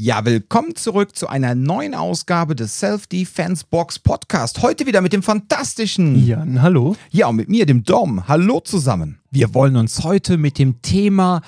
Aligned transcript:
Ja, 0.00 0.24
willkommen 0.24 0.76
zurück 0.76 1.16
zu 1.16 1.26
einer 1.26 1.56
neuen 1.56 1.92
Ausgabe 1.92 2.54
des 2.54 2.78
Self-Defense 2.78 3.64
Box 3.68 3.98
Podcast. 3.98 4.62
Heute 4.62 4.86
wieder 4.86 5.00
mit 5.00 5.12
dem 5.12 5.24
fantastischen 5.24 6.24
Jan, 6.24 6.62
hallo. 6.62 6.94
Ja, 7.10 7.26
und 7.26 7.34
mit 7.34 7.48
mir, 7.48 7.66
dem 7.66 7.82
Dom. 7.82 8.28
Hallo 8.28 8.60
zusammen. 8.60 9.18
Wir 9.32 9.54
wollen 9.54 9.74
uns 9.74 10.04
heute 10.04 10.38
mit 10.38 10.56
dem 10.60 10.80
Thema 10.82 11.42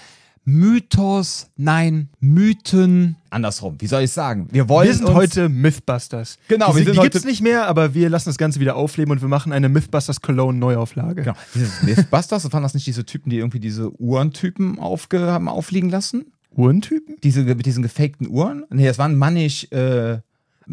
Mythos, 0.45 1.47
nein, 1.57 2.09
Mythen, 2.19 3.15
andersrum, 3.29 3.77
wie 3.79 3.87
soll 3.87 4.03
ich 4.03 4.11
sagen? 4.11 4.49
Wir 4.51 4.69
wollen 4.69 4.89
Wir 4.89 4.95
sind 4.95 5.15
heute 5.15 5.49
Mythbusters. 5.49 6.39
Genau, 6.49 6.73
die, 6.73 6.79
wir 6.79 6.85
sind 6.87 6.95
die 6.95 6.99
heute- 6.99 7.11
gibt's 7.11 7.25
nicht 7.27 7.43
mehr, 7.43 7.69
aber 7.69 7.95
wir 7.95 8.11
lassen 8.11 8.31
das 8.31 8.39
Ganze 8.39 8.59
wieder 8.59 8.75
aufleben 8.75 9.13
und 9.13 9.21
wir 9.21 9.29
machen 9.29 9.53
eine 9.53 9.69
Mythbusters 9.69 10.23
Cologne 10.23 10.59
Neuauflage. 10.59 11.23
Genau. 11.23 11.37
Mythbusters, 11.83 12.53
waren 12.53 12.65
das 12.65 12.75
nicht 12.75 12.87
diese 12.89 13.05
Typen, 13.07 13.31
die 13.31 13.37
irgendwie 13.39 13.61
diese 13.61 13.93
Uhrentypen 14.01 14.81
aufge 14.81 15.21
haben 15.21 15.47
aufliegen 15.49 15.89
lassen? 15.89 16.33
Uhrentypen? 16.57 17.17
Diese 17.23 17.43
mit 17.43 17.67
diesen 17.67 17.83
gefakten 17.83 18.29
Uhren? 18.29 18.65
Nee, 18.71 18.87
das 18.87 18.99
waren 18.99 19.17
mannig, 19.17 19.71
äh, 19.73 20.19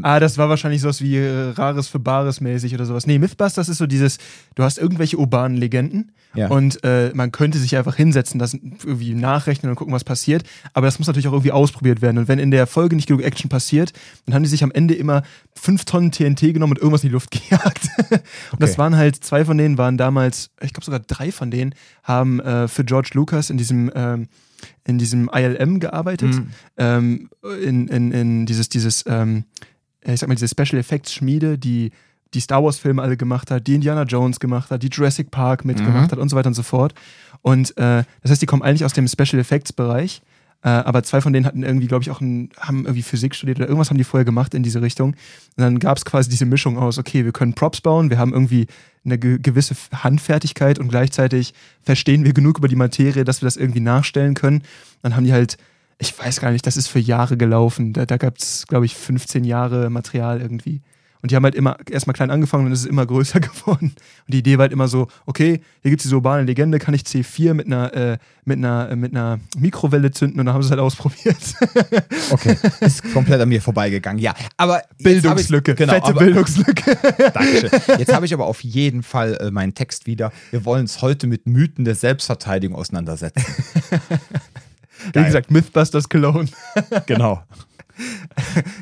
Ah, 0.03 0.19
das 0.19 0.37
war 0.37 0.47
wahrscheinlich 0.47 0.81
sowas 0.81 1.01
wie 1.01 1.15
äh, 1.17 1.49
Rares 1.55 1.87
für 1.87 1.97
Bares 1.97 2.39
mäßig 2.39 2.75
oder 2.75 2.85
sowas. 2.85 3.07
Nee, 3.07 3.17
Mythbusters 3.17 3.67
ist 3.67 3.79
so 3.79 3.87
dieses, 3.87 4.19
du 4.53 4.61
hast 4.61 4.77
irgendwelche 4.77 5.17
urbanen 5.17 5.57
Legenden 5.57 6.11
Ja. 6.35 6.49
und 6.49 6.83
äh, 6.83 7.09
man 7.15 7.31
könnte 7.31 7.57
sich 7.57 7.75
einfach 7.75 7.95
hinsetzen, 7.95 8.37
das 8.37 8.53
irgendwie 8.53 9.15
nachrechnen 9.15 9.71
und 9.71 9.75
gucken, 9.75 9.95
was 9.95 10.03
passiert. 10.03 10.43
Aber 10.73 10.85
das 10.85 10.99
muss 10.99 11.07
natürlich 11.07 11.27
auch 11.27 11.31
irgendwie 11.31 11.51
ausprobiert 11.51 12.03
werden. 12.03 12.19
Und 12.19 12.27
wenn 12.27 12.37
in 12.37 12.51
der 12.51 12.67
Folge 12.67 12.95
nicht 12.95 13.07
genug 13.07 13.23
Action 13.23 13.49
passiert, 13.49 13.91
dann 14.27 14.35
haben 14.35 14.43
die 14.43 14.49
sich 14.49 14.63
am 14.63 14.69
Ende 14.71 14.93
immer 14.93 15.23
fünf 15.55 15.85
Tonnen 15.85 16.11
TNT 16.11 16.41
genommen 16.53 16.73
und 16.73 16.77
irgendwas 16.79 17.01
in 17.03 17.09
die 17.09 17.13
Luft 17.13 17.31
gejagt. 17.49 17.87
und 18.51 18.61
das 18.61 18.77
waren 18.77 18.97
halt, 18.97 19.15
zwei 19.23 19.45
von 19.45 19.57
denen 19.57 19.79
waren 19.79 19.97
damals, 19.97 20.51
ich 20.61 20.73
glaube 20.73 20.85
sogar 20.85 20.99
drei 20.99 21.31
von 21.31 21.49
denen, 21.49 21.73
haben 22.03 22.39
äh, 22.39 22.67
für 22.67 22.83
George 22.85 23.09
Lucas 23.13 23.49
in 23.49 23.57
diesem 23.57 23.89
ähm, 23.95 24.27
in 24.85 24.97
diesem 24.97 25.29
ILM 25.33 25.79
gearbeitet, 25.79 26.35
Mhm. 26.35 26.47
ähm, 26.77 27.29
in, 27.63 27.87
in, 27.87 28.11
in 28.11 28.45
dieses, 28.45 28.69
dieses 28.69 29.03
ähm, 29.07 29.43
ich 30.05 30.19
sag 30.19 30.29
mal, 30.29 30.35
diese 30.35 30.47
Special 30.47 30.79
Effects 30.79 31.13
Schmiede, 31.13 31.57
die 31.57 31.91
die 32.33 32.39
Star 32.41 32.61
Wars 32.63 32.77
Filme 32.77 33.01
alle 33.01 33.15
gemacht 33.17 33.51
hat, 33.51 33.67
die 33.67 33.75
Indiana 33.75 34.03
Jones 34.03 34.39
gemacht 34.39 34.69
hat, 34.69 34.83
die 34.83 34.89
Jurassic 34.89 35.31
Park 35.31 35.63
mitgemacht 35.63 36.11
hat 36.11 36.19
und 36.19 36.27
so 36.29 36.35
weiter 36.35 36.47
und 36.49 36.55
so 36.55 36.63
fort. 36.63 36.93
Und 37.41 37.71
äh, 37.77 38.03
das 38.21 38.31
heißt, 38.31 38.41
die 38.41 38.45
kommen 38.45 38.63
eigentlich 38.63 38.83
aus 38.83 38.93
dem 38.93 39.07
Special 39.07 39.39
Effects 39.39 39.71
Bereich. 39.71 40.21
Äh, 40.63 40.69
aber 40.69 41.03
zwei 41.03 41.21
von 41.21 41.33
denen 41.33 41.45
hatten 41.45 41.63
irgendwie, 41.63 41.87
glaube 41.87 42.03
ich, 42.03 42.11
auch 42.11 42.19
ein, 42.19 42.49
haben 42.59 42.85
irgendwie 42.85 43.03
Physik 43.03 43.35
studiert 43.35 43.59
oder 43.59 43.67
irgendwas 43.67 43.89
haben 43.89 43.97
die 43.97 44.03
vorher 44.03 44.25
gemacht 44.25 44.53
in 44.53 44.63
diese 44.63 44.81
Richtung. 44.81 45.09
Und 45.11 45.17
dann 45.63 45.79
gab 45.79 45.97
es 45.97 46.05
quasi 46.05 46.29
diese 46.29 46.45
Mischung 46.45 46.77
aus, 46.77 46.97
okay, 46.97 47.25
wir 47.25 47.31
können 47.31 47.53
Props 47.53 47.81
bauen, 47.81 48.09
wir 48.09 48.17
haben 48.17 48.33
irgendwie 48.33 48.67
eine 49.05 49.17
ge 49.17 49.39
gewisse 49.41 49.75
Handfertigkeit 49.93 50.79
und 50.79 50.89
gleichzeitig 50.89 51.53
verstehen 51.81 52.25
wir 52.25 52.33
genug 52.33 52.57
über 52.57 52.67
die 52.67 52.75
Materie, 52.75 53.23
dass 53.23 53.41
wir 53.41 53.45
das 53.45 53.57
irgendwie 53.57 53.79
nachstellen 53.79 54.33
können. 54.33 54.63
Dann 55.03 55.15
haben 55.15 55.25
die 55.25 55.33
halt, 55.33 55.57
ich 55.99 56.17
weiß 56.17 56.41
gar 56.41 56.51
nicht, 56.51 56.65
das 56.65 56.75
ist 56.75 56.87
für 56.87 56.99
Jahre 56.99 57.37
gelaufen. 57.37 57.93
Da, 57.93 58.05
da 58.05 58.17
gab 58.17 58.37
es, 58.37 58.65
glaube 58.67 58.85
ich, 58.85 58.95
15 58.95 59.43
Jahre 59.43 59.89
Material 59.89 60.41
irgendwie. 60.41 60.81
Und 61.21 61.31
die 61.31 61.35
haben 61.35 61.43
halt 61.43 61.55
immer 61.55 61.77
erstmal 61.89 62.13
klein 62.13 62.31
angefangen 62.31 62.65
und 62.65 62.71
es 62.71 62.81
ist 62.81 62.85
immer 62.85 63.05
größer 63.05 63.39
geworden. 63.39 63.93
Und 63.95 64.33
die 64.33 64.39
Idee 64.39 64.57
war 64.57 64.63
halt 64.63 64.71
immer 64.71 64.87
so, 64.87 65.07
okay, 65.25 65.61
hier 65.81 65.91
gibt 65.91 66.01
es 66.01 66.03
diese 66.03 66.15
urbane 66.15 66.43
Legende, 66.43 66.79
kann 66.79 66.93
ich 66.93 67.01
C4 67.01 67.53
mit 67.53 67.67
einer, 67.67 67.93
äh, 67.93 68.17
mit 68.45 68.57
einer, 68.57 68.89
äh, 68.91 68.95
mit 68.95 69.11
einer 69.11 69.39
Mikrowelle 69.57 70.11
zünden 70.11 70.39
und 70.39 70.45
dann 70.45 70.53
haben 70.53 70.61
sie 70.61 70.67
es 70.67 70.71
halt 70.71 70.81
ausprobiert. 70.81 71.37
okay, 72.31 72.57
ist 72.81 73.11
komplett 73.13 73.41
an 73.41 73.49
mir 73.49 73.61
vorbeigegangen. 73.61 74.21
Ja, 74.21 74.35
aber 74.57 74.83
Bildungslücke, 74.99 75.71
ich, 75.71 75.77
genau, 75.77 75.93
fette 75.93 76.07
aber, 76.07 76.19
Bildungslücke. 76.19 76.97
Dankeschön. 77.33 77.69
Jetzt 77.97 78.13
habe 78.13 78.25
ich 78.25 78.33
aber 78.33 78.45
auf 78.45 78.63
jeden 78.63 79.03
Fall 79.03 79.37
äh, 79.41 79.51
meinen 79.51 79.73
Text 79.73 80.05
wieder. 80.05 80.31
Wir 80.51 80.65
wollen 80.65 80.81
uns 80.81 81.01
heute 81.01 81.27
mit 81.27 81.47
Mythen 81.47 81.85
der 81.85 81.95
Selbstverteidigung 81.95 82.77
auseinandersetzen. 82.77 83.43
Wie 85.13 85.23
gesagt, 85.23 85.51
Mythbusters 85.51 86.09
Cologne. 86.09 86.49
genau. 87.05 87.43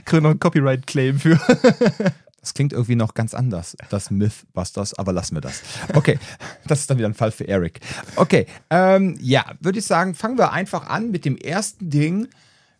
Kriegen 0.05 0.23
noch 0.23 0.31
einen 0.31 0.39
Copyright-Claim 0.39 1.19
für. 1.19 1.39
Das 2.45 2.53
klingt 2.53 2.73
irgendwie 2.73 2.95
noch 2.95 3.15
ganz 3.15 3.33
anders, 3.33 3.75
das 3.89 4.11
Mythbusters, 4.11 4.93
aber 4.93 5.11
lassen 5.11 5.35
wir 5.35 5.41
das. 5.41 5.63
Okay, 5.95 6.19
das 6.67 6.81
ist 6.81 6.89
dann 6.91 6.99
wieder 6.99 7.09
ein 7.09 7.15
Fall 7.15 7.31
für 7.31 7.47
Eric. 7.47 7.79
Okay, 8.17 8.45
ähm, 8.69 9.17
ja, 9.19 9.45
würde 9.61 9.79
ich 9.79 9.85
sagen, 9.87 10.13
fangen 10.13 10.37
wir 10.37 10.51
einfach 10.51 10.87
an 10.87 11.09
mit 11.09 11.25
dem 11.25 11.37
ersten 11.37 11.89
Ding. 11.89 12.27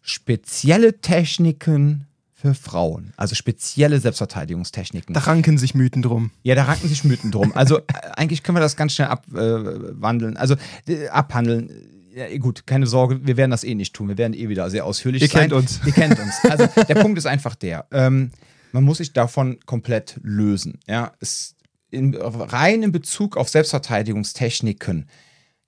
Spezielle 0.03 1.01
Techniken 1.01 2.05
für 2.35 2.53
Frauen, 2.53 3.11
also 3.17 3.33
spezielle 3.33 3.99
Selbstverteidigungstechniken. 3.99 5.15
Da 5.15 5.21
ranken 5.21 5.57
sich 5.57 5.73
Mythen 5.73 6.03
drum. 6.03 6.29
Ja, 6.43 6.53
da 6.53 6.65
ranken 6.65 6.87
sich 6.87 7.03
Mythen 7.03 7.31
drum. 7.31 7.51
Also 7.55 7.79
äh, 7.79 7.83
eigentlich 8.17 8.43
können 8.43 8.57
wir 8.57 8.61
das 8.61 8.75
ganz 8.75 8.93
schnell 8.93 9.07
abwandeln, 9.07 10.37
also 10.37 10.55
äh, 10.87 11.07
abhandeln. 11.07 11.71
Ja, 12.15 12.27
eh 12.27 12.37
gut, 12.37 12.65
keine 12.65 12.87
Sorge, 12.87 13.27
wir 13.27 13.35
werden 13.35 13.51
das 13.51 13.65
eh 13.65 13.75
nicht 13.75 13.93
tun. 13.93 14.07
Wir 14.07 14.17
werden 14.17 14.33
eh 14.33 14.47
wieder 14.47 14.69
sehr 14.69 14.85
ausführlich 14.85 15.21
Ihr 15.21 15.27
sein. 15.27 15.49
kennt 15.49 15.53
uns. 15.53 15.81
Ihr 15.85 15.91
kennt 15.91 16.17
uns. 16.17 16.33
Also 16.43 16.65
der 16.83 16.95
Punkt 17.01 17.17
ist 17.17 17.25
einfach 17.25 17.55
der. 17.55 17.87
Ähm, 17.91 18.31
man 18.71 18.85
muss 18.85 18.99
sich 18.99 19.11
davon 19.11 19.59
komplett 19.65 20.17
lösen. 20.23 20.79
Ja, 20.87 21.11
es, 21.19 21.55
in, 21.91 22.15
rein 22.15 22.83
in 22.83 22.93
Bezug 22.93 23.35
auf 23.35 23.49
Selbstverteidigungstechniken 23.49 25.09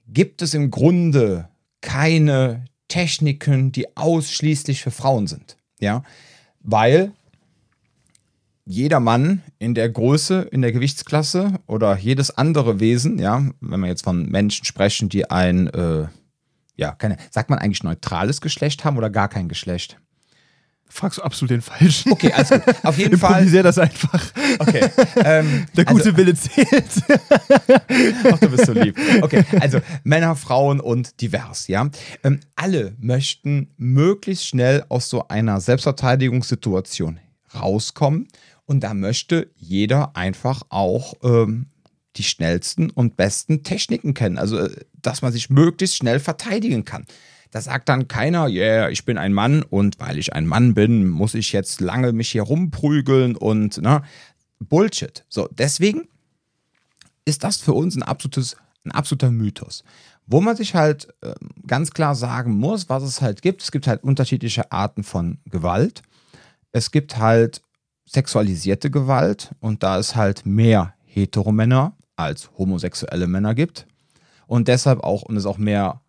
gibt 0.08 0.42
es 0.42 0.54
im 0.54 0.72
Grunde 0.72 1.50
keine 1.82 2.64
Techniken, 2.88 3.74
die 3.74 3.98
ausschließlich 3.98 4.82
für 4.82 4.92
Frauen 4.92 5.28
sind. 5.28 5.58
Ja, 5.82 6.04
weil 6.62 7.12
jeder 8.64 9.02
Mann 9.02 9.44
in 9.60 9.76
der 9.76 9.90
Größe, 9.90 10.48
in 10.50 10.62
der 10.62 10.72
Gewichtsklasse 10.72 11.56
oder 11.68 11.98
jedes 11.98 12.32
andere 12.38 12.80
Wesen, 12.80 13.20
ja, 13.20 13.50
wenn 13.60 13.80
wir 13.82 13.88
jetzt 13.88 14.06
von 14.06 14.30
Menschen 14.30 14.64
sprechen, 14.64 15.10
die 15.10 15.30
ein, 15.30 15.68
äh, 15.68 16.08
ja, 16.78 16.94
keine, 16.94 17.18
sagt 17.32 17.50
man 17.50 17.60
eigentlich 17.60 17.84
neutrales 17.84 18.40
Geschlecht 18.40 18.86
haben 18.86 18.98
oder 18.98 19.10
gar 19.10 19.28
kein 19.28 19.50
Geschlecht? 19.50 20.00
Fragst 20.90 21.18
du 21.18 21.22
absolut 21.22 21.52
den 21.52 21.62
Falschen. 21.62 22.14
Okay, 22.14 22.32
also 22.32 22.56
auf 22.84 22.98
jeden 22.98 23.18
Fall. 23.18 23.32
Improvisier 23.32 23.62
das 23.62 23.78
einfach. 23.78 24.24
Okay. 24.60 24.90
Ähm, 25.18 25.66
Der 25.76 25.84
gute 25.84 26.06
also, 26.06 26.18
Wille 26.18 26.34
zählt. 26.34 26.70
Ach, 28.32 28.40
du 28.40 28.50
bist 28.50 28.68
so 28.68 28.72
lieb. 28.72 28.98
Okay, 29.22 29.44
also 29.60 29.82
Männer, 30.04 30.38
Frauen 30.38 30.80
und 30.80 31.20
divers, 31.20 31.68
ja. 31.68 31.90
Ähm, 32.24 32.40
alle 32.56 32.96
möchten 33.00 33.74
möglichst 33.76 34.48
schnell 34.48 34.86
aus 34.88 35.10
so 35.10 35.28
einer 35.28 35.60
Selbstverteidigungssituation 35.60 37.20
rauskommen 37.54 38.30
und 38.66 38.82
da 38.82 38.94
möchte 38.94 39.52
jeder 39.56 40.16
einfach 40.16 40.62
auch 40.70 41.16
ähm, 41.22 41.68
die 42.18 42.24
schnellsten 42.24 42.90
und 42.90 43.18
besten 43.18 43.64
Techniken 43.64 44.14
kennen. 44.14 44.38
Also, 44.38 44.58
äh, 44.58 44.86
dass 45.02 45.22
man 45.22 45.32
sich 45.32 45.50
möglichst 45.50 45.98
schnell 45.98 46.20
verteidigen 46.20 46.86
kann. 46.86 47.06
Da 47.52 47.62
sagt 47.62 47.88
dann 47.90 48.08
keiner, 48.08 48.48
yeah, 48.48 48.90
ich 48.90 49.06
bin 49.06 49.18
ein 49.18 49.34
Mann 49.34 49.64
und 49.64 50.00
weil 50.00 50.18
ich 50.18 50.34
ein 50.34 50.48
Mann 50.48 50.74
bin, 50.74 51.08
muss 51.08 51.34
ich 51.34 51.54
jetzt 51.54 51.80
lange 51.80 52.12
mich 52.12 52.30
hier 52.30 52.44
rumprügeln 52.44 53.36
und 53.36 53.82
ne, 53.82 54.02
Bullshit. 54.60 55.26
So, 55.30 55.48
deswegen 55.52 56.08
ist 57.26 57.44
das 57.44 57.58
für 57.58 57.74
uns 57.74 57.96
ein, 57.96 58.04
absolutes, 58.04 58.58
ein 58.84 58.92
absoluter 58.92 59.32
Mythos. 59.32 59.84
Wo 60.26 60.42
man 60.42 60.58
sich 60.58 60.76
halt 60.76 61.08
ähm, 61.24 61.34
ganz 61.66 61.92
klar 61.92 62.16
sagen 62.16 62.58
muss, 62.58 62.90
was 62.90 63.04
es 63.04 63.22
halt 63.22 63.42
gibt. 63.42 63.62
Es 63.62 63.72
gibt 63.72 63.88
halt 63.88 64.04
unterschiedliche 64.04 64.72
Arten 64.72 65.04
von 65.04 65.38
Gewalt. 65.46 66.02
Es 66.74 66.92
gibt 66.92 67.18
halt 67.18 67.62
sexualisierte 68.06 68.92
Gewalt 68.92 69.52
und 69.60 69.84
da 69.84 70.00
es 70.00 70.16
halt 70.16 70.46
mehr 70.46 70.94
Heteromänner 71.06 71.97
als 72.18 72.52
homosexuelle 72.58 73.28
Männer 73.28 73.56
gibt 73.56 73.88
und 74.48 74.68
deshalb 74.68 75.02
auch 75.04 75.22
und 75.24 75.38
es 75.38 75.46
auch 75.46 75.58
mehr 75.58 76.02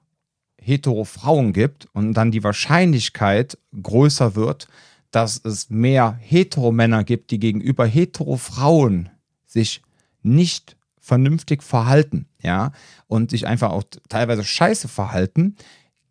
Hetero-Frauen 0.60 1.52
gibt 1.52 1.86
und 1.92 2.14
dann 2.14 2.32
die 2.32 2.42
Wahrscheinlichkeit 2.42 3.58
größer 3.80 4.34
wird, 4.34 4.68
dass 5.10 5.40
es 5.44 5.70
mehr 5.70 6.18
Heteromänner 6.20 7.04
gibt, 7.04 7.30
die 7.30 7.38
gegenüber 7.38 7.86
Hetero-Frauen 7.86 9.10
sich 9.46 9.82
nicht 10.22 10.76
vernünftig 11.00 11.62
verhalten, 11.62 12.26
ja, 12.42 12.72
und 13.06 13.30
sich 13.30 13.46
einfach 13.46 13.70
auch 13.70 13.84
teilweise 14.08 14.44
scheiße 14.44 14.88
verhalten, 14.88 15.56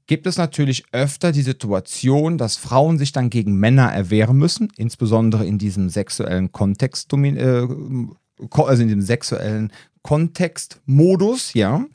gibt 0.07 0.25
es 0.25 0.37
natürlich 0.37 0.85
öfter 0.91 1.31
die 1.31 1.43
Situation, 1.43 2.37
dass 2.37 2.55
Frauen 2.55 2.97
sich 2.97 3.11
dann 3.11 3.29
gegen 3.29 3.59
Männer 3.59 3.91
erwehren 3.91 4.37
müssen, 4.37 4.69
insbesondere 4.77 5.45
in 5.45 5.59
diesem 5.59 5.89
sexuellen 5.89 6.51
Kontext, 6.51 7.13
äh, 7.13 7.67
also 8.51 8.83
in 8.83 8.89
dem 8.89 9.01
sexuellen 9.01 9.71
Kontextmodus, 10.03 11.53
ja. 11.53 11.85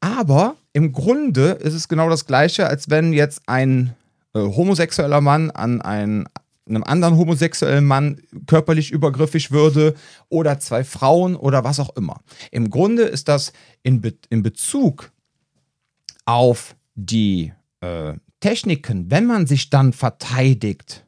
Aber 0.00 0.56
im 0.72 0.92
Grunde 0.92 1.50
ist 1.50 1.74
es 1.74 1.88
genau 1.88 2.08
das 2.08 2.26
Gleiche, 2.26 2.66
als 2.66 2.90
wenn 2.90 3.12
jetzt 3.12 3.42
ein 3.46 3.94
äh, 4.34 4.40
homosexueller 4.40 5.20
Mann 5.20 5.50
an 5.50 5.80
einen, 5.80 6.26
einem 6.66 6.82
anderen 6.82 7.16
homosexuellen 7.16 7.84
Mann 7.84 8.22
körperlich 8.46 8.90
übergriffig 8.90 9.50
würde 9.50 9.94
oder 10.28 10.58
zwei 10.58 10.82
Frauen 10.84 11.36
oder 11.36 11.64
was 11.64 11.78
auch 11.78 11.94
immer. 11.96 12.20
Im 12.50 12.70
Grunde 12.70 13.02
ist 13.02 13.28
das 13.28 13.52
in, 13.82 14.00
Be 14.00 14.14
in 14.30 14.42
Bezug 14.42 15.12
auf 16.24 16.74
die 16.94 17.52
äh, 17.80 18.14
Techniken, 18.40 19.10
wenn 19.10 19.26
man 19.26 19.46
sich 19.46 19.70
dann 19.70 19.92
verteidigt, 19.92 21.04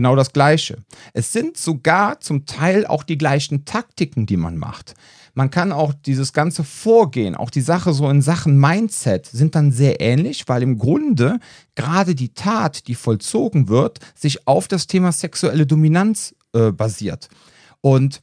genau 0.00 0.16
das 0.16 0.32
Gleiche. 0.32 0.78
Es 1.12 1.30
sind 1.30 1.58
sogar 1.58 2.20
zum 2.20 2.46
Teil 2.46 2.86
auch 2.86 3.02
die 3.02 3.18
gleichen 3.18 3.66
Taktiken, 3.66 4.24
die 4.24 4.38
man 4.38 4.56
macht. 4.56 4.94
Man 5.34 5.50
kann 5.50 5.72
auch 5.72 5.92
dieses 5.92 6.32
ganze 6.32 6.64
Vorgehen, 6.64 7.34
auch 7.34 7.50
die 7.50 7.60
Sache 7.60 7.92
so 7.92 8.08
in 8.08 8.22
Sachen 8.22 8.58
Mindset 8.58 9.26
sind 9.26 9.54
dann 9.54 9.72
sehr 9.72 10.00
ähnlich, 10.00 10.48
weil 10.48 10.62
im 10.62 10.78
Grunde 10.78 11.38
gerade 11.74 12.14
die 12.14 12.32
Tat, 12.32 12.88
die 12.88 12.94
vollzogen 12.94 13.68
wird, 13.68 13.98
sich 14.14 14.48
auf 14.48 14.68
das 14.68 14.86
Thema 14.86 15.12
sexuelle 15.12 15.66
Dominanz 15.66 16.34
äh, 16.54 16.72
basiert. 16.72 17.28
Und 17.82 18.22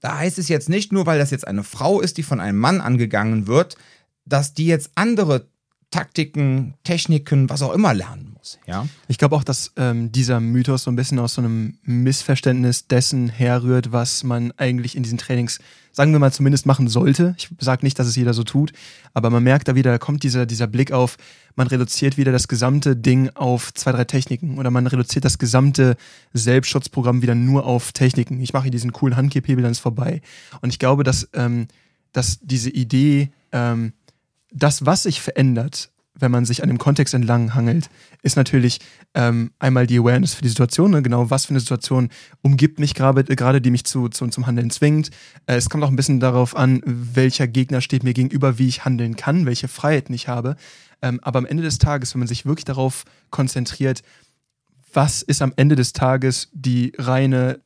da 0.00 0.20
heißt 0.20 0.38
es 0.38 0.48
jetzt 0.48 0.70
nicht 0.70 0.90
nur, 0.90 1.04
weil 1.04 1.18
das 1.18 1.30
jetzt 1.30 1.46
eine 1.46 1.64
Frau 1.64 2.00
ist, 2.00 2.16
die 2.16 2.22
von 2.22 2.40
einem 2.40 2.58
Mann 2.58 2.80
angegangen 2.80 3.46
wird, 3.46 3.76
dass 4.24 4.54
die 4.54 4.66
jetzt 4.66 4.90
andere 4.94 5.48
Taktiken, 5.90 6.72
Techniken, 6.82 7.50
was 7.50 7.60
auch 7.60 7.74
immer 7.74 7.92
lernen 7.92 8.31
muss. 8.42 8.58
Ja? 8.66 8.86
Ich 9.08 9.18
glaube 9.18 9.36
auch, 9.36 9.44
dass 9.44 9.72
ähm, 9.76 10.10
dieser 10.10 10.40
Mythos 10.40 10.84
so 10.84 10.90
ein 10.90 10.96
bisschen 10.96 11.18
aus 11.18 11.34
so 11.34 11.42
einem 11.42 11.78
Missverständnis 11.84 12.88
dessen 12.88 13.28
herrührt, 13.28 13.92
was 13.92 14.24
man 14.24 14.52
eigentlich 14.56 14.96
in 14.96 15.02
diesen 15.02 15.18
Trainings, 15.18 15.60
sagen 15.92 16.12
wir 16.12 16.18
mal, 16.18 16.32
zumindest 16.32 16.66
machen 16.66 16.88
sollte. 16.88 17.34
Ich 17.38 17.48
sage 17.58 17.84
nicht, 17.84 17.98
dass 17.98 18.06
es 18.06 18.16
jeder 18.16 18.34
so 18.34 18.42
tut, 18.42 18.72
aber 19.14 19.30
man 19.30 19.44
merkt 19.44 19.68
da 19.68 19.74
wieder, 19.74 19.92
da 19.92 19.98
kommt 19.98 20.22
dieser, 20.24 20.46
dieser 20.46 20.66
Blick 20.66 20.92
auf, 20.92 21.16
man 21.54 21.68
reduziert 21.68 22.16
wieder 22.16 22.32
das 22.32 22.48
gesamte 22.48 22.96
Ding 22.96 23.30
auf 23.34 23.72
zwei, 23.74 23.92
drei 23.92 24.04
Techniken 24.04 24.58
oder 24.58 24.70
man 24.70 24.86
reduziert 24.86 25.24
das 25.24 25.38
gesamte 25.38 25.96
Selbstschutzprogramm 26.32 27.22
wieder 27.22 27.34
nur 27.34 27.64
auf 27.64 27.92
Techniken. 27.92 28.40
Ich 28.40 28.52
mache 28.52 28.64
hier 28.64 28.72
diesen 28.72 28.92
coolen 28.92 29.16
Handkiphebel, 29.16 29.62
dann 29.62 29.72
ist 29.72 29.80
vorbei. 29.80 30.20
Und 30.60 30.70
ich 30.70 30.78
glaube, 30.78 31.04
dass, 31.04 31.28
ähm, 31.34 31.68
dass 32.12 32.40
diese 32.40 32.70
Idee, 32.70 33.30
ähm, 33.52 33.92
das, 34.50 34.84
was 34.84 35.04
sich 35.04 35.20
verändert, 35.20 35.91
wenn 36.14 36.30
man 36.30 36.44
sich 36.44 36.62
an 36.62 36.68
dem 36.68 36.78
Kontext 36.78 37.14
entlang 37.14 37.54
hangelt, 37.54 37.88
ist 38.22 38.36
natürlich 38.36 38.80
ähm, 39.14 39.52
einmal 39.58 39.86
die 39.86 39.98
Awareness 39.98 40.34
für 40.34 40.42
die 40.42 40.48
Situation, 40.48 40.90
ne? 40.90 41.02
genau 41.02 41.30
was 41.30 41.46
für 41.46 41.50
eine 41.50 41.60
Situation 41.60 42.10
umgibt 42.42 42.78
mich 42.78 42.94
gerade, 42.94 43.60
die 43.60 43.70
mich 43.70 43.84
zu, 43.84 44.08
zu, 44.08 44.26
zum 44.28 44.46
Handeln 44.46 44.70
zwingt. 44.70 45.10
Äh, 45.46 45.56
es 45.56 45.70
kommt 45.70 45.82
auch 45.84 45.88
ein 45.88 45.96
bisschen 45.96 46.20
darauf 46.20 46.54
an, 46.54 46.82
welcher 46.84 47.48
Gegner 47.48 47.80
steht 47.80 48.04
mir 48.04 48.12
gegenüber, 48.12 48.58
wie 48.58 48.68
ich 48.68 48.84
handeln 48.84 49.16
kann, 49.16 49.46
welche 49.46 49.68
Freiheiten 49.68 50.14
ich 50.14 50.28
habe. 50.28 50.56
Ähm, 51.00 51.18
aber 51.22 51.38
am 51.38 51.46
Ende 51.46 51.62
des 51.62 51.78
Tages, 51.78 52.14
wenn 52.14 52.20
man 52.20 52.28
sich 52.28 52.44
wirklich 52.44 52.64
darauf 52.64 53.04
konzentriert, 53.30 54.02
was 54.92 55.22
ist 55.22 55.40
am 55.40 55.54
Ende 55.56 55.76
des 55.76 55.94
Tages 55.94 56.50
die 56.52 56.92
reine, 56.98 57.60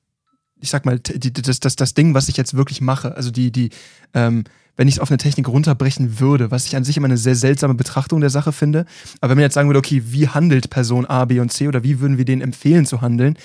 ich 0.60 0.70
sag 0.70 0.86
mal, 0.86 1.00
die, 1.00 1.32
das, 1.32 1.58
das, 1.60 1.74
das 1.74 1.94
Ding, 1.94 2.14
was 2.14 2.28
ich 2.28 2.36
jetzt 2.36 2.56
wirklich 2.56 2.80
mache, 2.80 3.16
also 3.16 3.30
die, 3.30 3.50
die, 3.50 3.70
ähm, 4.14 4.44
wenn 4.76 4.88
ich 4.88 4.94
es 4.94 5.00
auf 5.00 5.10
eine 5.10 5.18
Technik 5.18 5.48
runterbrechen 5.48 6.20
würde, 6.20 6.50
was 6.50 6.66
ich 6.66 6.76
an 6.76 6.84
sich 6.84 6.96
immer 6.96 7.06
eine 7.06 7.16
sehr 7.16 7.34
seltsame 7.34 7.74
Betrachtung 7.74 8.20
der 8.20 8.30
Sache 8.30 8.52
finde. 8.52 8.84
Aber 9.20 9.30
wenn 9.30 9.38
man 9.38 9.44
jetzt 9.44 9.54
sagen 9.54 9.68
würde, 9.68 9.78
okay, 9.78 10.02
wie 10.06 10.28
handelt 10.28 10.70
Person 10.70 11.06
A, 11.06 11.24
B 11.24 11.40
und 11.40 11.52
C 11.52 11.68
oder 11.68 11.82
wie 11.82 12.00
würden 12.00 12.18
wir 12.18 12.24
denen 12.24 12.42
empfehlen 12.42 12.86
zu 12.86 13.00
handeln? 13.00 13.38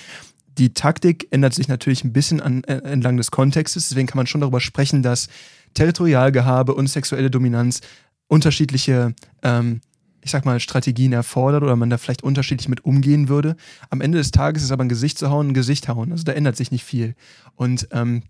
Die 0.58 0.74
Taktik 0.74 1.28
ändert 1.30 1.54
sich 1.54 1.68
natürlich 1.68 2.04
ein 2.04 2.12
bisschen 2.12 2.40
an, 2.40 2.62
äh, 2.64 2.76
entlang 2.82 3.16
des 3.16 3.30
Kontextes. 3.30 3.88
Deswegen 3.88 4.06
kann 4.06 4.18
man 4.18 4.26
schon 4.26 4.42
darüber 4.42 4.60
sprechen, 4.60 5.02
dass 5.02 5.28
Territorialgehabe 5.74 6.74
und 6.74 6.88
sexuelle 6.88 7.30
Dominanz 7.30 7.80
unterschiedliche, 8.28 9.14
ähm, 9.42 9.80
ich 10.20 10.30
sag 10.30 10.44
mal, 10.44 10.60
Strategien 10.60 11.14
erfordert 11.14 11.62
oder 11.62 11.74
man 11.76 11.88
da 11.88 11.96
vielleicht 11.96 12.22
unterschiedlich 12.22 12.68
mit 12.68 12.84
umgehen 12.84 13.28
würde. 13.28 13.56
Am 13.88 14.02
Ende 14.02 14.18
des 14.18 14.30
Tages 14.30 14.62
ist 14.62 14.72
aber 14.72 14.84
ein 14.84 14.90
Gesicht 14.90 15.18
zu 15.18 15.30
hauen, 15.30 15.48
ein 15.48 15.54
Gesicht 15.54 15.88
hauen. 15.88 16.12
Also 16.12 16.24
da 16.24 16.32
ändert 16.32 16.56
sich 16.56 16.70
nicht 16.70 16.84
viel. 16.84 17.14
Und 17.56 17.88
ähm, 17.92 18.22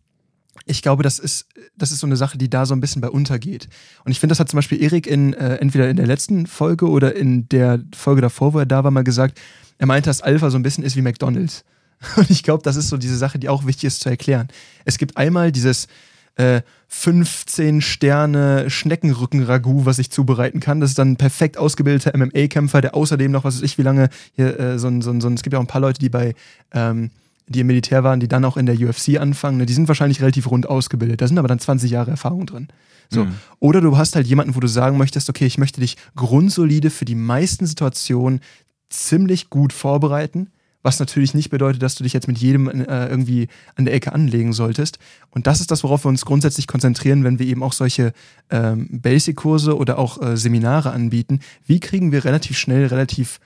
ich 0.66 0.82
glaube, 0.82 1.02
das 1.02 1.18
ist, 1.18 1.46
das 1.76 1.92
ist 1.92 2.00
so 2.00 2.06
eine 2.06 2.16
Sache, 2.16 2.38
die 2.38 2.50
da 2.50 2.66
so 2.66 2.74
ein 2.74 2.80
bisschen 2.80 3.02
bei 3.02 3.08
untergeht. 3.08 3.68
Und 4.04 4.12
ich 4.12 4.20
finde, 4.20 4.32
das 4.32 4.40
hat 4.40 4.48
zum 4.48 4.58
Beispiel 4.58 4.82
Erik 4.82 5.06
in, 5.06 5.34
äh, 5.34 5.56
entweder 5.56 5.88
in 5.88 5.96
der 5.96 6.06
letzten 6.06 6.46
Folge 6.46 6.88
oder 6.88 7.16
in 7.16 7.48
der 7.48 7.80
Folge 7.94 8.20
davor, 8.20 8.54
wo 8.54 8.58
er 8.58 8.66
da 8.66 8.84
war, 8.84 8.90
mal 8.90 9.04
gesagt, 9.04 9.40
er 9.78 9.86
meinte, 9.86 10.10
dass 10.10 10.22
Alpha 10.22 10.50
so 10.50 10.58
ein 10.58 10.62
bisschen 10.62 10.84
ist 10.84 10.96
wie 10.96 11.02
McDonalds. 11.02 11.64
Und 12.16 12.30
ich 12.30 12.42
glaube, 12.42 12.62
das 12.62 12.76
ist 12.76 12.88
so 12.88 12.96
diese 12.96 13.16
Sache, 13.16 13.38
die 13.38 13.48
auch 13.48 13.66
wichtig 13.66 13.84
ist 13.84 14.00
zu 14.00 14.08
erklären. 14.08 14.48
Es 14.84 14.98
gibt 14.98 15.16
einmal 15.16 15.52
dieses 15.52 15.88
äh, 16.36 16.62
15 16.88 17.80
Sterne 17.80 18.68
Schneckenrücken-Ragout, 18.68 19.86
was 19.86 19.98
ich 19.98 20.10
zubereiten 20.10 20.60
kann. 20.60 20.80
Das 20.80 20.90
ist 20.90 20.98
dann 20.98 21.12
ein 21.12 21.16
perfekt 21.16 21.58
ausgebildeter 21.58 22.16
MMA-Kämpfer, 22.16 22.80
der 22.80 22.94
außerdem 22.94 23.30
noch, 23.30 23.44
was 23.44 23.56
weiß 23.56 23.62
ich, 23.62 23.78
wie 23.78 23.82
lange 23.82 24.08
hier 24.34 24.58
äh, 24.58 24.78
so 24.78 24.88
ein, 24.88 25.02
so 25.02 25.10
ein, 25.10 25.20
so 25.20 25.28
ein, 25.28 25.34
es 25.34 25.42
gibt 25.42 25.52
ja 25.52 25.58
auch 25.58 25.64
ein 25.64 25.68
paar 25.68 25.80
Leute, 25.80 26.00
die 26.00 26.08
bei 26.08 26.34
ähm, 26.72 27.10
die 27.46 27.60
im 27.60 27.66
Militär 27.66 28.04
waren, 28.04 28.20
die 28.20 28.28
dann 28.28 28.44
auch 28.44 28.56
in 28.56 28.66
der 28.66 28.76
UFC 28.76 29.18
anfangen, 29.20 29.58
ne, 29.58 29.66
die 29.66 29.72
sind 29.72 29.88
wahrscheinlich 29.88 30.20
relativ 30.20 30.50
rund 30.50 30.68
ausgebildet. 30.68 31.20
Da 31.20 31.28
sind 31.28 31.38
aber 31.38 31.48
dann 31.48 31.58
20 31.58 31.90
Jahre 31.90 32.10
Erfahrung 32.10 32.46
drin. 32.46 32.68
So. 33.10 33.24
Mhm. 33.24 33.34
Oder 33.58 33.80
du 33.80 33.96
hast 33.96 34.16
halt 34.16 34.26
jemanden, 34.26 34.54
wo 34.54 34.60
du 34.60 34.68
sagen 34.68 34.96
möchtest, 34.96 35.28
okay, 35.28 35.46
ich 35.46 35.58
möchte 35.58 35.80
dich 35.80 35.96
grundsolide 36.16 36.90
für 36.90 37.04
die 37.04 37.14
meisten 37.14 37.66
Situationen 37.66 38.40
ziemlich 38.88 39.50
gut 39.50 39.72
vorbereiten, 39.72 40.48
was 40.82 40.98
natürlich 40.98 41.34
nicht 41.34 41.50
bedeutet, 41.50 41.82
dass 41.82 41.94
du 41.94 42.02
dich 42.02 42.12
jetzt 42.12 42.26
mit 42.26 42.38
jedem 42.38 42.68
äh, 42.68 43.06
irgendwie 43.06 43.48
an 43.76 43.84
der 43.84 43.94
Ecke 43.94 44.12
anlegen 44.12 44.52
solltest. 44.52 44.98
Und 45.30 45.46
das 45.46 45.60
ist 45.60 45.70
das, 45.70 45.84
worauf 45.84 46.04
wir 46.04 46.08
uns 46.08 46.24
grundsätzlich 46.24 46.66
konzentrieren, 46.66 47.22
wenn 47.22 47.38
wir 47.38 47.46
eben 47.46 47.62
auch 47.62 47.72
solche 47.72 48.12
ähm, 48.50 48.88
Basic-Kurse 48.90 49.76
oder 49.76 49.98
auch 49.98 50.20
äh, 50.20 50.36
Seminare 50.36 50.90
anbieten. 50.90 51.40
Wie 51.66 51.80
kriegen 51.80 52.10
wir 52.10 52.24
relativ 52.24 52.58
schnell 52.58 52.86
relativ 52.86 53.38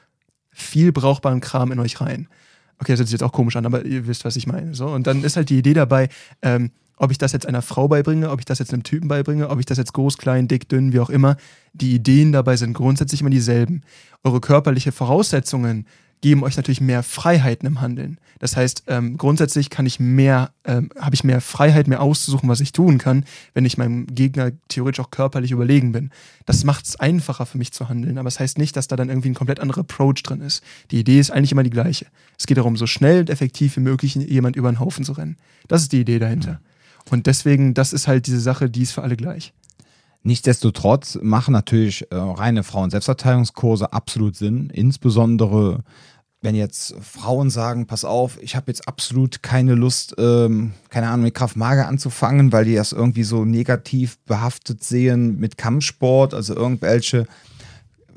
viel 0.50 0.92
brauchbaren 0.92 1.40
Kram 1.40 1.72
in 1.72 1.78
euch 1.78 2.00
rein? 2.00 2.28
Okay, 2.78 2.92
das 2.92 2.98
hört 2.98 3.08
sich 3.08 3.12
jetzt 3.12 3.22
auch 3.22 3.32
komisch 3.32 3.56
an, 3.56 3.66
aber 3.66 3.84
ihr 3.84 4.06
wisst, 4.06 4.24
was 4.24 4.36
ich 4.36 4.46
meine. 4.46 4.74
So, 4.74 4.88
und 4.88 5.06
dann 5.06 5.24
ist 5.24 5.36
halt 5.36 5.48
die 5.48 5.58
Idee 5.58 5.74
dabei, 5.74 6.08
ähm, 6.42 6.70
ob 6.98 7.10
ich 7.10 7.18
das 7.18 7.32
jetzt 7.32 7.46
einer 7.46 7.62
Frau 7.62 7.88
beibringe, 7.88 8.30
ob 8.30 8.38
ich 8.38 8.44
das 8.44 8.58
jetzt 8.58 8.72
einem 8.72 8.82
Typen 8.82 9.08
beibringe, 9.08 9.48
ob 9.48 9.58
ich 9.58 9.66
das 9.66 9.78
jetzt 9.78 9.92
groß, 9.92 10.18
klein, 10.18 10.48
dick, 10.48 10.68
dünn, 10.68 10.92
wie 10.92 11.00
auch 11.00 11.10
immer. 11.10 11.36
Die 11.74 11.94
Ideen 11.94 12.32
dabei 12.32 12.56
sind 12.56 12.72
grundsätzlich 12.72 13.20
immer 13.20 13.30
dieselben. 13.30 13.82
Eure 14.24 14.40
körperliche 14.40 14.92
Voraussetzungen 14.92 15.86
geben 16.20 16.42
euch 16.42 16.56
natürlich 16.56 16.80
mehr 16.80 17.02
Freiheiten 17.02 17.66
im 17.66 17.80
Handeln. 17.80 18.18
Das 18.38 18.56
heißt, 18.56 18.84
ähm, 18.88 19.16
grundsätzlich 19.16 19.70
kann 19.70 19.86
ich 19.86 19.98
mehr, 19.98 20.50
ähm, 20.64 20.90
habe 20.98 21.14
ich 21.14 21.24
mehr 21.24 21.40
Freiheit, 21.40 21.88
mehr 21.88 22.02
auszusuchen, 22.02 22.48
was 22.48 22.60
ich 22.60 22.72
tun 22.72 22.98
kann, 22.98 23.24
wenn 23.54 23.64
ich 23.64 23.78
meinem 23.78 24.06
Gegner 24.06 24.52
theoretisch 24.68 25.00
auch 25.00 25.10
körperlich 25.10 25.52
überlegen 25.52 25.92
bin. 25.92 26.10
Das 26.44 26.64
macht 26.64 26.86
es 26.86 26.96
einfacher 26.96 27.46
für 27.46 27.58
mich 27.58 27.72
zu 27.72 27.88
handeln, 27.88 28.18
aber 28.18 28.28
es 28.28 28.34
das 28.34 28.40
heißt 28.40 28.58
nicht, 28.58 28.76
dass 28.76 28.88
da 28.88 28.96
dann 28.96 29.08
irgendwie 29.08 29.30
ein 29.30 29.34
komplett 29.34 29.60
anderer 29.60 29.80
Approach 29.80 30.22
drin 30.22 30.40
ist. 30.40 30.62
Die 30.90 31.00
Idee 31.00 31.18
ist 31.18 31.30
eigentlich 31.30 31.52
immer 31.52 31.62
die 31.62 31.70
gleiche. 31.70 32.06
Es 32.38 32.46
geht 32.46 32.58
darum, 32.58 32.76
so 32.76 32.86
schnell 32.86 33.20
und 33.20 33.30
effektiv 33.30 33.76
wie 33.76 33.80
möglich 33.80 34.14
jemand 34.14 34.56
über 34.56 34.70
den 34.70 34.80
Haufen 34.80 35.04
zu 35.04 35.12
rennen. 35.12 35.36
Das 35.68 35.82
ist 35.82 35.92
die 35.92 36.00
Idee 36.00 36.18
dahinter. 36.18 36.60
Und 37.10 37.26
deswegen, 37.26 37.72
das 37.72 37.92
ist 37.92 38.08
halt 38.08 38.26
diese 38.26 38.40
Sache, 38.40 38.68
die 38.68 38.82
ist 38.82 38.92
für 38.92 39.02
alle 39.02 39.16
gleich. 39.16 39.52
Nichtsdestotrotz 40.22 41.18
machen 41.22 41.52
natürlich 41.52 42.10
äh, 42.10 42.16
reine 42.16 42.62
Frauen-Selbstverteidigungskurse 42.62 43.92
absolut 43.92 44.36
Sinn, 44.36 44.70
insbesondere 44.70 45.84
wenn 46.42 46.54
jetzt 46.54 46.94
Frauen 47.00 47.50
sagen, 47.50 47.86
pass 47.86 48.04
auf, 48.04 48.40
ich 48.40 48.54
habe 48.54 48.66
jetzt 48.68 48.86
absolut 48.86 49.42
keine 49.42 49.74
Lust, 49.74 50.14
ähm, 50.18 50.74
keine 50.90 51.08
Ahnung, 51.08 51.24
mit 51.24 51.34
Kraftmager 51.34 51.88
anzufangen, 51.88 52.52
weil 52.52 52.64
die 52.64 52.74
das 52.74 52.92
irgendwie 52.92 53.24
so 53.24 53.44
negativ 53.44 54.18
behaftet 54.26 54.84
sehen 54.84 55.40
mit 55.40 55.56
Kampfsport, 55.58 56.34
also 56.34 56.54
irgendwelche, 56.54 57.26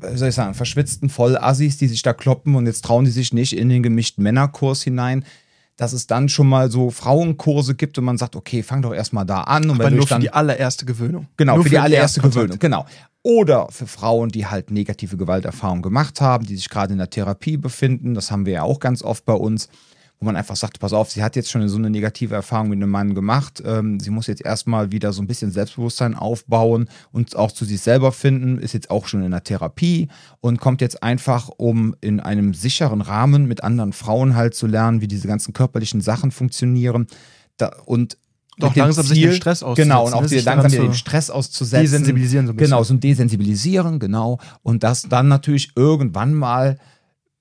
wie 0.00 0.16
soll 0.16 0.28
ich 0.28 0.34
sagen, 0.34 0.54
verschwitzten 0.54 1.08
Vollassis, 1.08 1.78
die 1.78 1.88
sich 1.88 2.02
da 2.02 2.12
kloppen 2.12 2.54
und 2.54 2.66
jetzt 2.66 2.84
trauen 2.84 3.04
die 3.04 3.10
sich 3.10 3.32
nicht 3.32 3.56
in 3.56 3.68
den 3.68 3.82
gemischten 3.82 4.22
Männerkurs 4.22 4.82
hinein 4.82 5.24
dass 5.80 5.94
es 5.94 6.06
dann 6.06 6.28
schon 6.28 6.46
mal 6.46 6.70
so 6.70 6.90
Frauenkurse 6.90 7.74
gibt 7.74 7.96
und 7.96 8.04
man 8.04 8.18
sagt, 8.18 8.36
okay, 8.36 8.62
fang 8.62 8.82
doch 8.82 8.92
erstmal 8.92 9.24
da 9.24 9.44
an. 9.44 9.70
Und 9.70 9.80
Aber 9.80 9.90
nur 9.90 10.02
für 10.02 10.10
dann, 10.10 10.20
die 10.20 10.30
allererste 10.30 10.84
Gewöhnung. 10.84 11.26
Genau, 11.38 11.54
nur 11.54 11.64
für, 11.64 11.70
die 11.70 11.78
allererste 11.78 12.20
Gewöhnung, 12.20 12.58
genau. 12.58 12.84
Oder 13.22 13.66
für 13.70 13.86
Frauen, 13.86 14.28
die 14.28 14.44
halt 14.44 14.70
negative 14.70 15.16
Gewalterfahrungen 15.16 15.80
gemacht 15.80 16.20
haben, 16.20 16.44
die 16.44 16.56
sich 16.56 16.68
gerade 16.68 16.92
in 16.92 16.98
der 16.98 17.08
Therapie 17.08 17.56
befinden. 17.56 18.12
Das 18.12 18.30
haben 18.30 18.44
wir 18.44 18.52
ja 18.52 18.62
auch 18.62 18.78
ganz 18.78 19.02
oft 19.02 19.24
bei 19.24 19.32
uns 19.32 19.70
wo 20.20 20.26
man 20.26 20.36
einfach 20.36 20.56
sagt, 20.56 20.78
pass 20.80 20.92
auf, 20.92 21.10
sie 21.10 21.22
hat 21.22 21.34
jetzt 21.34 21.50
schon 21.50 21.66
so 21.66 21.78
eine 21.78 21.88
negative 21.88 22.34
Erfahrung 22.34 22.68
mit 22.68 22.76
einem 22.76 22.90
Mann 22.90 23.14
gemacht. 23.14 23.62
Ähm, 23.64 23.98
sie 24.00 24.10
muss 24.10 24.26
jetzt 24.26 24.44
erstmal 24.44 24.92
wieder 24.92 25.14
so 25.14 25.22
ein 25.22 25.26
bisschen 25.26 25.50
Selbstbewusstsein 25.50 26.14
aufbauen 26.14 26.90
und 27.10 27.34
auch 27.36 27.50
zu 27.50 27.64
sich 27.64 27.80
selber 27.80 28.12
finden, 28.12 28.58
ist 28.58 28.74
jetzt 28.74 28.90
auch 28.90 29.06
schon 29.06 29.22
in 29.22 29.30
der 29.30 29.44
Therapie 29.44 30.08
und 30.40 30.60
kommt 30.60 30.82
jetzt 30.82 31.02
einfach, 31.02 31.48
um 31.56 31.96
in 32.02 32.20
einem 32.20 32.52
sicheren 32.52 33.00
Rahmen 33.00 33.46
mit 33.46 33.64
anderen 33.64 33.94
Frauen 33.94 34.36
halt 34.36 34.54
zu 34.54 34.66
lernen, 34.66 35.00
wie 35.00 35.08
diese 35.08 35.26
ganzen 35.26 35.54
körperlichen 35.54 36.02
Sachen 36.02 36.32
funktionieren. 36.32 37.06
Da, 37.56 37.70
und 37.86 38.18
doch 38.58 38.76
langsam 38.76 39.06
Ziel, 39.06 39.14
sich 39.14 39.24
den 39.24 39.32
Stress 39.32 39.62
auszusetzen. 39.62 39.88
Genau, 39.88 40.06
und 40.06 40.12
auch 40.12 40.28
ne? 40.28 40.40
langsam 40.40 40.70
den 40.70 40.92
Stress 40.92 41.30
auszusetzen. 41.30 41.80
Desensibilisieren 41.80 42.46
so 42.46 42.52
ein 42.52 42.56
bisschen. 42.56 42.70
Genau, 42.70 42.82
so 42.82 42.92
ein 42.92 43.00
Desensibilisieren, 43.00 43.98
genau. 43.98 44.38
Und 44.62 44.82
das 44.82 45.02
dann 45.08 45.28
natürlich 45.28 45.72
irgendwann 45.76 46.34
mal 46.34 46.76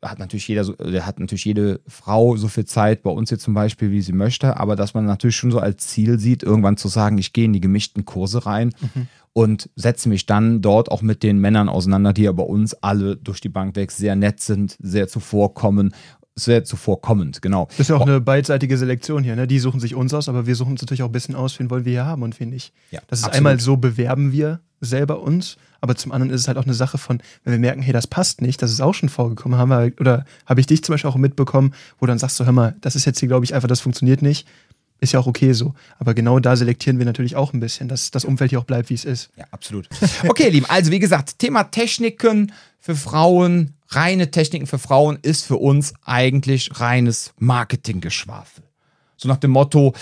hat 0.01 0.19
natürlich 0.19 0.47
jeder, 0.47 0.63
der 0.65 1.05
hat 1.05 1.19
natürlich 1.19 1.45
jede 1.45 1.81
Frau 1.87 2.37
so 2.37 2.47
viel 2.47 2.65
Zeit 2.65 3.03
bei 3.03 3.09
uns 3.09 3.29
hier 3.29 3.39
zum 3.39 3.53
Beispiel, 3.53 3.91
wie 3.91 4.01
sie 4.01 4.13
möchte, 4.13 4.57
aber 4.57 4.75
dass 4.75 4.93
man 4.93 5.05
natürlich 5.05 5.35
schon 5.35 5.51
so 5.51 5.59
als 5.59 5.87
Ziel 5.87 6.19
sieht, 6.19 6.43
irgendwann 6.43 6.77
zu 6.77 6.87
sagen, 6.87 7.17
ich 7.17 7.33
gehe 7.33 7.45
in 7.45 7.53
die 7.53 7.59
gemischten 7.59 8.05
Kurse 8.05 8.45
rein 8.45 8.73
mhm. 8.79 9.07
und 9.33 9.69
setze 9.75 10.07
mich 10.07 10.25
dann 10.25 10.61
dort 10.61 10.89
auch 10.89 11.01
mit 11.01 11.21
den 11.21 11.39
Männern 11.39 11.67
auseinander, 11.67 12.13
die 12.13 12.23
ja 12.23 12.31
bei 12.31 12.43
uns 12.43 12.73
alle 12.75 13.17
durch 13.17 13.41
die 13.41 13.49
Bank 13.49 13.75
weg 13.75 13.91
sehr 13.91 14.15
nett 14.15 14.39
sind, 14.39 14.77
sehr 14.79 15.07
zuvorkommen 15.07 15.93
sehr 16.35 16.63
zuvorkommend, 16.63 17.41
genau. 17.41 17.65
Das 17.71 17.81
ist 17.81 17.89
ja 17.89 17.97
auch 17.97 18.01
eine 18.01 18.21
beidseitige 18.21 18.77
Selektion 18.77 19.23
hier, 19.23 19.35
ne? 19.35 19.45
Die 19.45 19.59
suchen 19.59 19.81
sich 19.81 19.93
uns 19.93 20.13
aus, 20.13 20.29
aber 20.29 20.47
wir 20.47 20.55
suchen 20.55 20.71
uns 20.71 20.81
natürlich 20.81 21.03
auch 21.03 21.09
ein 21.09 21.11
bisschen 21.11 21.35
aus, 21.35 21.59
wen 21.59 21.69
wollen 21.69 21.83
wir 21.83 21.91
hier 21.91 22.05
haben 22.05 22.23
und 22.23 22.39
wen 22.39 22.49
nicht. 22.49 22.73
Ja, 22.91 23.01
das 23.07 23.19
ist 23.19 23.25
absolut. 23.25 23.37
einmal 23.37 23.59
so 23.59 23.75
bewerben 23.75 24.31
wir 24.31 24.61
selber 24.79 25.21
uns, 25.21 25.57
Aber 25.81 25.95
zum 25.95 26.12
anderen 26.12 26.31
ist 26.31 26.41
es 26.41 26.48
halt 26.48 26.57
auch 26.57 26.65
eine 26.65 26.74
Sache 26.74 26.98
von, 26.98 27.21
wenn 27.43 27.53
wir 27.53 27.59
merken, 27.59 27.81
hey, 27.81 27.93
das 27.93 28.07
passt 28.07 28.41
nicht, 28.41 28.62
das 28.62 28.71
ist 28.71 28.81
auch 28.81 28.93
schon 28.93 29.09
vorgekommen, 29.09 29.57
haben 29.57 29.69
wir, 29.69 29.91
oder 30.00 30.25
habe 30.45 30.59
ich 30.59 30.67
dich 30.67 30.83
zum 30.83 30.93
Beispiel 30.93 31.09
auch 31.09 31.15
mitbekommen, 31.15 31.74
wo 32.00 32.05
dann 32.05 32.19
sagst 32.19 32.39
du, 32.39 32.45
hör 32.45 32.51
mal, 32.51 32.75
das 32.81 32.95
ist 32.95 33.05
jetzt 33.05 33.19
hier, 33.19 33.27
glaube 33.27 33.45
ich, 33.45 33.53
einfach, 33.53 33.67
das 33.67 33.81
funktioniert 33.81 34.21
nicht. 34.21 34.48
Ist 35.01 35.13
ja 35.13 35.19
auch 35.19 35.27
okay 35.27 35.53
so. 35.53 35.74
Aber 35.98 36.13
genau 36.13 36.39
da 36.39 36.57
selektieren 36.57 37.00
wir 37.00 37.05
natürlich 37.05 37.38
auch 37.38 37.53
ein 37.53 37.62
bisschen, 37.62 37.88
dass 37.88 38.12
das 38.12 38.25
Umfeld 38.25 38.50
hier 38.50 38.59
auch 38.59 38.65
bleibt, 38.65 38.89
wie 38.89 38.95
es 38.95 39.05
ist. 39.05 39.29
Ja, 39.38 39.45
absolut. 39.51 39.88
Okay, 40.27 40.50
Lieben, 40.50 40.65
also 40.69 40.91
wie 40.91 41.00
gesagt, 41.00 41.39
Thema 41.39 41.63
Techniken 41.63 42.51
für 42.79 42.95
Frauen, 42.95 43.75
reine 43.88 44.29
Techniken 44.29 44.67
für 44.67 44.79
Frauen 44.79 45.17
ist 45.21 45.45
für 45.45 45.55
uns 45.55 45.93
eigentlich 46.03 46.81
reines 46.81 47.33
Marketinggeschwafel. 47.38 48.63
So 49.15 49.29
nach 49.29 49.38
dem 49.38 49.51
Motto, 49.51 49.93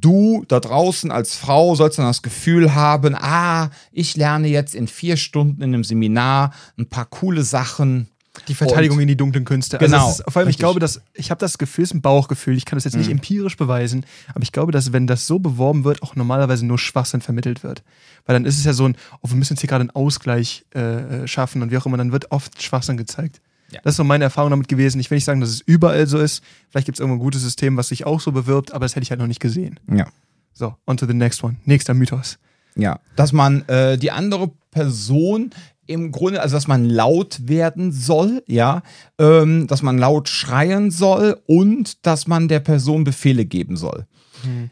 du 0.00 0.44
da 0.48 0.60
draußen 0.60 1.10
als 1.10 1.36
Frau 1.36 1.74
sollst 1.74 1.98
dann 1.98 2.06
das 2.06 2.22
Gefühl 2.22 2.74
haben, 2.74 3.14
ah, 3.14 3.70
ich 3.92 4.16
lerne 4.16 4.48
jetzt 4.48 4.74
in 4.74 4.88
vier 4.88 5.16
Stunden 5.16 5.62
in 5.62 5.74
einem 5.74 5.84
Seminar 5.84 6.52
ein 6.78 6.88
paar 6.88 7.06
coole 7.06 7.42
Sachen, 7.42 8.08
die 8.48 8.54
Verteidigung 8.54 8.96
und, 8.96 9.02
in 9.02 9.08
die 9.08 9.16
dunklen 9.16 9.44
Künste. 9.44 9.80
Also 9.80 9.90
genau. 9.90 10.10
Ist, 10.10 10.24
vor 10.28 10.36
allem, 10.36 10.48
richtig. 10.48 10.56
ich 10.56 10.58
glaube, 10.58 10.80
dass 10.80 11.00
ich 11.14 11.30
habe 11.30 11.38
das 11.38 11.56
Gefühl, 11.56 11.84
es 11.84 11.90
ist 11.90 11.94
ein 11.94 12.02
Bauchgefühl. 12.02 12.56
Ich 12.56 12.64
kann 12.64 12.76
das 12.76 12.84
jetzt 12.84 12.96
nicht 12.96 13.06
mhm. 13.06 13.18
empirisch 13.18 13.56
beweisen, 13.56 14.04
aber 14.34 14.42
ich 14.42 14.52
glaube, 14.52 14.72
dass 14.72 14.92
wenn 14.92 15.06
das 15.06 15.26
so 15.26 15.38
beworben 15.38 15.84
wird, 15.84 16.02
auch 16.02 16.16
normalerweise 16.16 16.66
nur 16.66 16.78
Schwachsinn 16.78 17.20
vermittelt 17.20 17.62
wird. 17.62 17.82
Weil 18.26 18.34
dann 18.34 18.44
ist 18.44 18.58
es 18.58 18.64
ja 18.64 18.72
so 18.72 18.86
ein, 18.86 18.96
oh, 19.22 19.30
wir 19.30 19.36
müssen 19.36 19.54
jetzt 19.54 19.60
hier 19.60 19.68
gerade 19.68 19.82
einen 19.82 19.90
Ausgleich 19.90 20.64
äh, 20.74 20.80
äh, 21.22 21.28
schaffen 21.28 21.62
und 21.62 21.70
wie 21.70 21.78
auch 21.78 21.86
immer, 21.86 21.96
dann 21.96 22.12
wird 22.12 22.32
oft 22.32 22.60
Schwachsinn 22.62 22.96
gezeigt. 22.96 23.40
Ja. 23.74 23.80
Das 23.82 23.92
ist 23.92 23.96
so 23.96 24.04
meine 24.04 24.24
Erfahrung 24.24 24.50
damit 24.50 24.68
gewesen. 24.68 25.00
Ich 25.00 25.10
will 25.10 25.16
nicht 25.16 25.24
sagen, 25.24 25.40
dass 25.40 25.50
es 25.50 25.60
überall 25.60 26.06
so 26.06 26.18
ist. 26.18 26.42
Vielleicht 26.70 26.86
gibt 26.86 26.96
es 26.96 27.00
irgendwo 27.00 27.18
ein 27.18 27.24
gutes 27.24 27.42
System, 27.42 27.76
was 27.76 27.88
sich 27.88 28.06
auch 28.06 28.20
so 28.20 28.32
bewirbt, 28.32 28.72
aber 28.72 28.84
das 28.84 28.94
hätte 28.94 29.02
ich 29.02 29.10
halt 29.10 29.20
noch 29.20 29.26
nicht 29.26 29.40
gesehen. 29.40 29.80
Ja. 29.92 30.06
So, 30.52 30.74
on 30.86 30.96
to 30.96 31.06
the 31.06 31.14
next 31.14 31.42
one. 31.42 31.56
Nächster 31.64 31.94
Mythos. 31.94 32.38
Ja, 32.76 33.00
dass 33.16 33.32
man 33.32 33.62
äh, 33.68 33.98
die 33.98 34.10
andere 34.10 34.50
Person 34.70 35.50
im 35.86 36.12
Grunde, 36.12 36.40
also 36.40 36.56
dass 36.56 36.66
man 36.66 36.84
laut 36.84 37.48
werden 37.48 37.92
soll, 37.92 38.42
ja, 38.46 38.82
ähm, 39.18 39.66
dass 39.66 39.82
man 39.82 39.98
laut 39.98 40.28
schreien 40.28 40.90
soll 40.90 41.40
und 41.46 42.04
dass 42.06 42.26
man 42.26 42.48
der 42.48 42.60
Person 42.60 43.04
Befehle 43.04 43.44
geben 43.44 43.76
soll. 43.76 44.06
Hm. 44.42 44.70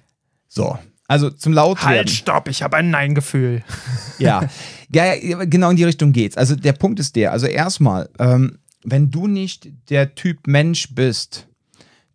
So, 0.48 0.78
also 1.06 1.30
zum 1.30 1.52
laut 1.52 1.82
Halt, 1.84 2.10
stopp, 2.10 2.48
ich 2.48 2.62
habe 2.62 2.76
ein 2.76 2.90
Nein-Gefühl. 2.90 3.62
Ja. 4.18 4.48
ja, 4.90 5.14
genau 5.44 5.70
in 5.70 5.76
die 5.76 5.84
Richtung 5.84 6.12
geht's. 6.12 6.36
Also 6.36 6.56
der 6.56 6.72
Punkt 6.72 7.00
ist 7.00 7.16
der, 7.16 7.32
also 7.32 7.46
erstmal, 7.46 8.08
ähm, 8.18 8.58
wenn 8.84 9.10
du 9.10 9.26
nicht 9.26 9.70
der 9.90 10.14
Typ 10.14 10.46
Mensch 10.46 10.94
bist, 10.94 11.46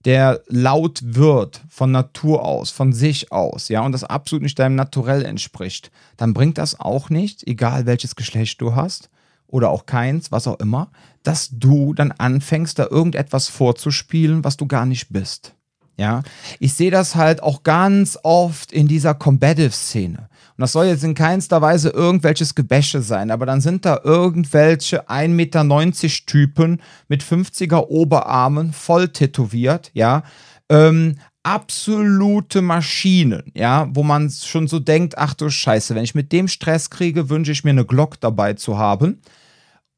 der 0.06 0.42
laut 0.48 1.02
wird 1.04 1.62
von 1.70 1.92
Natur 1.92 2.46
aus, 2.46 2.70
von 2.70 2.94
sich 2.94 3.32
aus, 3.32 3.68
ja, 3.68 3.82
und 3.82 3.92
das 3.92 4.04
absolut 4.04 4.44
nicht 4.44 4.58
deinem 4.58 4.76
Naturell 4.76 5.26
entspricht, 5.26 5.92
dann 6.16 6.34
bringt 6.34 6.58
das 6.58 6.80
auch 6.80 7.10
nicht, 7.10 7.46
egal 7.46 7.86
welches 7.86 8.16
Geschlecht 8.16 8.62
du 8.62 8.76
hast 8.76 9.10
oder 9.48 9.70
auch 9.70 9.86
keins, 9.86 10.32
was 10.32 10.48
auch 10.48 10.60
immer, 10.60 10.92
dass 11.24 11.50
du 11.52 11.94
dann 11.94 12.12
anfängst, 12.12 12.80
da 12.80 12.88
irgendetwas 12.90 13.50
vorzuspielen, 13.50 14.44
was 14.44 14.56
du 14.56 14.68
gar 14.68 14.86
nicht 14.86 15.10
bist. 15.10 15.54
Ja, 15.98 16.22
ich 16.60 16.74
sehe 16.74 16.92
das 16.92 17.16
halt 17.16 17.42
auch 17.42 17.64
ganz 17.64 18.20
oft 18.22 18.72
in 18.72 18.88
dieser 18.88 19.16
Combative-Szene. 19.16 20.30
Und 20.58 20.64
das 20.64 20.72
soll 20.72 20.88
jetzt 20.88 21.04
in 21.04 21.14
keinster 21.14 21.62
Weise 21.62 21.90
irgendwelches 21.90 22.56
Gebäsche 22.56 23.04
sein, 23.04 23.30
aber 23.30 23.46
dann 23.46 23.62
sind 23.62 23.86
da 23.86 24.02
irgendwelche 24.04 25.08
1,90 25.08 25.28
Meter 25.28 26.26
Typen 26.26 26.82
mit 27.08 27.24
50er 27.24 27.88
Oberarmen, 27.90 28.74
voll 28.74 29.10
tätowiert, 29.10 29.92
ja. 29.94 30.24
Ähm, 30.70 31.18
absolute 31.44 32.64
Maschinen, 32.64 33.52
ja, 33.54 33.88
wo 33.92 34.02
man 34.02 34.32
schon 34.32 34.68
so 34.68 34.80
denkt, 34.80 35.18
ach 35.18 35.36
du 35.36 35.50
Scheiße, 35.50 35.94
wenn 35.94 36.04
ich 36.04 36.16
mit 36.16 36.32
dem 36.32 36.48
Stress 36.48 36.90
kriege, 36.90 37.30
wünsche 37.30 37.52
ich 37.52 37.64
mir 37.64 37.70
eine 37.70 37.86
Glock 37.86 38.20
dabei 38.20 38.54
zu 38.54 38.80
haben. 38.80 39.22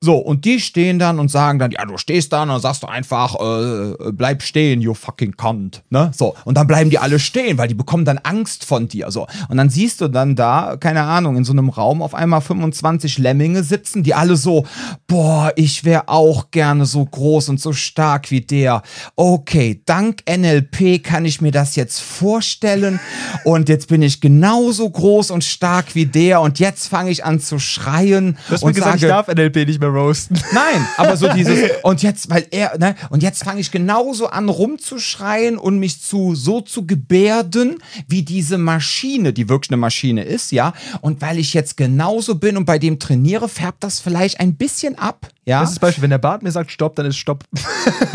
So, 0.01 0.15
und 0.15 0.45
die 0.45 0.61
stehen 0.61 0.97
dann 0.97 1.19
und 1.19 1.29
sagen 1.29 1.59
dann, 1.59 1.71
ja, 1.71 1.83
du 1.83 1.97
stehst 1.97 2.31
da 2.31 2.43
und 2.43 2.47
dann 2.47 2.61
sagst 2.61 2.83
du 2.83 2.87
einfach, 2.87 3.35
äh, 3.35 4.11
bleib 4.13 4.43
stehen, 4.43 4.79
you 4.79 4.93
fucking 4.93 5.35
cunt. 5.35 5.83
Ne? 5.89 6.11
So, 6.15 6.35
und 6.45 6.57
dann 6.57 6.67
bleiben 6.67 6.89
die 6.89 6.99
alle 6.99 7.19
stehen, 7.19 7.57
weil 7.57 7.67
die 7.67 7.73
bekommen 7.73 8.05
dann 8.05 8.17
Angst 8.19 8.63
von 8.63 8.87
dir. 8.87 9.11
So. 9.11 9.27
Und 9.49 9.57
dann 9.57 9.69
siehst 9.69 9.99
du 9.99 10.07
dann 10.07 10.37
da, 10.37 10.77
keine 10.79 11.03
Ahnung, 11.03 11.35
in 11.35 11.43
so 11.43 11.51
einem 11.51 11.67
Raum 11.67 12.01
auf 12.01 12.15
einmal 12.15 12.39
25 12.39 13.17
Lemminge 13.17 13.61
sitzen, 13.63 14.01
die 14.01 14.13
alle 14.13 14.37
so, 14.37 14.65
boah, 15.07 15.51
ich 15.57 15.83
wäre 15.83 16.07
auch 16.07 16.49
gerne 16.51 16.85
so 16.85 17.03
groß 17.03 17.49
und 17.49 17.59
so 17.59 17.73
stark 17.73 18.31
wie 18.31 18.39
der. 18.39 18.83
Okay, 19.17 19.81
dank 19.85 20.23
NLP 20.29 21.03
kann 21.03 21.25
ich 21.25 21.41
mir 21.41 21.51
das 21.51 21.75
jetzt 21.75 21.99
vorstellen. 21.99 23.01
Und 23.43 23.67
jetzt 23.67 23.89
bin 23.89 24.01
ich 24.01 24.21
genauso 24.21 24.89
groß 24.89 25.31
und 25.31 25.43
stark 25.43 25.93
wie 25.93 26.05
der. 26.05 26.39
Und 26.39 26.57
jetzt 26.57 26.87
fange 26.87 27.11
ich 27.11 27.25
an 27.25 27.41
zu 27.41 27.59
schreien. 27.59 28.37
Du 28.47 28.53
hast 28.53 28.63
und 28.63 28.69
mir 28.69 28.73
gesagt, 28.75 29.01
sage, 29.01 29.05
ich 29.05 29.11
darf 29.11 29.27
NLP 29.27 29.67
nicht 29.67 29.81
mehr 29.81 29.88
roasten. 29.89 30.39
Nein, 30.53 30.87
aber 30.97 31.17
so 31.17 31.27
dieses, 31.33 31.69
und 31.83 32.01
jetzt, 32.01 32.29
weil 32.29 32.47
er, 32.51 32.77
ne, 32.77 32.95
und 33.09 33.23
jetzt 33.23 33.43
fange 33.43 33.59
ich 33.59 33.71
genauso 33.71 34.27
an 34.27 34.49
rumzuschreien 34.49 35.57
und 35.57 35.79
mich 35.79 36.01
zu, 36.01 36.35
so 36.35 36.61
zu 36.61 36.85
gebärden, 36.85 37.77
wie 38.07 38.23
diese 38.23 38.57
Maschine, 38.57 39.33
die 39.33 39.49
wirklich 39.49 39.71
eine 39.71 39.77
Maschine 39.77 40.23
ist, 40.23 40.51
ja. 40.51 40.73
Und 41.01 41.21
weil 41.21 41.39
ich 41.39 41.53
jetzt 41.53 41.77
genauso 41.77 42.35
bin 42.35 42.57
und 42.57 42.65
bei 42.65 42.79
dem 42.79 42.99
trainiere, 42.99 43.49
färbt 43.49 43.83
das 43.83 43.99
vielleicht 43.99 44.39
ein 44.39 44.55
bisschen 44.55 44.97
ab, 44.97 45.27
ja. 45.49 45.61
Das 45.61 45.71
ist 45.71 45.79
Beispiel, 45.79 46.03
wenn 46.03 46.11
der 46.11 46.19
Bart 46.19 46.43
mir 46.43 46.51
sagt 46.51 46.71
Stopp, 46.71 46.95
dann 46.95 47.07
ist 47.07 47.17
Stopp. 47.17 47.43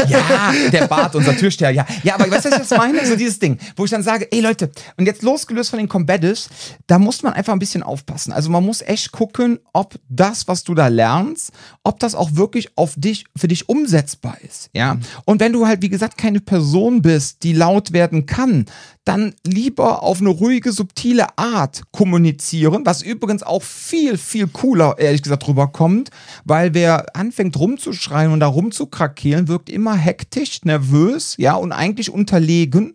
Ja, 0.06 0.52
der 0.70 0.86
Bart, 0.86 1.14
unser 1.16 1.34
Türsteher, 1.36 1.70
ja. 1.70 1.86
Ja, 2.02 2.14
aber 2.14 2.30
weißt 2.30 2.44
du, 2.44 2.50
was 2.50 2.60
ich 2.62 2.70
jetzt 2.70 2.78
meine? 2.78 3.04
So 3.06 3.16
dieses 3.16 3.38
Ding, 3.38 3.58
wo 3.74 3.84
ich 3.86 3.90
dann 3.90 4.02
sage, 4.02 4.28
ey 4.30 4.40
Leute, 4.40 4.70
und 4.96 5.06
jetzt 5.06 5.22
losgelöst 5.22 5.70
von 5.70 5.78
den 5.78 5.88
Combatives, 5.88 6.48
da 6.86 6.98
muss 6.98 7.22
man 7.22 7.32
einfach 7.32 7.52
ein 7.52 7.58
bisschen 7.58 7.82
aufpassen. 7.82 8.32
Also 8.32 8.50
man 8.50 8.64
muss 8.64 8.82
echt 8.82 9.12
gucken, 9.12 9.58
ob 9.72 9.94
das, 10.08 10.46
was 10.46 10.62
du 10.62 10.74
da 10.74 10.88
lernst, 10.88 11.52
ob 11.82 11.98
das 12.00 12.14
auch 12.14 12.34
wirklich 12.34 12.76
auf 12.76 12.94
dich, 12.96 13.24
für 13.34 13.48
dich 13.48 13.68
umsetzbar 13.68 14.36
ist. 14.42 14.68
Ja. 14.74 14.94
Mhm. 14.94 15.00
Und 15.24 15.40
wenn 15.40 15.52
du 15.52 15.66
halt, 15.66 15.82
wie 15.82 15.88
gesagt, 15.88 16.18
keine 16.18 16.40
Person 16.40 17.02
bist, 17.02 17.42
die 17.42 17.54
laut 17.54 17.92
werden 17.92 18.26
kann, 18.26 18.66
dann 19.04 19.34
lieber 19.46 20.02
auf 20.02 20.20
eine 20.20 20.30
ruhige, 20.30 20.72
subtile 20.72 21.36
Art 21.36 21.82
kommunizieren, 21.92 22.86
was 22.86 23.02
übrigens 23.02 23.42
auch 23.42 23.62
viel, 23.62 24.16
viel 24.16 24.46
cooler, 24.48 24.96
ehrlich 24.98 25.22
gesagt, 25.22 25.46
rüberkommt, 25.46 26.10
weil 26.44 26.74
wer 26.74 27.14
anfängt 27.14 27.58
rumzuschreien 27.58 28.32
und 28.32 28.40
da 28.40 28.46
rumzukrakeelen, 28.46 29.48
wirkt 29.48 29.68
immer 29.68 29.94
hektisch, 29.94 30.64
nervös, 30.64 31.34
ja, 31.38 31.54
und 31.54 31.72
eigentlich 31.72 32.10
unterlegen. 32.10 32.94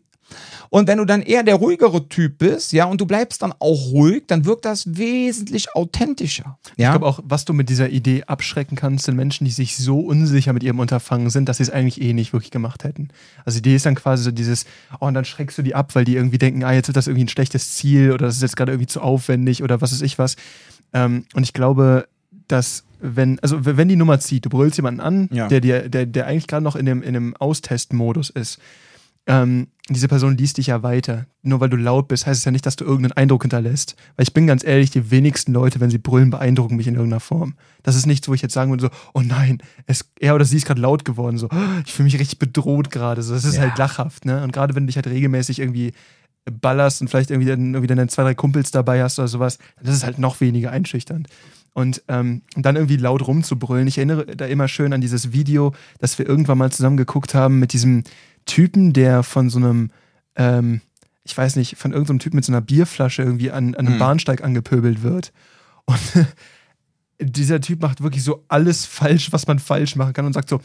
Und 0.69 0.87
wenn 0.87 0.99
du 0.99 1.05
dann 1.05 1.21
eher 1.21 1.43
der 1.43 1.55
ruhigere 1.55 2.07
Typ 2.09 2.37
bist, 2.37 2.73
ja, 2.73 2.85
und 2.85 3.01
du 3.01 3.05
bleibst 3.05 3.41
dann 3.41 3.53
auch 3.59 3.91
ruhig, 3.91 4.23
dann 4.27 4.45
wirkt 4.45 4.65
das 4.65 4.97
wesentlich 4.97 5.73
authentischer. 5.75 6.57
Ja? 6.77 6.89
Ich 6.89 6.91
glaube 6.91 7.07
auch, 7.07 7.19
was 7.23 7.45
du 7.45 7.53
mit 7.53 7.69
dieser 7.69 7.89
Idee 7.89 8.23
abschrecken 8.25 8.75
kannst, 8.75 9.05
sind 9.05 9.15
Menschen, 9.15 9.45
die 9.45 9.51
sich 9.51 9.77
so 9.77 9.99
unsicher 9.99 10.53
mit 10.53 10.63
ihrem 10.63 10.79
Unterfangen 10.79 11.29
sind, 11.29 11.49
dass 11.49 11.57
sie 11.57 11.63
es 11.63 11.69
eigentlich 11.69 12.01
eh 12.01 12.13
nicht 12.13 12.33
wirklich 12.33 12.51
gemacht 12.51 12.83
hätten. 12.83 13.09
Also 13.45 13.59
die 13.59 13.69
Idee 13.69 13.75
ist 13.75 13.85
dann 13.85 13.95
quasi 13.95 14.23
so 14.23 14.31
dieses, 14.31 14.65
oh, 14.99 15.07
und 15.07 15.15
dann 15.15 15.25
schreckst 15.25 15.57
du 15.57 15.63
die 15.63 15.73
ab, 15.73 15.95
weil 15.95 16.05
die 16.05 16.15
irgendwie 16.15 16.37
denken, 16.37 16.63
ah, 16.63 16.73
jetzt 16.73 16.87
wird 16.87 16.97
das 16.97 17.07
irgendwie 17.07 17.25
ein 17.25 17.29
schlechtes 17.29 17.73
Ziel 17.73 18.11
oder 18.11 18.27
das 18.27 18.35
ist 18.35 18.41
jetzt 18.43 18.57
gerade 18.57 18.71
irgendwie 18.71 18.87
zu 18.87 19.01
aufwendig 19.01 19.63
oder 19.63 19.81
was 19.81 19.91
weiß 19.91 20.01
ich 20.01 20.19
was. 20.19 20.35
Ähm, 20.93 21.25
und 21.33 21.43
ich 21.43 21.53
glaube, 21.53 22.07
dass 22.47 22.83
wenn, 23.01 23.39
also 23.39 23.65
wenn 23.65 23.87
die 23.87 23.95
Nummer 23.95 24.19
zieht, 24.19 24.45
du 24.45 24.49
brüllst 24.49 24.77
jemanden 24.77 24.99
an, 24.99 25.29
ja. 25.31 25.47
der, 25.47 25.61
der, 25.61 25.89
der, 25.89 26.05
der 26.05 26.27
eigentlich 26.27 26.47
gerade 26.47 26.63
noch 26.63 26.75
in 26.75 26.85
dem, 26.85 27.01
in 27.01 27.13
dem 27.13 27.35
Austestmodus 27.37 28.29
ist 28.29 28.59
ähm, 29.27 29.67
diese 29.89 30.07
Person 30.07 30.37
liest 30.37 30.57
dich 30.57 30.67
ja 30.67 30.83
weiter. 30.83 31.25
Nur 31.41 31.59
weil 31.59 31.69
du 31.69 31.77
laut 31.77 32.07
bist, 32.07 32.27
heißt 32.27 32.39
es 32.39 32.45
ja 32.45 32.51
nicht, 32.51 32.65
dass 32.65 32.75
du 32.75 32.85
irgendeinen 32.85 33.13
Eindruck 33.13 33.43
hinterlässt. 33.43 33.95
Weil 34.15 34.23
ich 34.23 34.33
bin 34.33 34.45
ganz 34.45 34.63
ehrlich, 34.63 34.91
die 34.91 35.09
wenigsten 35.09 35.51
Leute, 35.51 35.79
wenn 35.79 35.89
sie 35.89 35.97
brüllen, 35.97 36.29
beeindrucken 36.29 36.75
mich 36.75 36.87
in 36.87 36.95
irgendeiner 36.95 37.19
Form. 37.19 37.55
Das 37.81 37.95
ist 37.95 38.05
nichts, 38.05 38.27
wo 38.27 38.33
ich 38.33 38.41
jetzt 38.41 38.53
sagen 38.53 38.71
würde, 38.71 38.83
so, 38.83 38.89
oh 39.13 39.21
nein, 39.21 39.59
es, 39.87 40.11
er 40.19 40.35
oder 40.35 40.45
sie 40.45 40.57
ist 40.57 40.65
gerade 40.65 40.81
laut 40.81 41.05
geworden. 41.05 41.37
So, 41.37 41.49
ich 41.85 41.91
fühle 41.91 42.05
mich 42.05 42.19
richtig 42.19 42.39
bedroht 42.39 42.91
gerade. 42.91 43.23
So, 43.23 43.33
das 43.33 43.45
ist 43.45 43.55
ja. 43.55 43.61
halt 43.61 43.77
lachhaft, 43.77 44.25
ne? 44.25 44.43
Und 44.43 44.53
gerade 44.53 44.75
wenn 44.75 44.83
du 44.83 44.87
dich 44.87 44.95
halt 44.95 45.07
regelmäßig 45.07 45.59
irgendwie 45.59 45.93
ballerst 46.45 47.01
und 47.01 47.09
vielleicht 47.09 47.31
irgendwie 47.31 47.49
dann, 47.49 47.73
irgendwie 47.73 47.93
dann 47.93 48.09
zwei, 48.09 48.23
drei 48.23 48.35
Kumpels 48.35 48.71
dabei 48.71 49.03
hast 49.03 49.19
oder 49.19 49.27
sowas, 49.27 49.57
das 49.81 49.95
ist 49.95 50.03
halt 50.03 50.19
noch 50.19 50.39
weniger 50.41 50.71
einschüchternd. 50.71 51.27
Und 51.73 52.03
ähm, 52.07 52.41
dann 52.55 52.75
irgendwie 52.75 52.97
laut 52.97 53.25
rumzubrüllen. 53.25 53.87
Ich 53.87 53.97
erinnere 53.97 54.25
da 54.25 54.45
immer 54.45 54.67
schön 54.67 54.91
an 54.91 55.01
dieses 55.01 55.31
Video, 55.31 55.73
das 55.99 56.17
wir 56.17 56.27
irgendwann 56.27 56.57
mal 56.57 56.71
zusammen 56.71 56.97
geguckt 56.97 57.33
haben 57.33 57.59
mit 57.59 57.73
diesem, 57.73 58.03
Typen, 58.49 58.93
der 58.93 59.21
von 59.21 59.49
so 59.49 59.59
einem, 59.59 59.91
ähm, 60.35 60.81
ich 61.23 61.37
weiß 61.37 61.55
nicht, 61.55 61.77
von 61.77 61.91
irgendeinem 61.91 62.19
Typen 62.19 62.37
mit 62.37 62.45
so 62.45 62.51
einer 62.51 62.61
Bierflasche 62.61 63.21
irgendwie 63.21 63.51
an, 63.51 63.75
an 63.75 63.85
einem 63.85 63.95
mhm. 63.95 63.99
Bahnsteig 63.99 64.43
angepöbelt 64.43 65.03
wird. 65.03 65.31
Und 65.85 65.99
dieser 67.21 67.61
Typ 67.61 67.81
macht 67.81 68.01
wirklich 68.01 68.23
so 68.23 68.43
alles 68.47 68.85
falsch, 68.85 69.31
was 69.31 69.45
man 69.45 69.59
falsch 69.59 69.95
machen 69.95 70.13
kann 70.13 70.25
und 70.25 70.33
sagt 70.33 70.49
so, 70.49 70.61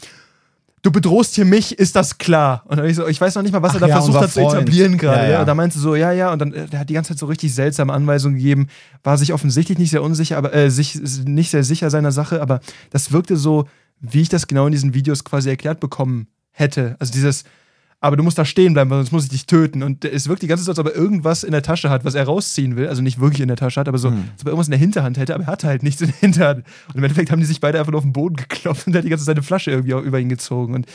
du 0.85 0.91
bedrohst 0.91 1.33
hier 1.33 1.45
mich, 1.45 1.77
ist 1.79 1.95
das 1.95 2.19
klar? 2.19 2.63
Und 2.67 2.77
dann 2.77 2.85
ich 2.85 2.95
so, 2.95 3.07
ich 3.07 3.19
weiß 3.19 3.33
noch 3.35 3.41
nicht 3.41 3.51
mal, 3.51 3.63
was 3.63 3.71
Ach 3.71 3.75
er 3.75 3.79
da 3.81 3.87
ja, 3.87 3.95
versucht 3.95 4.19
hat 4.19 4.29
Freund. 4.29 4.51
zu 4.51 4.57
etablieren 4.57 4.97
gerade. 4.97 5.23
Ja, 5.23 5.29
ja. 5.31 5.39
Und 5.39 5.47
da 5.47 5.55
meinte 5.55 5.79
so, 5.79 5.95
ja, 5.95 6.11
ja, 6.11 6.31
und 6.31 6.39
dann 6.39 6.53
äh, 6.53 6.67
der 6.67 6.79
hat 6.79 6.89
die 6.89 6.93
ganze 6.93 7.09
Zeit 7.09 7.19
so 7.19 7.25
richtig 7.25 7.53
seltsame 7.53 7.91
Anweisungen 7.91 8.37
gegeben, 8.37 8.67
war 9.03 9.17
sich 9.17 9.33
offensichtlich 9.33 9.79
nicht 9.79 9.89
sehr 9.89 10.03
unsicher, 10.03 10.37
aber 10.37 10.53
äh, 10.53 10.69
sich 10.69 10.99
nicht 11.25 11.49
sehr 11.49 11.63
sicher 11.63 11.89
seiner 11.89 12.11
Sache, 12.11 12.41
aber 12.41 12.59
das 12.91 13.11
wirkte 13.11 13.35
so, 13.35 13.67
wie 13.99 14.21
ich 14.21 14.29
das 14.29 14.45
genau 14.45 14.67
in 14.67 14.73
diesen 14.73 14.93
Videos 14.93 15.23
quasi 15.23 15.49
erklärt 15.49 15.79
bekommen 15.79 16.27
hätte. 16.51 16.95
Also 16.99 17.11
dieses, 17.11 17.45
aber 17.99 18.17
du 18.17 18.23
musst 18.23 18.37
da 18.37 18.45
stehen 18.45 18.73
bleiben, 18.73 18.89
weil 18.89 18.99
sonst 18.99 19.11
muss 19.11 19.23
ich 19.23 19.29
dich 19.29 19.45
töten. 19.45 19.81
Und 19.81 20.05
es 20.05 20.27
wirkt 20.27 20.41
die 20.43 20.47
ganze 20.47 20.63
Zeit, 20.63 20.71
als 20.71 20.79
ob 20.79 20.87
er 20.87 20.95
irgendwas 20.95 21.43
in 21.43 21.51
der 21.51 21.63
Tasche 21.63 21.89
hat, 21.89 22.05
was 22.05 22.13
er 22.13 22.25
rausziehen 22.25 22.75
will. 22.75 22.87
Also 22.87 23.01
nicht 23.01 23.19
wirklich 23.19 23.41
in 23.41 23.47
der 23.47 23.57
Tasche 23.57 23.79
hat, 23.79 23.87
aber 23.87 23.97
so, 23.97 24.09
hm. 24.09 24.17
als 24.33 24.41
ob 24.41 24.47
er 24.47 24.51
irgendwas 24.51 24.67
in 24.67 24.71
der 24.71 24.79
Hinterhand 24.79 25.17
hätte, 25.17 25.33
aber 25.33 25.45
er 25.45 25.47
hatte 25.47 25.67
halt 25.67 25.81
nichts 25.81 26.01
in 26.01 26.07
der 26.07 26.17
Hinterhand. 26.17 26.65
Und 26.89 26.95
im 26.95 27.03
Endeffekt 27.03 27.31
haben 27.31 27.39
die 27.39 27.45
sich 27.45 27.61
beide 27.61 27.79
einfach 27.79 27.91
nur 27.91 27.99
auf 27.99 28.05
den 28.05 28.13
Boden 28.13 28.35
geklopft 28.35 28.87
und 28.87 28.93
er 28.93 28.99
hat 28.99 29.05
die 29.05 29.09
ganze 29.09 29.25
Zeit 29.25 29.35
eine 29.35 29.43
Flasche 29.43 29.71
irgendwie 29.71 29.93
auch 29.93 30.03
über 30.03 30.19
ihn 30.19 30.29
gezogen. 30.29 30.75
Und 30.75 30.85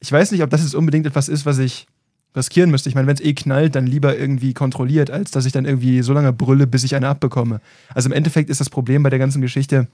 ich 0.00 0.10
weiß 0.10 0.30
nicht, 0.32 0.42
ob 0.42 0.50
das 0.50 0.62
jetzt 0.62 0.74
unbedingt 0.74 1.06
etwas 1.06 1.28
ist, 1.28 1.46
was 1.46 1.58
ich 1.58 1.86
riskieren 2.34 2.70
müsste. 2.70 2.88
Ich 2.88 2.94
meine, 2.94 3.06
wenn 3.06 3.16
es 3.16 3.22
eh 3.22 3.34
knallt, 3.34 3.74
dann 3.74 3.86
lieber 3.86 4.16
irgendwie 4.16 4.54
kontrolliert, 4.54 5.10
als 5.10 5.30
dass 5.30 5.46
ich 5.46 5.52
dann 5.52 5.64
irgendwie 5.64 6.02
so 6.02 6.12
lange 6.12 6.32
brülle, 6.32 6.66
bis 6.66 6.84
ich 6.84 6.94
eine 6.94 7.08
abbekomme. 7.08 7.60
Also 7.94 8.08
im 8.08 8.12
Endeffekt 8.12 8.50
ist 8.50 8.60
das 8.60 8.70
Problem 8.70 9.02
bei 9.02 9.10
der 9.10 9.18
ganzen 9.18 9.40
Geschichte, 9.40 9.88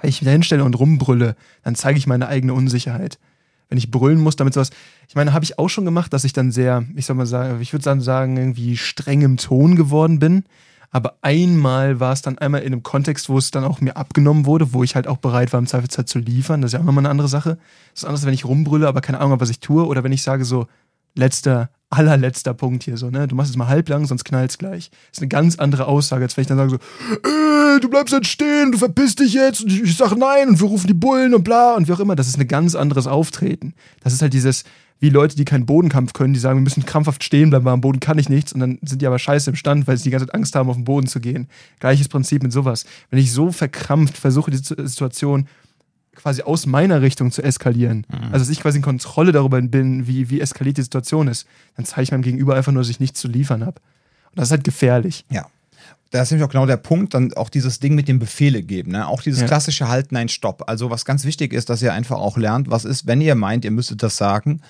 wenn 0.00 0.10
ich 0.10 0.20
mich 0.20 0.26
da 0.26 0.32
hinstelle 0.32 0.64
und 0.64 0.78
rumbrülle, 0.78 1.34
dann 1.64 1.74
zeige 1.74 1.98
ich 1.98 2.06
meine 2.06 2.28
eigene 2.28 2.54
Unsicherheit 2.54 3.18
wenn 3.68 3.78
ich 3.78 3.90
brüllen 3.90 4.20
muss, 4.20 4.36
damit 4.36 4.54
sowas. 4.54 4.70
Ich 5.08 5.14
meine, 5.14 5.32
habe 5.32 5.44
ich 5.44 5.58
auch 5.58 5.68
schon 5.68 5.84
gemacht, 5.84 6.12
dass 6.12 6.24
ich 6.24 6.32
dann 6.32 6.50
sehr, 6.50 6.84
ich 6.94 7.06
soll 7.06 7.16
mal 7.16 7.26
sagen, 7.26 7.60
ich 7.60 7.72
würde 7.72 8.00
sagen, 8.00 8.36
irgendwie 8.36 8.76
streng 8.76 9.22
im 9.22 9.36
Ton 9.36 9.76
geworden 9.76 10.18
bin. 10.18 10.44
Aber 10.90 11.18
einmal 11.20 12.00
war 12.00 12.14
es 12.14 12.22
dann 12.22 12.38
einmal 12.38 12.62
in 12.62 12.72
einem 12.72 12.82
Kontext, 12.82 13.28
wo 13.28 13.36
es 13.36 13.50
dann 13.50 13.64
auch 13.64 13.82
mir 13.82 13.96
abgenommen 13.96 14.46
wurde, 14.46 14.72
wo 14.72 14.82
ich 14.82 14.94
halt 14.94 15.06
auch 15.06 15.18
bereit 15.18 15.52
war, 15.52 15.60
im 15.60 15.66
Zweifelsfall 15.66 16.06
zu 16.06 16.18
liefern. 16.18 16.62
Das 16.62 16.70
ist 16.70 16.72
ja 16.72 16.80
auch 16.80 16.84
nochmal 16.84 17.02
eine 17.02 17.10
andere 17.10 17.28
Sache. 17.28 17.58
Das 17.92 18.02
ist 18.02 18.04
anders, 18.06 18.24
wenn 18.24 18.32
ich 18.32 18.46
rumbrülle, 18.46 18.88
aber 18.88 19.02
keine 19.02 19.20
Ahnung, 19.20 19.38
was 19.38 19.50
ich 19.50 19.60
tue. 19.60 19.86
Oder 19.86 20.02
wenn 20.02 20.12
ich 20.12 20.22
sage 20.22 20.46
so, 20.46 20.66
letzter, 21.18 21.70
allerletzter 21.90 22.54
Punkt 22.54 22.84
hier 22.84 22.96
so, 22.96 23.10
ne? 23.10 23.28
Du 23.28 23.34
machst 23.34 23.50
es 23.50 23.56
mal 23.56 23.68
halblang, 23.68 24.06
sonst 24.06 24.24
knallt's 24.24 24.58
gleich. 24.58 24.90
Das 24.90 25.18
ist 25.18 25.22
eine 25.22 25.28
ganz 25.28 25.58
andere 25.58 25.86
Aussage, 25.86 26.24
als 26.24 26.36
wenn 26.36 26.42
ich 26.42 26.48
dann 26.48 26.58
sage 26.58 26.70
so, 26.70 26.76
äh, 26.76 27.80
du 27.80 27.88
bleibst 27.88 28.14
jetzt 28.14 28.28
stehen, 28.28 28.72
du 28.72 28.78
verpisst 28.78 29.20
dich 29.20 29.34
jetzt 29.34 29.62
und 29.62 29.72
ich, 29.72 29.82
ich 29.82 29.96
sag 29.96 30.16
nein 30.16 30.48
und 30.48 30.60
wir 30.60 30.68
rufen 30.68 30.86
die 30.86 30.94
Bullen 30.94 31.34
und 31.34 31.44
bla 31.44 31.74
und 31.74 31.88
wie 31.88 31.92
auch 31.92 32.00
immer. 32.00 32.16
Das 32.16 32.28
ist 32.28 32.38
ein 32.38 32.48
ganz 32.48 32.74
anderes 32.74 33.06
Auftreten. 33.06 33.74
Das 34.02 34.12
ist 34.12 34.22
halt 34.22 34.32
dieses, 34.32 34.64
wie 35.00 35.10
Leute, 35.10 35.36
die 35.36 35.44
keinen 35.44 35.66
Bodenkampf 35.66 36.12
können, 36.12 36.34
die 36.34 36.40
sagen, 36.40 36.58
wir 36.58 36.64
müssen 36.64 36.84
krampfhaft 36.84 37.22
stehen 37.22 37.50
bleiben, 37.50 37.64
weil 37.64 37.72
am 37.72 37.80
Boden 37.80 38.00
kann 38.00 38.18
ich 38.18 38.28
nichts 38.28 38.52
und 38.52 38.60
dann 38.60 38.78
sind 38.82 39.00
die 39.00 39.06
aber 39.06 39.18
scheiße 39.18 39.50
im 39.50 39.56
Stand, 39.56 39.86
weil 39.86 39.96
sie 39.96 40.04
die 40.04 40.10
ganze 40.10 40.26
Zeit 40.26 40.34
Angst 40.34 40.54
haben, 40.54 40.68
auf 40.68 40.76
den 40.76 40.84
Boden 40.84 41.06
zu 41.06 41.20
gehen. 41.20 41.48
Gleiches 41.78 42.08
Prinzip 42.08 42.42
mit 42.42 42.52
sowas. 42.52 42.84
Wenn 43.10 43.18
ich 43.18 43.32
so 43.32 43.52
verkrampft 43.52 44.18
versuche, 44.18 44.50
die 44.50 44.58
Situation 44.58 45.46
quasi 46.18 46.42
aus 46.42 46.66
meiner 46.66 47.00
Richtung 47.00 47.30
zu 47.30 47.42
eskalieren. 47.42 48.06
Mhm. 48.08 48.24
Also, 48.24 48.38
dass 48.38 48.48
ich 48.50 48.60
quasi 48.60 48.78
in 48.78 48.82
Kontrolle 48.82 49.32
darüber 49.32 49.60
bin, 49.62 50.06
wie, 50.06 50.30
wie 50.30 50.40
eskaliert 50.40 50.76
die 50.76 50.82
Situation 50.82 51.28
ist. 51.28 51.46
Dann 51.76 51.86
zeige 51.86 52.02
ich 52.02 52.10
meinem 52.10 52.22
Gegenüber 52.22 52.54
einfach 52.54 52.72
nur, 52.72 52.82
dass 52.82 52.90
ich 52.90 53.00
nichts 53.00 53.20
zu 53.20 53.28
liefern 53.28 53.64
habe. 53.64 53.80
Und 54.30 54.38
das 54.38 54.48
ist 54.48 54.52
halt 54.52 54.64
gefährlich. 54.64 55.24
Ja. 55.30 55.46
Da 56.10 56.22
ist 56.22 56.30
nämlich 56.30 56.46
auch 56.46 56.50
genau 56.50 56.66
der 56.66 56.78
Punkt, 56.78 57.14
dann 57.14 57.32
auch 57.34 57.50
dieses 57.50 57.80
Ding 57.80 57.94
mit 57.94 58.08
dem 58.08 58.18
Befehle 58.18 58.62
geben. 58.62 58.92
Ne? 58.92 59.06
Auch 59.06 59.22
dieses 59.22 59.42
ja. 59.42 59.46
klassische 59.46 59.88
Halten, 59.88 60.16
ein 60.16 60.28
Stopp. 60.28 60.64
Also, 60.66 60.90
was 60.90 61.04
ganz 61.04 61.24
wichtig 61.24 61.52
ist, 61.52 61.70
dass 61.70 61.82
ihr 61.82 61.92
einfach 61.92 62.16
auch 62.16 62.36
lernt, 62.36 62.70
was 62.70 62.84
ist, 62.84 63.06
wenn 63.06 63.20
ihr 63.20 63.34
meint, 63.34 63.64
ihr 63.64 63.70
müsstet 63.70 64.02
das 64.02 64.16
sagen, 64.16 64.60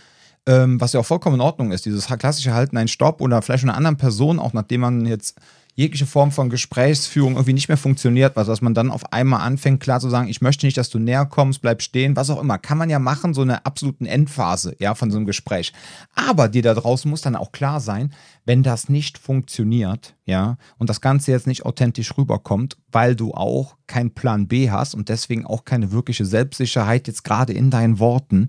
ähm, 0.46 0.80
was 0.80 0.92
ja 0.92 1.00
auch 1.00 1.06
vollkommen 1.06 1.36
in 1.36 1.40
Ordnung 1.40 1.72
ist, 1.72 1.86
dieses 1.86 2.06
klassische 2.06 2.54
Halten, 2.54 2.76
ein 2.76 2.88
Stopp 2.88 3.20
oder 3.20 3.40
vielleicht 3.42 3.64
einer 3.64 3.76
anderen 3.76 3.96
Person, 3.96 4.38
auch 4.38 4.52
nachdem 4.52 4.80
man 4.80 5.06
jetzt 5.06 5.38
jegliche 5.78 6.06
Form 6.06 6.32
von 6.32 6.50
Gesprächsführung 6.50 7.34
irgendwie 7.34 7.52
nicht 7.52 7.68
mehr 7.68 7.76
funktioniert, 7.76 8.36
also 8.36 8.50
dass 8.50 8.60
man 8.60 8.74
dann 8.74 8.90
auf 8.90 9.12
einmal 9.12 9.42
anfängt, 9.42 9.78
klar 9.78 10.00
zu 10.00 10.10
sagen, 10.10 10.26
ich 10.26 10.40
möchte 10.40 10.66
nicht, 10.66 10.76
dass 10.76 10.90
du 10.90 10.98
näher 10.98 11.24
kommst, 11.24 11.62
bleib 11.62 11.82
stehen, 11.82 12.16
was 12.16 12.30
auch 12.30 12.40
immer. 12.40 12.58
Kann 12.58 12.78
man 12.78 12.90
ja 12.90 12.98
machen, 12.98 13.32
so 13.32 13.42
eine 13.42 13.64
absoluten 13.64 14.04
Endphase, 14.04 14.74
ja, 14.80 14.96
von 14.96 15.12
so 15.12 15.16
einem 15.18 15.26
Gespräch. 15.26 15.72
Aber 16.16 16.48
dir 16.48 16.62
da 16.62 16.74
draußen 16.74 17.08
muss 17.08 17.20
dann 17.20 17.36
auch 17.36 17.52
klar 17.52 17.78
sein, 17.78 18.12
wenn 18.44 18.64
das 18.64 18.88
nicht 18.88 19.18
funktioniert, 19.18 20.16
ja, 20.26 20.58
und 20.78 20.90
das 20.90 21.00
Ganze 21.00 21.30
jetzt 21.30 21.46
nicht 21.46 21.64
authentisch 21.64 22.18
rüberkommt, 22.18 22.76
weil 22.90 23.14
du 23.14 23.32
auch 23.32 23.76
keinen 23.86 24.10
Plan 24.10 24.48
B 24.48 24.72
hast 24.72 24.96
und 24.96 25.08
deswegen 25.08 25.46
auch 25.46 25.64
keine 25.64 25.92
wirkliche 25.92 26.24
Selbstsicherheit 26.24 27.06
jetzt 27.06 27.22
gerade 27.22 27.52
in 27.52 27.70
deinen 27.70 28.00
Worten, 28.00 28.48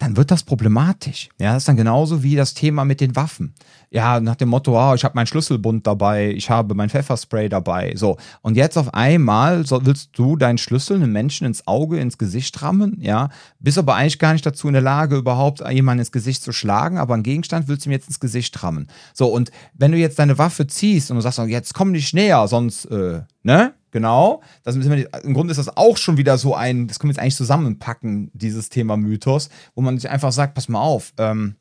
dann 0.00 0.16
wird 0.16 0.30
das 0.30 0.42
problematisch. 0.42 1.28
Ja, 1.38 1.52
das 1.52 1.62
ist 1.62 1.68
dann 1.68 1.76
genauso 1.76 2.22
wie 2.22 2.34
das 2.34 2.54
Thema 2.54 2.84
mit 2.84 3.00
den 3.00 3.16
Waffen. 3.16 3.54
Ja, 3.92 4.20
nach 4.20 4.36
dem 4.36 4.50
Motto, 4.50 4.78
oh, 4.78 4.94
ich 4.94 5.02
habe 5.02 5.16
meinen 5.16 5.26
Schlüsselbund 5.26 5.84
dabei, 5.84 6.30
ich 6.30 6.48
habe 6.48 6.76
mein 6.76 6.88
Pfefferspray 6.88 7.48
dabei. 7.48 7.92
So, 7.96 8.18
und 8.40 8.56
jetzt 8.56 8.78
auf 8.78 8.94
einmal 8.94 9.66
so, 9.66 9.84
willst 9.84 10.10
du 10.12 10.36
deinen 10.36 10.58
Schlüssel 10.58 10.94
einem 10.96 11.10
Menschen 11.10 11.44
ins 11.44 11.66
Auge, 11.66 11.98
ins 11.98 12.16
Gesicht 12.16 12.62
rammen, 12.62 12.98
ja, 13.00 13.30
bist 13.58 13.78
aber 13.78 13.96
eigentlich 13.96 14.20
gar 14.20 14.32
nicht 14.32 14.46
dazu 14.46 14.68
in 14.68 14.74
der 14.74 14.82
Lage, 14.82 15.16
überhaupt 15.16 15.60
jemanden 15.68 16.00
ins 16.00 16.12
Gesicht 16.12 16.44
zu 16.44 16.52
schlagen, 16.52 16.98
aber 16.98 17.14
einen 17.14 17.24
Gegenstand 17.24 17.66
willst 17.66 17.84
du 17.84 17.90
ihm 17.90 17.92
jetzt 17.92 18.06
ins 18.06 18.20
Gesicht 18.20 18.62
rammen. 18.62 18.86
So, 19.12 19.26
und 19.26 19.50
wenn 19.74 19.90
du 19.90 19.98
jetzt 19.98 20.20
deine 20.20 20.38
Waffe 20.38 20.68
ziehst 20.68 21.10
und 21.10 21.16
du 21.16 21.20
sagst, 21.20 21.40
jetzt 21.40 21.74
komm 21.74 21.90
nicht 21.90 22.14
näher, 22.14 22.46
sonst, 22.46 22.84
äh, 22.86 23.22
ne? 23.42 23.74
Genau. 23.92 24.40
Das 24.62 24.76
ist 24.76 24.86
Im 24.86 25.34
Grunde 25.34 25.50
ist 25.50 25.56
das 25.56 25.76
auch 25.76 25.96
schon 25.96 26.16
wieder 26.16 26.38
so 26.38 26.54
ein, 26.54 26.86
das 26.86 27.00
können 27.00 27.08
wir 27.08 27.14
jetzt 27.14 27.20
eigentlich 27.20 27.34
zusammenpacken, 27.34 28.30
dieses 28.34 28.68
Thema 28.68 28.96
Mythos, 28.96 29.50
wo 29.74 29.82
man 29.82 29.98
sich 29.98 30.08
einfach 30.08 30.30
sagt, 30.30 30.54
pass 30.54 30.68
mal 30.68 30.80
auf, 30.80 31.12
ähm, 31.18 31.56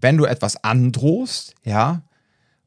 wenn 0.00 0.16
du 0.16 0.24
etwas 0.24 0.62
androhst, 0.62 1.54
ja, 1.64 2.02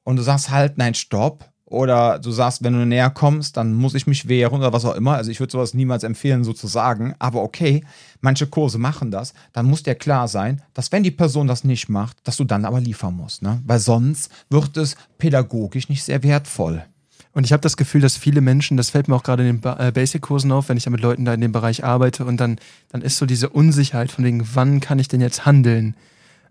und 0.04 0.16
du 0.16 0.24
sagst 0.24 0.50
halt, 0.50 0.78
nein, 0.78 0.94
stopp, 0.94 1.52
oder 1.72 2.20
du 2.20 2.32
sagst, 2.32 2.64
wenn 2.64 2.74
du 2.74 2.86
näher 2.86 3.10
kommst, 3.10 3.56
dann 3.56 3.74
muss 3.74 3.96
ich 3.96 4.06
mich 4.06 4.28
wehren 4.28 4.60
oder 4.60 4.74
was 4.74 4.84
auch 4.84 4.94
immer. 4.94 5.16
Also 5.16 5.32
ich 5.32 5.40
würde 5.40 5.52
sowas 5.52 5.74
niemals 5.74 6.04
empfehlen, 6.04 6.44
so 6.44 6.52
zu 6.52 6.68
sagen. 6.68 7.16
Aber 7.18 7.42
okay, 7.44 7.86
manche 8.20 8.46
Kurse 8.46 8.78
machen 8.78 9.10
das. 9.10 9.34
Dann 9.54 9.68
muss 9.68 9.82
dir 9.82 9.96
klar 9.96 10.28
sein, 10.28 10.62
dass 10.74 10.92
wenn 10.92 11.02
die 11.02 11.12
Person 11.12 11.48
das 11.48 11.64
nicht 11.64 11.88
macht, 11.88 12.18
dass 12.26 12.36
du 12.36 12.44
dann 12.44 12.66
aber 12.66 12.82
liefern 12.82 13.16
musst. 13.16 13.42
Ne? 13.42 13.62
Weil 13.66 13.80
sonst 13.80 14.30
wird 14.50 14.76
es 14.76 14.98
pädagogisch 15.18 15.88
nicht 15.88 16.04
sehr 16.04 16.24
wertvoll. 16.24 16.84
Und 17.32 17.46
ich 17.46 17.54
habe 17.54 17.62
das 17.62 17.78
Gefühl, 17.78 18.02
dass 18.02 18.18
viele 18.18 18.42
Menschen, 18.42 18.76
das 18.76 18.90
fällt 18.90 19.08
mir 19.08 19.16
auch 19.16 19.24
gerade 19.24 19.48
in 19.48 19.62
den 19.62 19.72
äh, 19.80 19.94
Basic-Kursen 19.94 20.52
auf, 20.52 20.68
wenn 20.68 20.76
ich 20.76 20.84
ja 20.84 20.92
mit 20.92 21.00
Leuten 21.00 21.24
da 21.24 21.34
in 21.34 21.40
dem 21.40 21.54
Bereich 21.54 21.86
arbeite 21.86 22.26
und 22.26 22.36
dann, 22.36 22.60
dann 22.90 23.02
ist 23.02 23.18
so 23.18 23.26
diese 23.26 23.48
Unsicherheit 23.48 24.12
von 24.12 24.26
wegen, 24.26 24.46
wann 24.54 24.82
kann 24.82 25.00
ich 25.00 25.08
denn 25.08 25.22
jetzt 25.22 25.46
handeln? 25.46 25.96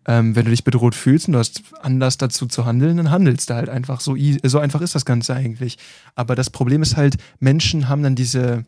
Ähm, 0.06 0.34
wenn 0.34 0.46
du 0.46 0.50
dich 0.50 0.64
bedroht 0.64 0.94
fühlst 0.94 1.28
und 1.28 1.34
du 1.34 1.38
hast 1.38 1.62
Anlass 1.82 2.16
dazu 2.16 2.46
zu 2.46 2.64
handeln, 2.64 2.96
dann 2.96 3.10
handelst 3.10 3.50
du 3.50 3.54
halt 3.54 3.68
einfach. 3.68 4.00
So, 4.00 4.16
so 4.42 4.58
einfach 4.58 4.80
ist 4.80 4.94
das 4.94 5.04
Ganze 5.04 5.34
eigentlich. 5.34 5.76
Aber 6.14 6.34
das 6.34 6.48
Problem 6.48 6.80
ist 6.80 6.96
halt, 6.96 7.16
Menschen 7.38 7.88
haben 7.88 8.02
dann 8.02 8.14
diese, 8.14 8.64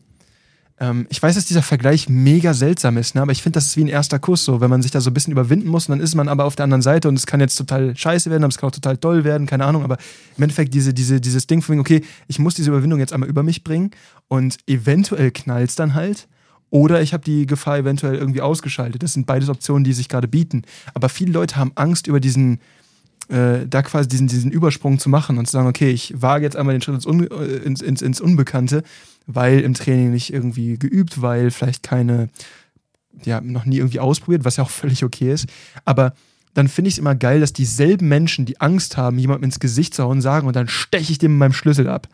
ähm, 0.79 1.05
ich 1.09 1.21
weiß, 1.21 1.35
dass 1.35 1.45
dieser 1.45 1.61
Vergleich 1.61 2.09
mega 2.09 2.53
seltsam 2.53 2.97
ist, 2.97 3.15
ne? 3.15 3.21
aber 3.21 3.31
ich 3.31 3.43
finde, 3.43 3.57
das 3.57 3.67
ist 3.67 3.77
wie 3.77 3.83
ein 3.83 3.89
erster 3.89 4.19
Kuss, 4.19 4.43
so, 4.43 4.59
wenn 4.59 4.69
man 4.69 4.81
sich 4.81 4.91
da 4.91 5.01
so 5.01 5.09
ein 5.09 5.13
bisschen 5.13 5.31
überwinden 5.31 5.69
muss 5.69 5.87
und 5.87 5.93
dann 5.93 6.03
ist 6.03 6.15
man 6.15 6.27
aber 6.27 6.45
auf 6.45 6.55
der 6.55 6.63
anderen 6.63 6.81
Seite 6.81 7.07
und 7.07 7.15
es 7.15 7.27
kann 7.27 7.39
jetzt 7.39 7.55
total 7.55 7.95
scheiße 7.95 8.29
werden, 8.31 8.43
aber 8.43 8.49
es 8.49 8.57
kann 8.57 8.69
auch 8.69 8.73
total 8.73 8.97
toll 8.97 9.23
werden, 9.23 9.45
keine 9.45 9.65
Ahnung, 9.65 9.83
aber 9.83 9.97
im 10.35 10.43
Endeffekt 10.43 10.73
diese, 10.73 10.93
diese, 10.93 11.21
dieses 11.21 11.47
Ding 11.47 11.61
von, 11.61 11.79
okay, 11.79 12.03
ich 12.27 12.39
muss 12.39 12.55
diese 12.55 12.71
Überwindung 12.71 12.99
jetzt 12.99 13.13
einmal 13.13 13.29
über 13.29 13.43
mich 13.43 13.63
bringen 13.63 13.91
und 14.27 14.57
eventuell 14.67 15.31
knallt 15.31 15.69
es 15.69 15.75
dann 15.75 15.93
halt. 15.93 16.27
Oder 16.73 17.01
ich 17.01 17.13
habe 17.13 17.23
die 17.23 17.45
Gefahr 17.45 17.77
eventuell 17.77 18.15
irgendwie 18.15 18.41
ausgeschaltet. 18.41 19.03
Das 19.03 19.13
sind 19.13 19.27
beides 19.27 19.49
Optionen, 19.49 19.83
die 19.83 19.93
sich 19.93 20.09
gerade 20.09 20.27
bieten. 20.27 20.63
Aber 20.95 21.07
viele 21.07 21.31
Leute 21.31 21.57
haben 21.57 21.71
Angst 21.75 22.07
über 22.07 22.19
diesen, 22.19 22.59
äh, 23.27 23.67
da 23.69 23.83
quasi 23.83 24.09
diesen, 24.09 24.27
diesen 24.27 24.49
Übersprung 24.49 24.97
zu 24.97 25.07
machen 25.07 25.37
und 25.37 25.45
zu 25.45 25.51
sagen, 25.51 25.67
okay, 25.67 25.91
ich 25.91 26.19
wage 26.19 26.43
jetzt 26.43 26.55
einmal 26.55 26.73
den 26.73 26.81
Schritt 26.81 26.95
ins, 26.95 27.05
Un 27.05 27.27
äh, 27.29 27.57
ins, 27.57 27.81
ins, 27.81 28.01
ins 28.01 28.19
Unbekannte 28.19 28.83
weil 29.25 29.59
im 29.59 29.73
Training 29.73 30.11
nicht 30.11 30.33
irgendwie 30.33 30.77
geübt, 30.77 31.21
weil 31.21 31.51
vielleicht 31.51 31.83
keine, 31.83 32.29
ja, 33.23 33.41
noch 33.41 33.65
nie 33.65 33.77
irgendwie 33.77 33.99
ausprobiert, 33.99 34.45
was 34.45 34.57
ja 34.57 34.63
auch 34.63 34.69
völlig 34.81 35.03
okay 35.03 35.31
ist. 35.31 35.47
Aber 35.85 36.13
dann 36.53 36.67
finde 36.67 36.89
ich 36.89 36.95
es 36.95 36.99
immer 36.99 37.15
geil, 37.15 37.39
dass 37.39 37.53
dieselben 37.53 38.07
Menschen, 38.07 38.45
die 38.45 38.61
Angst 38.61 38.95
haben, 38.97 39.17
jemandem 39.17 39.45
ins 39.45 39.59
Gesicht 39.59 39.93
zu 39.93 40.03
hauen, 40.03 40.21
sagen 40.21 40.47
und 40.47 40.55
dann 40.55 40.67
steche 40.67 41.11
ich 41.11 41.17
dem 41.17 41.31
mit 41.33 41.39
meinem 41.39 41.53
Schlüssel 41.53 41.87
ab. 41.87 42.07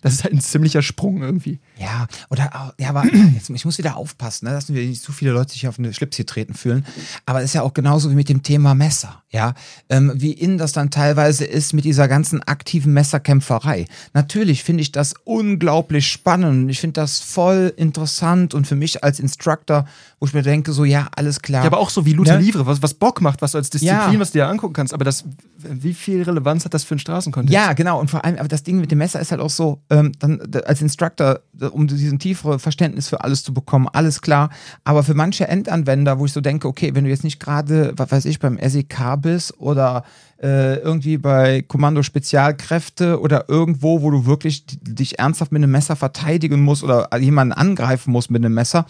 Das 0.00 0.14
ist 0.14 0.24
halt 0.24 0.34
ein 0.34 0.40
ziemlicher 0.40 0.82
Sprung 0.82 1.22
irgendwie. 1.22 1.60
Ja, 1.78 2.06
oder 2.30 2.74
ja, 2.78 2.88
aber 2.88 3.04
jetzt, 3.34 3.50
ich 3.50 3.64
muss 3.64 3.78
wieder 3.78 3.96
aufpassen, 3.96 4.46
ne, 4.46 4.52
dass 4.52 4.72
wir 4.72 4.86
nicht 4.86 5.02
zu 5.02 5.12
viele 5.12 5.32
Leute 5.32 5.52
sich 5.52 5.66
auf 5.68 5.78
eine 5.78 5.92
Schlips 5.92 6.16
hier 6.16 6.26
treten 6.26 6.54
fühlen. 6.54 6.86
Aber 7.24 7.40
es 7.40 7.46
ist 7.46 7.54
ja 7.54 7.62
auch 7.62 7.74
genauso 7.74 8.10
wie 8.10 8.14
mit 8.14 8.28
dem 8.28 8.42
Thema 8.42 8.74
Messer, 8.74 9.22
ja. 9.30 9.54
Ähm, 9.88 10.12
wie 10.14 10.32
in 10.32 10.58
das 10.58 10.72
dann 10.72 10.90
teilweise 10.90 11.44
ist 11.44 11.72
mit 11.72 11.84
dieser 11.84 12.08
ganzen 12.08 12.42
aktiven 12.42 12.92
Messerkämpferei. 12.92 13.86
Natürlich 14.14 14.62
finde 14.64 14.82
ich 14.82 14.92
das 14.92 15.14
unglaublich 15.24 16.06
spannend. 16.06 16.70
Ich 16.70 16.80
finde 16.80 17.00
das 17.00 17.18
voll 17.18 17.72
interessant 17.76 18.54
und 18.54 18.66
für 18.66 18.76
mich 18.76 19.04
als 19.04 19.20
Instructor, 19.20 19.86
wo 20.20 20.26
ich 20.26 20.34
mir 20.34 20.42
denke, 20.42 20.72
so, 20.72 20.84
ja, 20.84 21.08
alles 21.14 21.42
klar. 21.42 21.62
Ja, 21.62 21.66
aber 21.66 21.78
auch 21.78 21.90
so 21.90 22.06
wie 22.06 22.12
Luther 22.12 22.38
ne? 22.38 22.44
Livre, 22.44 22.66
was, 22.66 22.82
was 22.82 22.94
Bock 22.94 23.20
macht, 23.20 23.42
was 23.42 23.52
du 23.52 23.58
als 23.58 23.70
Disziplin, 23.70 24.12
ja. 24.14 24.20
was 24.20 24.30
du 24.30 24.38
dir 24.38 24.48
angucken 24.48 24.74
kannst. 24.74 24.94
Aber 24.94 25.04
das, 25.04 25.24
wie 25.58 25.94
viel 25.94 26.22
Relevanz 26.22 26.64
hat 26.64 26.74
das 26.74 26.84
für 26.84 26.92
einen 26.92 27.00
Straßenkontext? 27.00 27.52
Ja, 27.52 27.72
genau. 27.72 28.00
Und 28.00 28.10
vor 28.10 28.24
allem, 28.24 28.38
aber 28.38 28.48
das 28.48 28.62
Ding 28.62 28.80
mit 28.80 28.90
dem 28.90 28.98
Messer 28.98 29.20
ist 29.20 29.30
halt 29.30 29.40
auch 29.40 29.50
so, 29.50 29.82
ähm, 29.90 30.12
dann 30.18 30.40
als 30.66 30.82
Instructor, 30.82 31.40
um 31.70 31.86
diesen 31.86 32.18
tiefere 32.18 32.58
Verständnis 32.58 33.08
für 33.08 33.22
alles 33.22 33.42
zu 33.42 33.54
bekommen, 33.54 33.88
alles 33.92 34.20
klar. 34.20 34.50
Aber 34.84 35.02
für 35.02 35.14
manche 35.14 35.48
Endanwender, 35.48 36.18
wo 36.18 36.26
ich 36.26 36.32
so 36.32 36.40
denke, 36.40 36.68
okay, 36.68 36.94
wenn 36.94 37.04
du 37.04 37.10
jetzt 37.10 37.24
nicht 37.24 37.40
gerade, 37.40 37.92
was 37.96 38.10
weiß 38.10 38.24
ich, 38.24 38.38
beim 38.38 38.58
SEK 38.58 39.16
bist 39.20 39.58
oder 39.58 40.04
äh, 40.42 40.76
irgendwie 40.76 41.16
bei 41.16 41.62
Kommando 41.62 42.02
Spezialkräfte 42.02 43.20
oder 43.20 43.48
irgendwo, 43.48 44.02
wo 44.02 44.10
du 44.10 44.26
wirklich 44.26 44.66
dich 44.66 45.18
ernsthaft 45.18 45.50
mit 45.50 45.62
einem 45.62 45.72
Messer 45.72 45.96
verteidigen 45.96 46.60
musst 46.60 46.84
oder 46.84 47.08
jemanden 47.18 47.52
angreifen 47.52 48.12
musst 48.12 48.30
mit 48.30 48.44
einem 48.44 48.54
Messer, 48.54 48.84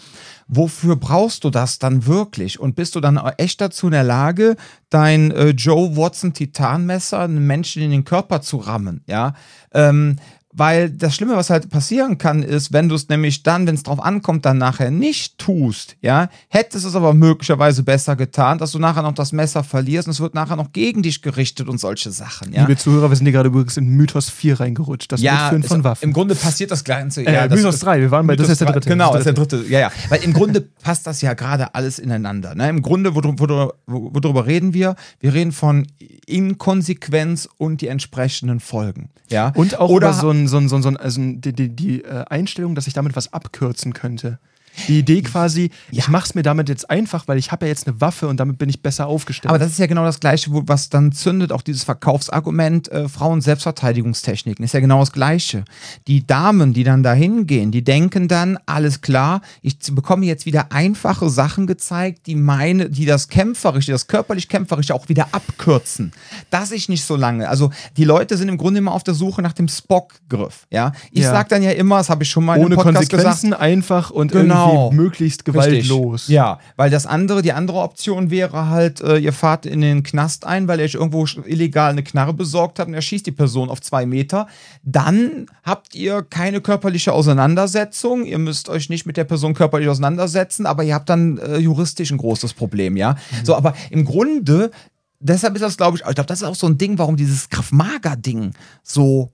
wofür 0.47 0.97
brauchst 0.97 1.43
du 1.43 1.49
das 1.49 1.79
dann 1.79 2.05
wirklich? 2.05 2.59
Und 2.59 2.75
bist 2.75 2.95
du 2.95 2.99
dann 2.99 3.17
echt 3.37 3.61
dazu 3.61 3.87
in 3.87 3.93
der 3.93 4.03
Lage, 4.03 4.57
dein 4.89 5.31
äh, 5.31 5.49
Joe 5.49 5.95
Watson 5.95 6.33
Titanmesser 6.33 7.19
einem 7.19 7.47
Menschen 7.47 7.81
in 7.81 7.91
den 7.91 8.03
Körper 8.03 8.41
zu 8.41 8.57
rammen? 8.57 9.01
Ja, 9.07 9.33
ähm, 9.73 10.17
weil 10.57 10.89
das 10.89 11.15
Schlimme, 11.15 11.35
was 11.35 11.49
halt 11.49 11.69
passieren 11.69 12.17
kann, 12.17 12.41
ist, 12.41 12.73
wenn 12.73 12.89
du 12.89 12.95
es 12.95 13.07
nämlich 13.09 13.43
dann, 13.43 13.67
wenn 13.67 13.75
es 13.75 13.83
drauf 13.83 14.03
ankommt, 14.03 14.45
dann 14.45 14.57
nachher 14.57 14.89
nicht 14.91 15.37
tust, 15.37 15.95
ja, 16.01 16.29
hättest 16.49 16.85
es 16.85 16.95
aber 16.95 17.13
möglicherweise 17.13 17.83
besser 17.83 18.15
getan, 18.15 18.57
dass 18.57 18.71
du 18.71 18.79
nachher 18.79 19.03
noch 19.03 19.13
das 19.13 19.31
Messer 19.31 19.63
verlierst 19.63 20.07
und 20.07 20.11
es 20.11 20.19
wird 20.19 20.33
nachher 20.33 20.55
noch 20.55 20.71
gegen 20.71 21.03
dich 21.03 21.21
gerichtet 21.21 21.67
und 21.69 21.79
solche 21.79 22.11
Sachen, 22.11 22.51
ja. 22.53 22.61
Liebe 22.61 22.75
Zuhörer, 22.77 23.09
wir 23.09 23.15
sind 23.15 23.25
hier 23.27 23.33
gerade 23.33 23.49
übrigens 23.49 23.77
in 23.77 23.87
Mythos 23.89 24.29
4 24.29 24.59
reingerutscht. 24.59 25.11
Das 25.11 25.21
ja, 25.21 25.33
Mitführen 25.51 25.63
von 25.63 25.83
Waffen. 25.83 26.03
im 26.03 26.13
Grunde 26.13 26.33
passiert 26.35 26.71
das 26.71 26.83
Ganze. 26.83 27.21
Äh, 27.21 27.33
ja, 27.33 27.47
das 27.47 27.57
Mythos 27.59 27.75
ist- 27.75 27.83
3, 27.83 27.99
wir 28.01 28.11
waren 28.11 28.25
bei, 28.25 28.35
das 28.35 28.49
ist 28.49 28.59
der 28.59 28.67
Mythos 28.67 28.83
dritte. 28.83 28.89
Genau, 28.89 29.11
das 29.11 29.19
ist 29.19 29.25
der 29.25 29.33
dritte. 29.33 29.63
Ja, 29.69 29.79
ja. 29.79 29.91
Weil 30.09 30.23
im 30.23 30.33
Grunde 30.33 30.61
passt 30.81 31.05
das 31.05 31.21
ja 31.21 31.33
gerade 31.33 31.75
alles 31.75 31.99
ineinander. 31.99 32.55
Ne? 32.55 32.67
Im 32.69 32.81
Grunde, 32.81 33.13
worüber, 33.13 33.35
worüber, 33.37 33.73
worüber 33.85 34.45
reden 34.47 34.73
wir? 34.73 34.95
Wir 35.19 35.33
reden 35.33 35.51
von 35.51 35.85
Inkonsequenz 36.25 37.47
und 37.57 37.81
die 37.81 37.87
entsprechenden 37.87 38.59
Folgen. 38.59 39.09
Ja? 39.29 39.51
Und 39.55 39.79
auch 39.79 39.89
Oder 39.89 40.09
über 40.09 40.17
so 40.17 40.29
ein, 40.31 40.46
so 40.47 40.57
ein, 40.57 40.69
so 40.69 40.75
ein, 40.77 40.81
so 40.81 40.89
ein 40.89 40.97
also 40.97 41.21
die, 41.21 41.53
die, 41.53 41.69
die 41.69 42.03
äh, 42.03 42.25
Einstellung, 42.29 42.75
dass 42.75 42.87
ich 42.87 42.93
damit 42.93 43.15
was 43.15 43.33
abkürzen 43.33 43.93
könnte. 43.93 44.39
Die 44.87 44.99
Idee 44.99 45.21
quasi, 45.21 45.71
ich 45.91 46.07
mache 46.07 46.25
es 46.27 46.35
mir 46.35 46.43
damit 46.43 46.69
jetzt 46.69 46.89
einfach, 46.89 47.27
weil 47.27 47.37
ich 47.37 47.51
habe 47.51 47.65
ja 47.65 47.69
jetzt 47.69 47.87
eine 47.87 47.99
Waffe 47.99 48.27
und 48.27 48.37
damit 48.39 48.57
bin 48.57 48.69
ich 48.69 48.81
besser 48.81 49.07
aufgestellt. 49.07 49.49
Aber 49.49 49.59
das 49.59 49.71
ist 49.71 49.79
ja 49.79 49.87
genau 49.87 50.03
das 50.05 50.19
Gleiche, 50.19 50.49
was 50.51 50.89
dann 50.89 51.11
zündet, 51.11 51.51
auch 51.51 51.61
dieses 51.61 51.83
Verkaufsargument 51.83 52.91
äh, 52.91 53.09
Frauen 53.09 53.41
Selbstverteidigungstechniken, 53.41 54.63
ist 54.63 54.73
ja 54.73 54.79
genau 54.79 54.99
das 54.99 55.11
Gleiche. 55.11 55.65
Die 56.07 56.25
Damen, 56.25 56.73
die 56.73 56.83
dann 56.83 57.03
da 57.03 57.13
hingehen, 57.13 57.71
die 57.71 57.83
denken 57.83 58.27
dann, 58.27 58.59
alles 58.65 59.01
klar, 59.01 59.41
ich 59.61 59.77
bekomme 59.91 60.25
jetzt 60.25 60.45
wieder 60.45 60.71
einfache 60.71 61.29
Sachen 61.29 61.67
gezeigt, 61.67 62.27
die 62.27 62.35
meine, 62.35 62.89
die 62.89 63.05
das 63.05 63.29
kämpferische, 63.29 63.91
das 63.91 64.07
körperlich 64.07 64.47
kämpferische 64.47 64.93
auch 64.93 65.09
wieder 65.09 65.29
abkürzen. 65.31 66.11
Dass 66.49 66.71
ich 66.71 66.87
nicht 66.89 67.03
so 67.03 67.15
lange, 67.15 67.49
also 67.49 67.71
die 67.97 68.03
Leute 68.05 68.37
sind 68.37 68.49
im 68.49 68.57
Grunde 68.57 68.79
immer 68.79 68.91
auf 68.91 69.03
der 69.03 69.13
Suche 69.13 69.41
nach 69.41 69.53
dem 69.53 69.67
Spock-Griff, 69.67 70.67
ja. 70.69 70.91
Ich 71.11 71.23
Ja. 71.23 71.31
sag 71.31 71.49
dann 71.49 71.63
ja 71.63 71.71
immer, 71.71 71.97
das 71.97 72.09
habe 72.09 72.23
ich 72.23 72.29
schon 72.29 72.45
mal 72.45 72.57
Ohne 72.57 72.67
einem 72.67 72.75
Podcast 72.75 73.09
gesagt, 73.09 73.25
Konsequenzen, 73.25 73.53
einfach 73.53 74.11
und 74.11 74.31
Genau. 74.31 74.66
Irgendwie 74.73 74.95
möglichst 74.95 75.45
gewaltlos. 75.45 76.13
Richtig. 76.13 76.35
Ja, 76.35 76.59
weil 76.75 76.89
das 76.89 77.05
andere, 77.05 77.41
die 77.41 77.53
andere 77.53 77.79
Option 77.79 78.29
wäre 78.29 78.69
halt, 78.69 79.01
äh, 79.01 79.17
ihr 79.17 79.33
fahrt 79.33 79.65
in 79.65 79.81
den 79.81 80.03
Knast 80.03 80.45
ein, 80.45 80.67
weil 80.67 80.79
ihr 80.79 80.85
euch 80.85 80.95
irgendwo 80.95 81.25
illegal 81.45 81.91
eine 81.91 82.03
Knarre 82.03 82.33
besorgt 82.33 82.79
habt 82.79 82.87
und 82.87 82.93
er 82.93 83.01
schießt 83.01 83.25
die 83.25 83.31
Person 83.31 83.69
auf 83.69 83.81
zwei 83.81 84.05
Meter. 84.05 84.47
Dann 84.83 85.47
habt 85.63 85.95
ihr 85.95 86.23
keine 86.23 86.61
körperliche 86.61 87.13
Auseinandersetzung. 87.13 88.25
Ihr 88.25 88.37
müsst 88.37 88.69
euch 88.69 88.89
nicht 88.89 89.05
mit 89.05 89.17
der 89.17 89.25
Person 89.25 89.53
körperlich 89.53 89.89
auseinandersetzen, 89.89 90.65
aber 90.65 90.83
ihr 90.83 90.95
habt 90.95 91.09
dann 91.09 91.37
äh, 91.37 91.57
juristisch 91.57 92.11
ein 92.11 92.17
großes 92.17 92.53
Problem, 92.53 92.97
ja. 92.97 93.15
So, 93.43 93.55
aber 93.55 93.73
im 93.89 94.05
Grunde, 94.05 94.71
deshalb 95.19 95.55
ist 95.55 95.61
das, 95.61 95.77
glaube 95.77 95.97
ich, 95.97 96.03
ich 96.07 96.15
glaube, 96.15 96.27
das 96.27 96.41
ist 96.41 96.47
auch 96.47 96.55
so 96.55 96.67
ein 96.67 96.77
Ding, 96.77 96.97
warum 96.97 97.15
dieses 97.15 97.49
Kraft-Mager-Ding 97.49 98.53
so 98.83 99.31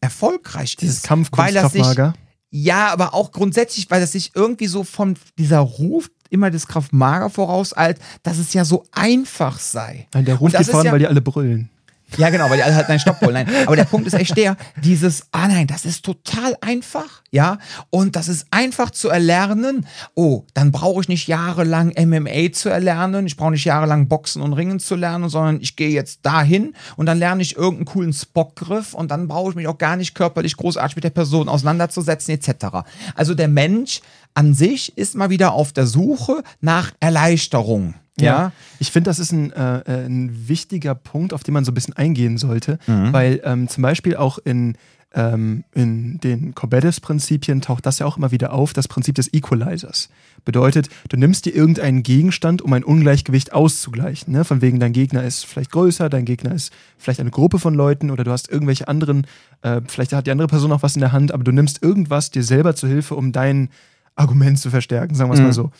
erfolgreich 0.00 0.76
Dieses 0.76 0.98
ist. 0.98 1.06
Kampfkunst 1.06 1.54
Weil 1.54 2.14
ja, 2.56 2.92
aber 2.92 3.14
auch 3.14 3.32
grundsätzlich, 3.32 3.90
weil 3.90 4.00
das 4.00 4.12
sich 4.12 4.30
irgendwie 4.36 4.68
so 4.68 4.84
von 4.84 5.16
dieser 5.38 5.58
Ruf 5.58 6.08
immer 6.30 6.52
das 6.52 6.68
Kraftmager 6.68 7.28
vorauseilt, 7.28 7.98
dass 8.22 8.38
es 8.38 8.52
ja 8.52 8.64
so 8.64 8.84
einfach 8.92 9.58
sei. 9.58 10.06
Nein, 10.14 10.24
der 10.24 10.36
das 10.36 10.66
die 10.66 10.70
voran, 10.70 10.86
ja, 10.86 10.92
weil 10.92 11.00
die 11.00 11.08
alle 11.08 11.20
brüllen. 11.20 11.68
Ja, 12.16 12.30
genau, 12.30 12.48
weil 12.50 12.58
die 12.58 12.62
alle 12.62 12.74
halt 12.74 12.88
nein, 12.88 12.98
Stopp 12.98 13.20
wollen. 13.22 13.34
Nein. 13.34 13.48
Aber 13.66 13.76
der 13.76 13.84
Punkt 13.84 14.06
ist 14.06 14.14
echt 14.14 14.36
der, 14.36 14.56
dieses, 14.82 15.26
ah 15.32 15.48
nein, 15.48 15.66
das 15.66 15.84
ist 15.84 16.04
total 16.04 16.56
einfach, 16.60 17.22
ja, 17.30 17.58
und 17.90 18.16
das 18.16 18.28
ist 18.28 18.46
einfach 18.50 18.90
zu 18.90 19.08
erlernen. 19.08 19.86
Oh, 20.14 20.44
dann 20.54 20.72
brauche 20.72 21.00
ich 21.00 21.08
nicht 21.08 21.26
jahrelang 21.26 21.92
MMA 21.98 22.52
zu 22.52 22.68
erlernen, 22.68 23.26
ich 23.26 23.36
brauche 23.36 23.52
nicht 23.52 23.64
jahrelang 23.64 24.08
Boxen 24.08 24.42
und 24.42 24.52
Ringen 24.52 24.80
zu 24.80 24.94
lernen, 24.94 25.28
sondern 25.28 25.60
ich 25.60 25.76
gehe 25.76 25.90
jetzt 25.90 26.20
dahin 26.22 26.74
und 26.96 27.06
dann 27.06 27.18
lerne 27.18 27.42
ich 27.42 27.56
irgendeinen 27.56 27.86
coolen 27.86 28.12
Spockgriff 28.12 28.94
und 28.94 29.10
dann 29.10 29.28
brauche 29.28 29.50
ich 29.50 29.56
mich 29.56 29.68
auch 29.68 29.78
gar 29.78 29.96
nicht 29.96 30.14
körperlich 30.14 30.56
großartig 30.56 30.96
mit 30.96 31.04
der 31.04 31.10
Person 31.10 31.48
auseinanderzusetzen, 31.48 32.34
etc. 32.34 32.86
Also 33.14 33.34
der 33.34 33.48
Mensch 33.48 34.00
an 34.34 34.54
sich 34.54 34.96
ist 34.98 35.14
mal 35.14 35.30
wieder 35.30 35.52
auf 35.52 35.72
der 35.72 35.86
Suche 35.86 36.42
nach 36.60 36.92
Erleichterung. 37.00 37.94
Ja, 38.20 38.52
Ich 38.78 38.90
finde, 38.92 39.10
das 39.10 39.18
ist 39.18 39.32
ein, 39.32 39.52
äh, 39.52 39.78
äh, 39.80 40.06
ein 40.06 40.48
wichtiger 40.48 40.94
Punkt, 40.94 41.32
auf 41.32 41.42
den 41.42 41.54
man 41.54 41.64
so 41.64 41.72
ein 41.72 41.74
bisschen 41.74 41.94
eingehen 41.96 42.38
sollte, 42.38 42.78
Mhm. 42.86 43.12
weil 43.12 43.40
ähm, 43.44 43.68
zum 43.68 43.82
Beispiel 43.82 44.14
auch 44.16 44.38
in, 44.38 44.76
ähm, 45.14 45.64
in 45.74 46.18
den 46.20 46.54
Corbettis-Prinzipien 46.54 47.60
taucht 47.60 47.86
das 47.86 47.98
ja 48.00 48.06
auch 48.06 48.16
immer 48.16 48.30
wieder 48.30 48.52
auf, 48.52 48.72
das 48.72 48.88
Prinzip 48.88 49.14
des 49.16 49.32
Equalizers. 49.32 50.08
Bedeutet, 50.44 50.88
du 51.08 51.16
nimmst 51.16 51.46
dir 51.46 51.54
irgendeinen 51.54 52.02
Gegenstand, 52.02 52.62
um 52.62 52.72
ein 52.72 52.84
Ungleichgewicht 52.84 53.52
auszugleichen. 53.52 54.32
Ne? 54.32 54.44
Von 54.44 54.60
wegen, 54.60 54.78
dein 54.80 54.92
Gegner 54.92 55.22
ist 55.24 55.46
vielleicht 55.46 55.70
größer, 55.72 56.08
dein 56.08 56.24
Gegner 56.24 56.52
ist 56.54 56.72
vielleicht 56.98 57.20
eine 57.20 57.30
Gruppe 57.30 57.58
von 57.58 57.74
Leuten 57.74 58.10
oder 58.10 58.24
du 58.24 58.30
hast 58.30 58.48
irgendwelche 58.50 58.86
anderen, 58.88 59.26
äh, 59.62 59.80
vielleicht 59.86 60.12
hat 60.12 60.26
die 60.26 60.30
andere 60.32 60.48
Person 60.48 60.70
auch 60.72 60.82
was 60.82 60.94
in 60.96 61.00
der 61.00 61.12
Hand, 61.12 61.32
aber 61.32 61.44
du 61.44 61.52
nimmst 61.52 61.82
irgendwas 61.82 62.30
dir 62.30 62.42
selber 62.42 62.76
zu 62.76 62.86
Hilfe, 62.86 63.14
um 63.14 63.32
dein 63.32 63.70
Argument 64.16 64.58
zu 64.58 64.70
verstärken, 64.70 65.14
sagen 65.14 65.30
wir 65.30 65.34
es 65.34 65.40
mal 65.40 65.52
so. 65.52 65.70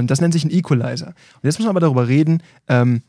Und 0.00 0.10
das 0.10 0.20
nennt 0.20 0.34
sich 0.34 0.44
ein 0.44 0.50
Equalizer. 0.50 1.08
Und 1.08 1.44
jetzt 1.44 1.58
müssen 1.58 1.66
wir 1.66 1.70
aber 1.70 1.80
darüber 1.80 2.08
reden, 2.08 2.42
ähm, 2.68 3.02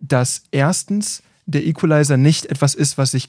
dass 0.00 0.44
erstens 0.50 1.22
der 1.46 1.66
Equalizer 1.66 2.16
nicht 2.16 2.46
etwas 2.46 2.74
ist, 2.74 2.98
was 2.98 3.14
ich 3.14 3.28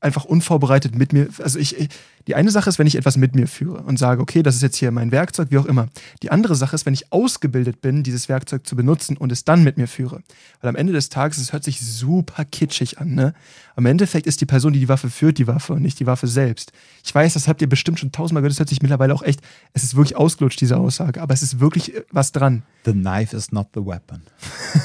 einfach 0.00 0.24
unvorbereitet 0.24 0.94
mit 0.94 1.12
mir, 1.12 1.28
also 1.42 1.58
ich, 1.58 1.76
ich- 1.78 1.88
die 2.26 2.34
eine 2.34 2.50
Sache 2.50 2.68
ist, 2.68 2.80
wenn 2.80 2.88
ich 2.88 2.96
etwas 2.96 3.16
mit 3.16 3.36
mir 3.36 3.46
führe 3.46 3.82
und 3.84 3.98
sage, 4.00 4.20
okay, 4.20 4.42
das 4.42 4.56
ist 4.56 4.62
jetzt 4.62 4.76
hier 4.76 4.90
mein 4.90 5.12
Werkzeug, 5.12 5.52
wie 5.52 5.58
auch 5.58 5.64
immer. 5.64 5.86
Die 6.24 6.30
andere 6.32 6.56
Sache 6.56 6.74
ist, 6.74 6.84
wenn 6.84 6.92
ich 6.92 7.12
ausgebildet 7.12 7.80
bin, 7.80 8.02
dieses 8.02 8.28
Werkzeug 8.28 8.66
zu 8.66 8.74
benutzen 8.74 9.16
und 9.16 9.30
es 9.30 9.44
dann 9.44 9.62
mit 9.62 9.76
mir 9.78 9.86
führe. 9.86 10.22
Weil 10.60 10.68
am 10.70 10.74
Ende 10.74 10.92
des 10.92 11.08
Tages, 11.08 11.38
es 11.38 11.52
hört 11.52 11.62
sich 11.62 11.80
super 11.80 12.44
kitschig 12.44 12.98
an, 12.98 13.14
ne? 13.14 13.32
Am 13.76 13.86
Endeffekt 13.86 14.26
ist 14.26 14.40
die 14.40 14.46
Person, 14.46 14.72
die 14.72 14.80
die 14.80 14.88
Waffe 14.88 15.08
führt, 15.08 15.38
die 15.38 15.46
Waffe 15.46 15.74
und 15.74 15.82
nicht 15.82 16.00
die 16.00 16.06
Waffe 16.06 16.26
selbst. 16.26 16.72
Ich 17.04 17.14
weiß, 17.14 17.34
das 17.34 17.46
habt 17.46 17.62
ihr 17.62 17.68
bestimmt 17.68 18.00
schon 18.00 18.10
tausendmal 18.10 18.42
gehört, 18.42 18.54
das 18.54 18.58
hört 18.58 18.70
sich 18.70 18.82
mittlerweile 18.82 19.14
auch 19.14 19.22
echt, 19.22 19.40
es 19.72 19.84
ist 19.84 19.94
wirklich 19.94 20.16
ausgelutscht, 20.16 20.60
diese 20.60 20.78
Aussage, 20.78 21.22
aber 21.22 21.32
es 21.32 21.42
ist 21.44 21.60
wirklich 21.60 21.94
äh, 21.94 22.02
was 22.10 22.32
dran. 22.32 22.64
the 22.86 22.92
knife 22.92 23.36
is 23.36 23.52
not 23.52 23.68
the 23.74 23.80
weapon. 23.86 24.22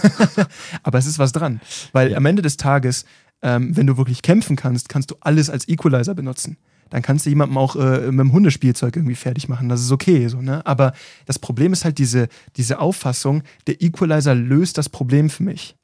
Aber 0.83 0.97
es 0.97 1.05
ist 1.05 1.19
was 1.19 1.31
dran. 1.31 1.59
Weil 1.91 2.15
am 2.15 2.25
Ende 2.25 2.41
des 2.41 2.57
Tages, 2.57 3.05
ähm, 3.41 3.75
wenn 3.75 3.87
du 3.87 3.97
wirklich 3.97 4.21
kämpfen 4.21 4.55
kannst, 4.55 4.89
kannst 4.89 5.11
du 5.11 5.15
alles 5.19 5.49
als 5.49 5.67
Equalizer 5.67 6.13
benutzen. 6.13 6.57
Dann 6.89 7.01
kannst 7.01 7.25
du 7.25 7.29
jemandem 7.29 7.57
auch 7.57 7.75
äh, 7.77 8.11
mit 8.11 8.19
dem 8.19 8.33
Hundespielzeug 8.33 8.95
irgendwie 8.95 9.15
fertig 9.15 9.47
machen. 9.47 9.69
Das 9.69 9.81
ist 9.81 9.91
okay. 9.91 10.27
So, 10.27 10.41
ne? 10.41 10.65
Aber 10.65 10.93
das 11.25 11.39
Problem 11.39 11.71
ist 11.73 11.85
halt 11.85 11.97
diese, 11.97 12.27
diese 12.57 12.79
Auffassung, 12.79 13.43
der 13.65 13.81
Equalizer 13.81 14.35
löst 14.35 14.77
das 14.77 14.89
Problem 14.89 15.29
für 15.29 15.43
mich. 15.43 15.75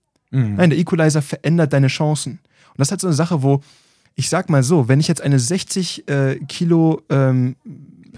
Nein, 0.58 0.70
der 0.70 0.80
Equalizer 0.80 1.22
verändert 1.22 1.72
deine 1.72 1.88
Chancen. 1.88 2.34
Und 2.34 2.80
das 2.80 2.90
ist 2.90 2.92
halt 2.92 3.02
so 3.02 3.08
eine 3.08 3.16
Sache, 3.16 3.42
wo, 3.42 3.62
ich 4.16 4.30
sag 4.30 4.50
mal 4.50 4.64
so, 4.64 4.90
wenn 4.90 5.00
ich 5.00 5.08
jetzt 5.08 5.22
eine 5.22 5.40
60 5.40 6.08
äh, 6.10 6.36
Kilo 6.48 7.02
ähm, 7.10 7.56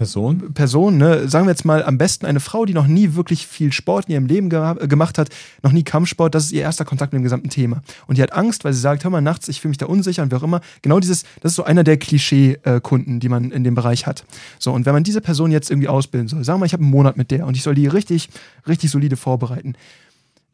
Person? 0.00 0.54
Person, 0.54 0.96
ne, 0.96 1.28
sagen 1.28 1.44
wir 1.44 1.50
jetzt 1.50 1.66
mal 1.66 1.84
am 1.84 1.98
besten 1.98 2.24
eine 2.24 2.40
Frau, 2.40 2.64
die 2.64 2.72
noch 2.72 2.86
nie 2.86 3.16
wirklich 3.16 3.46
viel 3.46 3.70
Sport 3.70 4.06
in 4.06 4.14
ihrem 4.14 4.24
Leben 4.24 4.50
äh, 4.50 4.88
gemacht 4.88 5.18
hat, 5.18 5.28
noch 5.62 5.72
nie 5.72 5.82
Kampfsport, 5.82 6.34
das 6.34 6.46
ist 6.46 6.52
ihr 6.52 6.62
erster 6.62 6.86
Kontakt 6.86 7.12
mit 7.12 7.20
dem 7.20 7.24
gesamten 7.24 7.50
Thema. 7.50 7.82
Und 8.06 8.16
die 8.16 8.22
hat 8.22 8.32
Angst, 8.32 8.64
weil 8.64 8.72
sie 8.72 8.80
sagt, 8.80 9.04
hör 9.04 9.10
mal, 9.10 9.20
nachts, 9.20 9.48
ich 9.48 9.60
fühle 9.60 9.72
mich 9.72 9.76
da 9.76 9.84
unsicher 9.84 10.22
und 10.22 10.32
wie 10.32 10.36
auch 10.36 10.42
immer. 10.42 10.62
Genau 10.80 11.00
dieses, 11.00 11.24
das 11.42 11.52
ist 11.52 11.56
so 11.56 11.64
einer 11.64 11.84
der 11.84 11.98
Klischee-Kunden, 11.98 13.20
die 13.20 13.28
man 13.28 13.50
in 13.50 13.62
dem 13.62 13.74
Bereich 13.74 14.06
hat. 14.06 14.24
So, 14.58 14.72
und 14.72 14.86
wenn 14.86 14.94
man 14.94 15.04
diese 15.04 15.20
Person 15.20 15.52
jetzt 15.52 15.70
irgendwie 15.70 15.88
ausbilden 15.88 16.28
soll, 16.28 16.44
sagen 16.44 16.56
wir 16.56 16.60
mal, 16.60 16.66
ich 16.66 16.72
habe 16.72 16.82
einen 16.82 16.92
Monat 16.92 17.18
mit 17.18 17.30
der 17.30 17.46
und 17.46 17.54
ich 17.54 17.62
soll 17.62 17.74
die 17.74 17.86
richtig, 17.86 18.30
richtig 18.66 18.90
solide 18.90 19.18
vorbereiten. 19.18 19.74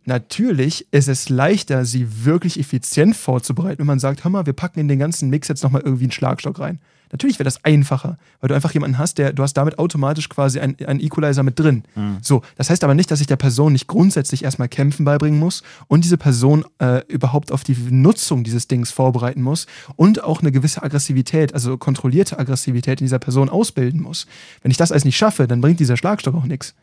Natürlich 0.06 0.88
ist 0.90 1.06
es 1.06 1.28
leichter, 1.28 1.84
sie 1.84 2.24
wirklich 2.24 2.58
effizient 2.58 3.14
vorzubereiten, 3.14 3.78
wenn 3.78 3.86
man 3.86 4.00
sagt, 4.00 4.24
hör 4.24 4.30
mal, 4.32 4.44
wir 4.44 4.54
packen 4.54 4.80
in 4.80 4.88
den 4.88 4.98
ganzen 4.98 5.30
Mix 5.30 5.46
jetzt 5.46 5.62
nochmal 5.62 5.82
irgendwie 5.84 6.06
einen 6.06 6.12
Schlagstock 6.12 6.58
rein. 6.58 6.80
Natürlich 7.16 7.38
wäre 7.38 7.44
das 7.44 7.64
einfacher, 7.64 8.18
weil 8.40 8.48
du 8.48 8.54
einfach 8.54 8.72
jemanden 8.74 8.98
hast, 8.98 9.16
der, 9.16 9.32
du 9.32 9.42
hast 9.42 9.54
damit 9.54 9.78
automatisch 9.78 10.28
quasi 10.28 10.60
einen, 10.60 10.76
einen 10.86 11.00
Equalizer 11.00 11.42
mit 11.42 11.58
drin. 11.58 11.82
So, 12.20 12.42
das 12.56 12.68
heißt 12.68 12.84
aber 12.84 12.94
nicht, 12.94 13.10
dass 13.10 13.22
ich 13.22 13.26
der 13.26 13.36
Person 13.36 13.72
nicht 13.72 13.86
grundsätzlich 13.86 14.44
erstmal 14.44 14.68
Kämpfen 14.68 15.06
beibringen 15.06 15.40
muss 15.40 15.62
und 15.88 16.04
diese 16.04 16.18
Person 16.18 16.66
äh, 16.78 17.00
überhaupt 17.08 17.52
auf 17.52 17.64
die 17.64 17.74
Nutzung 17.90 18.44
dieses 18.44 18.68
Dings 18.68 18.90
vorbereiten 18.90 19.40
muss 19.40 19.66
und 19.96 20.22
auch 20.22 20.42
eine 20.42 20.52
gewisse 20.52 20.82
Aggressivität, 20.82 21.54
also 21.54 21.78
kontrollierte 21.78 22.38
Aggressivität 22.38 23.00
in 23.00 23.06
dieser 23.06 23.18
Person 23.18 23.48
ausbilden 23.48 24.02
muss. 24.02 24.26
Wenn 24.60 24.70
ich 24.70 24.76
das 24.76 24.92
alles 24.92 25.06
nicht 25.06 25.16
schaffe, 25.16 25.46
dann 25.46 25.62
bringt 25.62 25.80
dieser 25.80 25.96
Schlagstock 25.96 26.34
auch 26.34 26.44
nichts. 26.44 26.74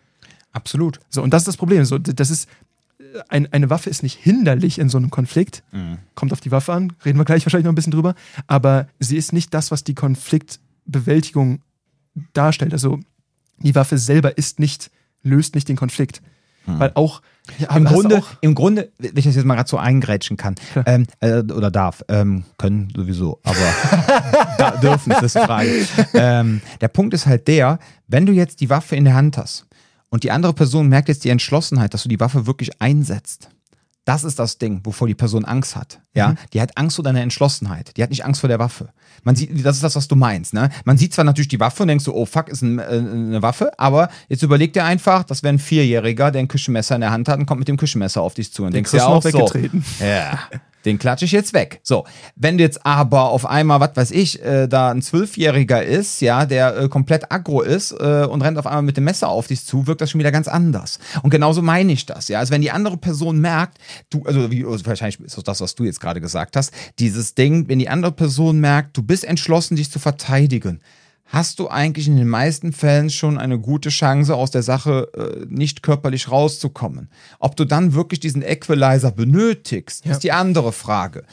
Absolut. 0.51 0.99
So, 1.09 1.21
und 1.21 1.31
das 1.31 1.43
ist 1.43 1.47
das 1.47 1.57
Problem. 1.57 1.85
So, 1.85 1.99
das 1.99 2.29
ist, 2.29 2.47
ein, 3.29 3.51
eine 3.51 3.69
Waffe 3.69 3.89
ist 3.89 4.03
nicht 4.03 4.17
hinderlich 4.19 4.79
in 4.79 4.89
so 4.89 4.97
einem 4.97 5.09
Konflikt. 5.09 5.63
Kommt 6.15 6.33
auf 6.33 6.41
die 6.41 6.51
Waffe 6.51 6.73
an, 6.73 6.93
reden 7.05 7.17
wir 7.17 7.25
gleich 7.25 7.45
wahrscheinlich 7.45 7.65
noch 7.65 7.71
ein 7.71 7.75
bisschen 7.75 7.91
drüber. 7.91 8.15
Aber 8.47 8.87
sie 8.99 9.17
ist 9.17 9.33
nicht 9.33 9.53
das, 9.53 9.71
was 9.71 9.83
die 9.83 9.95
Konfliktbewältigung 9.95 11.61
darstellt. 12.33 12.73
Also 12.73 12.99
die 13.59 13.75
Waffe 13.75 13.97
selber 13.97 14.37
ist 14.37 14.59
nicht, 14.59 14.91
löst 15.21 15.55
nicht 15.55 15.69
den 15.69 15.75
Konflikt. 15.75 16.21
Weil 16.65 16.91
auch. 16.95 17.21
Ja, 17.59 17.75
Im 17.75 17.83
Grunde, 17.83 18.19
auch, 18.19 18.29
Im 18.39 18.55
Grunde, 18.55 18.89
wenn 18.97 19.17
ich 19.17 19.25
das 19.25 19.35
jetzt 19.35 19.43
mal 19.43 19.55
gerade 19.55 19.69
so 19.69 19.77
eingrätschen 19.77 20.37
kann, 20.37 20.55
ähm, 20.85 21.07
äh, 21.19 21.39
oder 21.39 21.71
darf, 21.71 22.01
ähm, 22.07 22.45
können 22.57 22.87
sowieso, 22.95 23.41
aber 23.43 23.57
da, 24.57 24.71
dürfen 24.77 25.11
ist 25.11 25.21
das 25.21 25.33
die 25.33 25.39
Frage. 25.39 25.85
Ähm, 26.13 26.61
der 26.79 26.87
Punkt 26.87 27.13
ist 27.13 27.25
halt 27.25 27.49
der, 27.49 27.79
wenn 28.07 28.25
du 28.25 28.31
jetzt 28.31 28.61
die 28.61 28.69
Waffe 28.69 28.95
in 28.95 29.03
der 29.03 29.13
Hand 29.13 29.37
hast 29.37 29.67
und 30.13 30.23
die 30.23 30.29
andere 30.29 30.53
Person 30.53 30.89
merkt 30.89 31.07
jetzt 31.07 31.23
die 31.23 31.31
Entschlossenheit, 31.31 31.95
dass 31.95 32.03
du 32.03 32.09
die 32.09 32.19
Waffe 32.19 32.45
wirklich 32.45 32.79
einsetzt, 32.79 33.49
Das 34.05 34.23
ist 34.23 34.37
das 34.37 34.59
Ding, 34.59 34.81
wovor 34.83 35.07
die 35.07 35.15
Person 35.15 35.43
Angst 35.43 35.75
hat. 35.75 36.01
Ja, 36.13 36.29
mhm. 36.29 36.37
die 36.53 36.61
hat 36.61 36.77
Angst 36.77 36.97
vor 36.97 37.03
deiner 37.03 37.21
Entschlossenheit. 37.21 37.97
Die 37.97 38.03
hat 38.03 38.11
nicht 38.11 38.23
Angst 38.23 38.41
vor 38.41 38.47
der 38.47 38.59
Waffe. 38.59 38.89
Man 39.23 39.35
sieht, 39.35 39.65
das 39.65 39.77
ist 39.77 39.83
das, 39.83 39.95
was 39.95 40.07
du 40.07 40.15
meinst. 40.15 40.53
Ne? 40.53 40.69
Man 40.85 40.99
sieht 40.99 41.15
zwar 41.15 41.25
natürlich 41.25 41.47
die 41.47 41.59
Waffe 41.59 41.81
und 41.81 41.87
denkst 41.87 42.05
so, 42.05 42.13
oh 42.13 42.27
fuck, 42.27 42.47
ist 42.49 42.61
ein, 42.61 42.77
äh, 42.77 42.83
eine 42.83 43.41
Waffe, 43.41 43.71
aber 43.79 44.09
jetzt 44.29 44.43
überleg 44.43 44.71
dir 44.73 44.83
einfach, 44.83 45.23
das 45.23 45.41
wäre 45.41 45.55
ein 45.55 45.57
Vierjähriger, 45.57 46.29
der 46.29 46.41
ein 46.41 46.47
Küchenmesser 46.47 46.93
in 46.93 47.01
der 47.01 47.09
Hand 47.09 47.27
hat 47.27 47.39
und 47.39 47.47
kommt 47.47 47.57
mit 47.59 47.67
dem 47.67 47.77
Küchenmesser 47.77 48.21
auf 48.21 48.35
dich 48.35 48.53
zu 48.53 48.65
und 48.65 48.73
denkst 48.75 48.93
ja 48.93 49.07
auch 49.07 49.23
so, 49.23 49.49
ja, 49.99 50.39
den 50.85 50.99
klatsche 50.99 51.25
ich 51.25 51.31
jetzt 51.31 51.53
weg. 51.53 51.79
So, 51.83 52.05
wenn 52.35 52.59
jetzt 52.59 52.85
aber 52.85 53.29
auf 53.29 53.45
einmal, 53.45 53.79
was 53.79 53.95
weiß 53.95 54.11
ich, 54.11 54.41
äh, 54.43 54.67
da 54.67 54.91
ein 54.91 55.01
Zwölfjähriger 55.01 55.83
ist, 55.83 56.21
ja, 56.21 56.45
der 56.45 56.77
äh, 56.77 56.89
komplett 56.89 57.31
aggro 57.31 57.61
ist 57.61 57.91
äh, 57.91 58.25
und 58.29 58.41
rennt 58.41 58.57
auf 58.57 58.67
einmal 58.67 58.83
mit 58.83 58.97
dem 58.97 59.03
Messer 59.05 59.29
auf 59.29 59.47
dich 59.47 59.65
zu, 59.65 59.87
wirkt 59.87 60.01
das 60.01 60.11
schon 60.11 60.19
wieder 60.19 60.31
ganz 60.31 60.47
anders. 60.47 60.99
Und 61.21 61.29
genauso 61.29 61.61
meine 61.61 61.91
ich 61.91 62.05
das, 62.05 62.27
ja. 62.27 62.39
Also 62.39 62.51
wenn 62.51 62.61
die 62.61 62.71
andere 62.71 62.97
Person 62.97 63.39
merkt, 63.39 63.77
du, 64.09 64.23
also 64.25 64.51
wie, 64.51 64.65
also 64.65 64.85
wahrscheinlich 64.85 65.19
ist 65.19 65.37
das 65.37 65.43
das, 65.43 65.61
was 65.61 65.75
du 65.75 65.83
jetzt 65.83 65.99
gerade 65.99 66.21
gesagt 66.21 66.55
hast, 66.55 66.73
dieses 66.99 67.35
Ding, 67.35 67.67
wenn 67.67 67.79
die 67.79 67.89
andere 67.89 68.11
Person 68.11 68.59
merkt, 68.59 68.97
du 68.97 69.03
bist 69.03 69.23
entschlossen, 69.23 69.75
dich 69.75 69.91
zu 69.91 69.99
verteidigen, 69.99 70.81
hast 71.33 71.57
du 71.57 71.67
eigentlich 71.67 72.07
in 72.07 72.15
den 72.15 72.27
meisten 72.27 72.73
Fällen 72.73 73.09
schon 73.09 73.39
eine 73.39 73.57
gute 73.57 73.89
Chance, 73.89 74.35
aus 74.35 74.51
der 74.51 74.61
Sache 74.61 75.09
äh, 75.15 75.45
nicht 75.49 75.81
körperlich 75.81 76.29
rauszukommen. 76.29 77.09
Ob 77.39 77.55
du 77.55 77.65
dann 77.65 77.95
wirklich 77.95 78.19
diesen 78.19 78.43
Equalizer 78.43 79.09
benötigst, 79.11 80.05
ja. 80.05 80.11
ist 80.11 80.19
die 80.19 80.31
andere 80.31 80.71
Frage. 80.71 81.23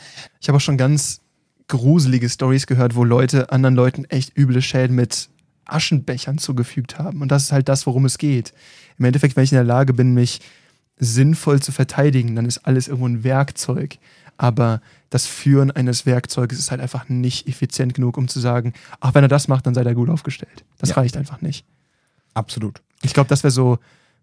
Ich 0.40 0.48
habe 0.48 0.56
auch 0.56 0.62
schon 0.62 0.78
ganz 0.78 1.20
gruselige 1.68 2.30
Stories 2.30 2.66
gehört, 2.66 2.96
wo 2.96 3.04
Leute 3.04 3.52
anderen 3.52 3.74
Leuten 3.74 4.06
echt 4.06 4.36
üble 4.38 4.62
Schäden 4.62 4.96
mit 4.96 5.28
Aschenbechern 5.66 6.38
zugefügt 6.38 6.98
haben. 6.98 7.20
Und 7.20 7.30
das 7.30 7.44
ist 7.44 7.52
halt 7.52 7.68
das, 7.68 7.86
worum 7.86 8.06
es 8.06 8.16
geht. 8.16 8.54
Im 8.98 9.04
Endeffekt, 9.04 9.36
wenn 9.36 9.44
ich 9.44 9.52
in 9.52 9.56
der 9.56 9.64
Lage 9.64 9.92
bin, 9.92 10.14
mich 10.14 10.40
sinnvoll 10.96 11.60
zu 11.60 11.72
verteidigen, 11.72 12.36
dann 12.36 12.46
ist 12.46 12.58
alles 12.58 12.88
irgendwo 12.88 13.06
ein 13.06 13.22
Werkzeug. 13.22 13.98
Aber 14.42 14.80
das 15.10 15.26
Führen 15.26 15.70
eines 15.70 16.06
Werkzeuges 16.06 16.58
ist 16.58 16.70
halt 16.70 16.80
einfach 16.80 17.10
nicht 17.10 17.46
effizient 17.46 17.92
genug, 17.92 18.16
um 18.16 18.26
zu 18.26 18.40
sagen, 18.40 18.72
ach, 18.98 19.12
wenn 19.12 19.22
er 19.22 19.28
das 19.28 19.48
macht, 19.48 19.66
dann 19.66 19.74
sei 19.74 19.82
er 19.82 19.94
gut 19.94 20.08
aufgestellt. 20.08 20.64
Das 20.78 20.88
ja. 20.88 20.94
reicht 20.94 21.18
einfach 21.18 21.42
nicht. 21.42 21.66
Absolut. 22.32 22.80
Ich 23.02 23.12
glaube, 23.12 23.28
das 23.28 23.44
wäre 23.44 23.50
so, 23.50 23.78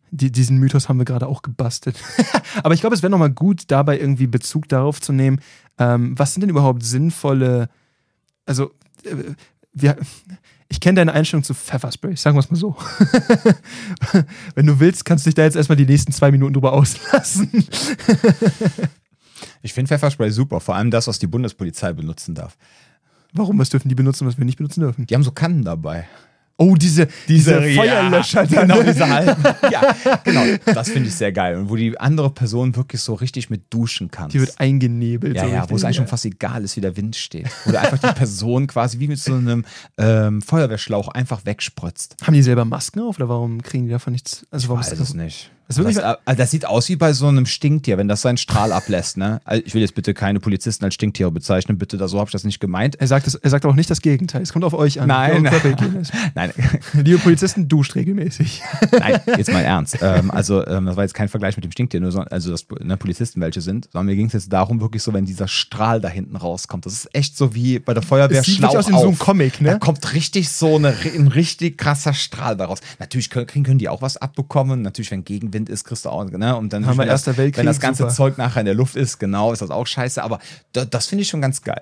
die, 0.10 0.32
diesen 0.32 0.58
Mythos 0.58 0.90
haben 0.90 0.98
wir 0.98 1.06
gerade 1.06 1.28
auch 1.28 1.44
gebastelt. 1.44 2.02
Aber 2.64 2.74
ich 2.74 2.82
glaube, 2.82 2.96
es 2.96 3.04
wäre 3.04 3.12
nochmal 3.12 3.30
gut, 3.30 3.66
dabei 3.68 4.00
irgendwie 4.00 4.26
Bezug 4.26 4.68
darauf 4.70 5.00
zu 5.00 5.14
nehmen, 5.14 5.40
ähm, 5.78 6.18
was 6.18 6.34
sind 6.34 6.42
denn 6.42 6.50
überhaupt 6.50 6.82
sinnvolle, 6.82 7.70
also, 8.48 8.72
äh, 9.04 9.36
wir, 9.72 9.98
ich 10.68 10.80
kenne 10.80 10.96
deine 10.96 11.14
Einstellung 11.14 11.44
zu 11.44 11.54
Pfefferspray, 11.54 12.16
sagen 12.16 12.36
wir 12.36 12.40
es 12.40 12.50
mal 12.50 12.58
so. 12.58 12.76
Wenn 14.56 14.66
du 14.66 14.80
willst, 14.80 15.06
kannst 15.06 15.28
du 15.28 15.30
dich 15.30 15.36
da 15.36 15.44
jetzt 15.44 15.58
erstmal 15.58 15.76
die 15.76 15.86
nächsten 15.86 16.12
zwei 16.12 16.32
Minuten 16.32 16.54
drüber 16.54 16.74
auslassen. 16.74 17.68
Ich 19.62 19.74
finde 19.74 19.90
Pfefferspray 19.90 20.32
super, 20.32 20.60
vor 20.60 20.76
allem 20.76 20.92
das, 20.92 21.08
was 21.08 21.20
die 21.20 21.28
Bundespolizei 21.28 21.94
benutzen 21.94 22.36
darf. 22.36 22.58
Warum? 23.34 23.60
Was 23.60 23.70
dürfen 23.70 23.90
die 23.90 23.96
benutzen, 23.96 24.28
was 24.28 24.38
wir 24.38 24.46
nicht 24.46 24.58
benutzen 24.58 24.82
dürfen? 24.82 25.06
Die 25.06 25.14
haben 25.14 25.24
so 25.24 25.32
Kannen 25.32 25.64
dabei. 25.64 26.08
Oh, 26.60 26.76
diese, 26.76 27.08
diese, 27.28 27.62
diese 27.62 27.76
Feuerlöscher. 27.76 28.44
Ja, 28.46 28.62
genau, 28.62 28.82
diese 28.82 29.08
halben. 29.10 29.44
ja, 29.72 29.96
genau. 30.24 30.44
Das 30.66 30.90
finde 30.90 31.08
ich 31.10 31.16
sehr 31.16 31.32
geil. 31.32 31.56
Und 31.56 31.70
wo 31.70 31.76
die 31.76 32.00
andere 32.00 32.32
Person 32.32 32.76
wirklich 32.76 33.02
so 33.02 33.14
richtig 33.14 33.52
mit 33.52 33.72
duschen 33.72 34.10
kann. 34.10 34.30
Die 34.30 34.40
wird 34.40 34.60
eingenebelt. 34.60 35.36
Ja, 35.36 35.44
so 35.44 35.50
ja, 35.50 35.70
wo 35.70 35.76
es 35.76 35.84
eigentlich 35.84 35.98
schon 35.98 36.08
fast 36.08 36.26
egal 36.26 36.64
ist, 36.64 36.76
wie 36.76 36.82
der 36.82 36.98
Wind 36.98 37.16
steht. 37.16 37.48
Oder 37.68 37.82
einfach 37.82 38.00
die 38.00 38.18
Person 38.18 38.66
quasi 38.66 38.98
wie 38.98 39.08
mit 39.08 39.20
so 39.20 39.36
einem 39.36 39.66
ähm, 40.00 40.42
Feuerwehrschlauch 40.42 41.10
einfach 41.10 41.46
wegspritzt. 41.46 42.16
Haben 42.24 42.34
die 42.34 42.42
selber 42.42 42.66
Masken 42.66 43.02
auf 43.02 43.18
oder 43.18 43.30
warum 43.30 43.62
kriegen 43.62 43.86
die 43.86 43.92
davon 43.92 44.14
nichts? 44.14 44.48
Also 44.50 44.70
warum 44.70 44.82
ich 44.82 44.90
weiß 44.90 45.00
es 45.00 45.14
nicht. 45.14 45.52
Das, 45.68 45.76
das, 45.76 45.98
also 45.98 46.38
das, 46.38 46.52
sieht 46.52 46.66
aus 46.66 46.88
wie 46.88 46.96
bei 46.96 47.12
so 47.12 47.28
einem 47.28 47.46
Stinktier, 47.46 47.98
wenn 47.98 48.08
das 48.08 48.22
seinen 48.22 48.38
Strahl 48.38 48.72
ablässt. 48.72 49.18
Ne? 49.18 49.42
Also 49.44 49.64
ich 49.66 49.74
will 49.74 49.82
jetzt 49.82 49.96
bitte 49.96 50.14
keine 50.14 50.40
Polizisten 50.40 50.86
als 50.86 50.94
Stinktiere 50.94 51.30
bezeichnen, 51.30 51.78
bitte, 51.78 51.98
so 52.08 52.20
habe 52.20 52.30
ich 52.30 52.32
das 52.32 52.46
nicht 52.46 52.62
gemeint. 52.62 52.96
Er 52.96 53.08
sagt, 53.08 53.28
das, 53.28 53.36
er 53.36 53.50
sagt 53.50 53.66
auch 53.66 53.76
nicht 53.76 53.90
das 53.90 54.02
Gegenteil. 54.02 54.42
Es 54.42 54.54
kommt 54.54 54.64
auf 54.64 54.74
euch 54.74 55.02
an. 55.02 55.10
Nein, 55.10 55.44
nein. 56.36 56.54
Liebe 56.94 57.18
Polizisten, 57.18 57.68
duscht 57.68 57.96
regelmäßig. 57.96 58.62
Nein, 58.98 59.20
jetzt 59.38 59.52
mal 59.52 59.62
ernst. 59.62 59.98
Ähm, 60.02 60.32
also 60.32 60.66
ähm, 60.66 60.86
das 60.86 60.96
war 60.96 61.04
jetzt 61.04 61.14
kein 61.14 61.28
Vergleich 61.28 61.58
mit 61.58 61.66
dem 61.66 61.72
Stinktier, 61.72 62.00
nur 62.00 62.12
so, 62.12 62.22
also 62.22 62.52
dass 62.52 62.66
ne, 62.80 62.96
Polizisten 62.96 63.42
welche 63.42 63.62
sind, 63.62 63.90
sondern 63.92 64.06
mir 64.06 64.16
ging 64.16 64.28
es 64.28 64.34
jetzt 64.34 64.52
darum, 64.54 64.80
wirklich 64.80 65.04
so, 65.04 65.14
wenn 65.14 65.26
dieser 65.26 65.48
Strahl 65.48 66.00
da 66.00 66.08
hinten 66.08 66.36
rauskommt. 66.38 66.86
Das 66.86 66.94
ist 66.94 67.14
echt 67.14 67.36
so 67.36 67.54
wie 67.54 67.80
bei 67.80 67.94
der 67.94 68.04
Feuerwehr 68.04 68.38
das 68.38 68.46
sieht 68.46 68.58
Schlauch 68.58 68.76
aus 68.76 68.88
in 68.88 68.98
so 68.98 69.08
einem 69.08 69.20
Comic, 69.20 69.60
ne? 69.62 69.72
Da 69.72 69.80
kommt 69.80 70.14
richtig 70.14 70.50
so 70.50 70.78
eine, 70.78 70.96
ein 71.16 71.28
richtig 71.28 71.78
krasser 71.78 72.14
Strahl 72.14 72.56
daraus. 72.56 72.80
Natürlich 73.00 73.30
können, 73.30 73.48
können 73.48 73.80
die 73.80 73.90
auch 73.90 74.02
was 74.02 74.18
abbekommen. 74.18 74.82
Natürlich, 74.82 75.12
wenn 75.12 75.26
Gegenwind 75.26 75.57
ist, 75.66 75.84
kriegst 75.84 76.06
du 76.06 76.10
auch 76.10 76.24
ne? 76.26 76.56
Und 76.56 76.74
dann, 76.74 76.86
Haben 76.86 76.98
wir 76.98 77.06
Erster 77.06 77.32
das, 77.32 77.38
Weltkrieg, 77.38 77.60
wenn 77.60 77.66
das 77.66 77.80
ganze 77.80 78.04
super. 78.04 78.14
Zeug 78.14 78.38
nachher 78.38 78.62
in 78.62 78.66
der 78.66 78.76
Luft 78.76 78.96
ist, 78.96 79.20
genau, 79.20 79.52
ist 79.52 79.62
das 79.62 79.70
auch 79.70 79.88
scheiße. 79.88 80.24
Aber 80.24 80.40
da, 80.74 80.86
das 80.86 81.08
finde 81.08 81.24
ich 81.24 81.30
schon 81.30 81.42
ganz 81.42 81.62
geil. 81.62 81.82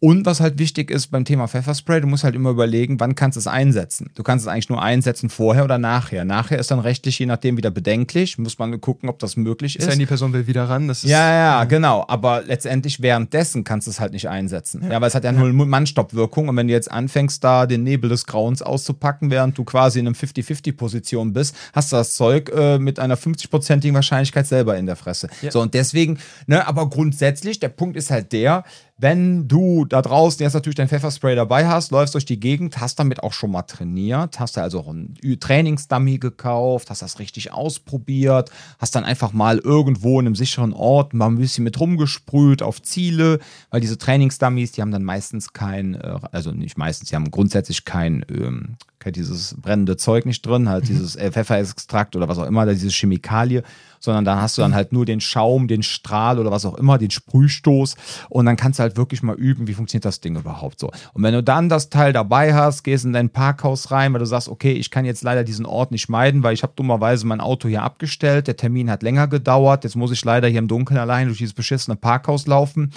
Und 0.00 0.26
was 0.26 0.40
halt 0.40 0.58
wichtig 0.58 0.90
ist 0.90 1.08
beim 1.08 1.24
Thema 1.24 1.48
Pfefferspray, 1.48 2.00
du 2.00 2.06
musst 2.06 2.24
halt 2.24 2.34
immer 2.34 2.50
überlegen, 2.50 3.00
wann 3.00 3.14
kannst 3.14 3.36
du 3.36 3.40
es 3.40 3.46
einsetzen. 3.46 4.10
Du 4.14 4.22
kannst 4.22 4.44
es 4.44 4.48
eigentlich 4.48 4.68
nur 4.68 4.82
einsetzen 4.82 5.30
vorher 5.30 5.64
oder 5.64 5.78
nachher. 5.78 6.24
Nachher 6.24 6.58
ist 6.58 6.70
dann 6.70 6.80
rechtlich, 6.80 7.18
je 7.18 7.26
nachdem, 7.26 7.56
wieder 7.56 7.70
bedenklich. 7.70 8.38
Muss 8.38 8.58
man 8.58 8.80
gucken, 8.80 9.08
ob 9.08 9.18
das 9.18 9.36
möglich 9.36 9.76
ist. 9.76 9.84
Ist 9.84 9.92
ja, 9.92 9.98
die 9.98 10.06
Person 10.06 10.32
will 10.32 10.46
wieder 10.46 10.68
ran. 10.68 10.88
Das 10.88 11.04
ist, 11.04 11.10
ja, 11.10 11.32
ja, 11.32 11.64
genau. 11.64 12.04
Aber 12.08 12.42
letztendlich 12.42 13.02
währenddessen 13.02 13.64
kannst 13.64 13.86
du 13.86 13.90
es 13.90 14.00
halt 14.00 14.12
nicht 14.12 14.28
einsetzen. 14.28 14.82
Ja, 14.84 14.92
ja 14.92 15.00
weil 15.00 15.08
es 15.08 15.14
hat 15.14 15.24
ja 15.24 15.32
nur 15.32 15.52
Mannstoppwirkung. 15.52 16.48
Und 16.48 16.56
wenn 16.56 16.68
du 16.68 16.72
jetzt 16.72 16.90
anfängst, 16.90 17.42
da 17.42 17.66
den 17.66 17.82
Nebel 17.82 18.10
des 18.10 18.26
Grauens 18.26 18.62
auszupacken, 18.62 19.30
während 19.30 19.56
du 19.58 19.64
quasi 19.64 19.98
in 19.98 20.06
einem 20.06 20.14
50-50-Position 20.14 21.32
bist, 21.32 21.56
hast 21.72 21.92
du 21.92 21.96
das 21.96 22.14
Zeug 22.14 22.50
äh, 22.54 22.78
mit 22.78 22.98
einer 22.98 23.15
50-prozentigen 23.16 23.94
Wahrscheinlichkeit 23.94 24.46
selber 24.46 24.76
in 24.76 24.86
der 24.86 24.96
Fresse. 24.96 25.28
Ja. 25.42 25.50
So, 25.50 25.60
und 25.60 25.74
deswegen, 25.74 26.18
ne, 26.46 26.66
aber 26.66 26.88
grundsätzlich, 26.88 27.58
der 27.58 27.68
Punkt 27.68 27.96
ist 27.96 28.10
halt 28.10 28.32
der, 28.32 28.64
wenn 28.98 29.46
du 29.46 29.84
da 29.84 30.00
draußen 30.00 30.42
jetzt 30.42 30.54
natürlich 30.54 30.76
dein 30.76 30.88
Pfefferspray 30.88 31.36
dabei 31.36 31.68
hast, 31.68 31.90
läufst 31.90 32.14
durch 32.14 32.24
die 32.24 32.40
Gegend, 32.40 32.80
hast 32.80 32.98
damit 32.98 33.22
auch 33.22 33.34
schon 33.34 33.50
mal 33.50 33.62
trainiert, 33.62 34.40
hast 34.40 34.56
da 34.56 34.62
also 34.62 34.80
auch 34.80 34.88
ein 34.88 35.14
Trainingsdummy 35.38 36.16
gekauft, 36.16 36.88
hast 36.88 37.02
das 37.02 37.18
richtig 37.18 37.52
ausprobiert, 37.52 38.50
hast 38.78 38.94
dann 38.94 39.04
einfach 39.04 39.34
mal 39.34 39.58
irgendwo 39.58 40.18
in 40.18 40.26
einem 40.26 40.34
sicheren 40.34 40.72
Ort 40.72 41.12
mal 41.12 41.26
ein 41.26 41.36
bisschen 41.36 41.64
mit 41.64 41.78
rumgesprüht 41.78 42.62
auf 42.62 42.80
Ziele, 42.80 43.38
weil 43.70 43.82
diese 43.82 43.98
Trainingsdummies, 43.98 44.72
die 44.72 44.80
haben 44.80 44.92
dann 44.92 45.04
meistens 45.04 45.52
kein, 45.52 45.96
äh, 45.96 46.18
also 46.32 46.52
nicht 46.52 46.78
meistens, 46.78 47.10
die 47.10 47.16
haben 47.16 47.30
grundsätzlich 47.30 47.84
kein, 47.84 48.24
ähm, 48.30 48.76
kein 48.98 49.12
dieses 49.12 49.56
brennende 49.60 49.98
Zeug 49.98 50.24
nicht 50.24 50.44
drin, 50.46 50.70
halt 50.70 50.84
mhm. 50.84 50.88
dieses 50.88 51.16
äh, 51.16 51.30
Pfefferextrakt 51.30 52.16
oder 52.16 52.28
was 52.28 52.38
auch 52.38 52.46
immer, 52.46 52.64
diese 52.64 52.88
Chemikalie 52.88 53.62
sondern 54.00 54.24
da 54.24 54.40
hast 54.40 54.58
du 54.58 54.62
dann 54.62 54.74
halt 54.74 54.92
nur 54.92 55.04
den 55.06 55.20
Schaum, 55.20 55.68
den 55.68 55.82
Strahl 55.82 56.38
oder 56.38 56.50
was 56.50 56.64
auch 56.64 56.74
immer, 56.74 56.98
den 56.98 57.10
Sprühstoß 57.10 57.96
und 58.28 58.46
dann 58.46 58.56
kannst 58.56 58.78
du 58.78 58.82
halt 58.82 58.96
wirklich 58.96 59.22
mal 59.22 59.36
üben, 59.36 59.66
wie 59.66 59.74
funktioniert 59.74 60.04
das 60.04 60.20
Ding 60.20 60.36
überhaupt 60.36 60.80
so. 60.80 60.90
Und 61.12 61.22
wenn 61.22 61.34
du 61.34 61.42
dann 61.42 61.68
das 61.68 61.90
Teil 61.90 62.12
dabei 62.12 62.54
hast, 62.54 62.82
gehst 62.82 63.04
in 63.04 63.12
dein 63.12 63.30
Parkhaus 63.30 63.90
rein, 63.90 64.12
weil 64.12 64.20
du 64.20 64.26
sagst, 64.26 64.48
okay, 64.48 64.72
ich 64.72 64.90
kann 64.90 65.04
jetzt 65.04 65.22
leider 65.22 65.44
diesen 65.44 65.66
Ort 65.66 65.90
nicht 65.90 66.08
meiden, 66.08 66.42
weil 66.42 66.54
ich 66.54 66.62
habe 66.62 66.72
dummerweise 66.76 67.26
mein 67.26 67.40
Auto 67.40 67.68
hier 67.68 67.82
abgestellt, 67.82 68.46
der 68.46 68.56
Termin 68.56 68.90
hat 68.90 69.02
länger 69.02 69.28
gedauert, 69.28 69.84
jetzt 69.84 69.96
muss 69.96 70.12
ich 70.12 70.24
leider 70.24 70.48
hier 70.48 70.58
im 70.58 70.68
Dunkeln 70.68 70.98
allein 70.98 71.26
durch 71.26 71.38
dieses 71.38 71.54
beschissene 71.54 71.96
Parkhaus 71.96 72.46
laufen 72.46 72.92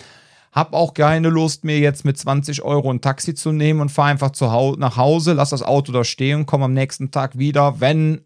hab 0.51 0.73
auch 0.73 0.93
keine 0.93 1.29
Lust, 1.29 1.63
mir 1.63 1.79
jetzt 1.79 2.05
mit 2.05 2.17
20 2.17 2.63
Euro 2.63 2.89
ein 2.89 3.01
Taxi 3.01 3.35
zu 3.35 3.51
nehmen 3.51 3.81
und 3.81 3.89
fahr 3.89 4.05
einfach 4.05 4.31
zu 4.31 4.51
hau 4.51 4.75
nach 4.75 4.97
Hause, 4.97 5.33
lass 5.33 5.51
das 5.51 5.61
Auto 5.61 5.91
da 5.91 6.03
stehen, 6.03 6.45
komm 6.45 6.63
am 6.63 6.73
nächsten 6.73 7.11
Tag 7.11 7.37
wieder, 7.37 7.79
wenn 7.79 8.21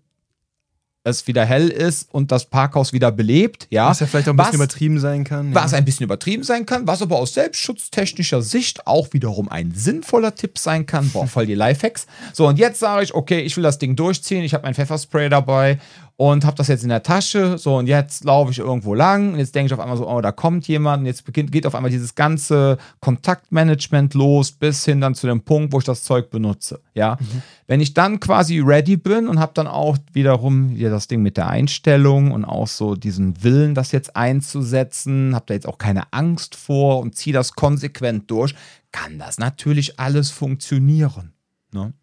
es 1.03 1.27
wieder 1.27 1.45
hell 1.45 1.69
ist 1.69 2.07
und 2.13 2.31
das 2.31 2.45
Parkhaus 2.45 2.93
wieder 2.93 3.11
belebt, 3.11 3.67
ja. 3.69 3.89
Was 3.89 3.99
ja 3.99 4.07
vielleicht 4.07 4.29
auch 4.29 4.33
ein 4.33 4.37
was, 4.37 4.51
bisschen 4.51 4.63
übertrieben 4.63 4.99
sein 4.99 5.23
kann. 5.23 5.53
Was 5.53 5.71
ja. 5.71 5.77
ein 5.77 5.85
bisschen 5.85 6.05
übertrieben 6.05 6.43
sein 6.43 6.65
kann, 6.65 6.87
was 6.87 7.01
aber 7.01 7.17
aus 7.17 7.33
selbstschutztechnischer 7.33 8.41
Sicht 8.41 8.87
auch 8.87 9.11
wiederum 9.11 9.49
ein 9.49 9.73
sinnvoller 9.75 10.33
Tipp 10.33 10.57
sein 10.57 10.85
kann. 10.85 11.09
Boah, 11.09 11.27
voll 11.27 11.45
die 11.45 11.55
Lifehacks. 11.55 12.07
So, 12.31 12.47
und 12.47 12.57
jetzt 12.57 12.79
sage 12.79 13.03
ich, 13.03 13.13
okay, 13.13 13.41
ich 13.41 13.55
will 13.57 13.63
das 13.63 13.79
Ding 13.79 13.95
durchziehen, 13.95 14.43
ich 14.43 14.53
habe 14.53 14.63
mein 14.63 14.73
Pfefferspray 14.73 15.29
dabei 15.29 15.79
und 16.15 16.45
habe 16.45 16.55
das 16.55 16.67
jetzt 16.67 16.83
in 16.83 16.89
der 16.89 17.01
Tasche. 17.01 17.57
So, 17.57 17.77
und 17.77 17.87
jetzt 17.87 18.23
laufe 18.23 18.51
ich 18.51 18.59
irgendwo 18.59 18.93
lang. 18.93 19.33
Und 19.33 19.39
jetzt 19.39 19.55
denke 19.55 19.67
ich 19.67 19.73
auf 19.73 19.79
einmal 19.79 19.97
so, 19.97 20.07
oh, 20.07 20.21
da 20.21 20.31
kommt 20.31 20.67
jemand. 20.67 21.01
Und 21.01 21.05
jetzt 21.07 21.25
beginnt, 21.25 21.51
geht 21.51 21.65
auf 21.65 21.73
einmal 21.73 21.89
dieses 21.89 22.13
ganze 22.13 22.77
Kontaktmanagement 22.99 24.13
los, 24.13 24.51
bis 24.51 24.85
hin 24.85 25.01
dann 25.01 25.15
zu 25.15 25.25
dem 25.25 25.41
Punkt, 25.41 25.73
wo 25.73 25.79
ich 25.79 25.85
das 25.85 26.03
Zeug 26.03 26.29
benutze. 26.29 26.81
Ja. 26.93 27.17
Mhm. 27.19 27.41
Wenn 27.65 27.81
ich 27.81 27.95
dann 27.95 28.19
quasi 28.19 28.59
ready 28.59 28.95
bin 28.95 29.27
und 29.27 29.39
habe 29.39 29.53
dann 29.55 29.67
auch 29.67 29.97
wiederum 30.11 30.75
wieder 30.75 30.91
das 30.91 31.07
Ding 31.07 31.23
mit 31.23 31.35
der 31.35 31.47
Einstellung 31.47 32.31
und 32.31 32.45
auch 32.45 32.67
so 32.67 32.95
diesen 32.95 33.43
Willen, 33.43 33.73
das 33.73 33.91
jetzt 33.91 34.15
einzusetzen, 34.15 35.33
habe 35.33 35.45
da 35.47 35.55
jetzt 35.55 35.67
auch 35.67 35.79
keine 35.79 36.13
Angst 36.13 36.55
vor 36.55 36.99
und 36.99 37.15
ziehe 37.15 37.33
das 37.33 37.53
konsequent 37.53 38.29
durch, 38.29 38.53
kann 38.91 39.17
das 39.17 39.39
natürlich 39.39 39.99
alles 39.99 40.29
funktionieren. 40.29 41.33
Ne? 41.71 41.93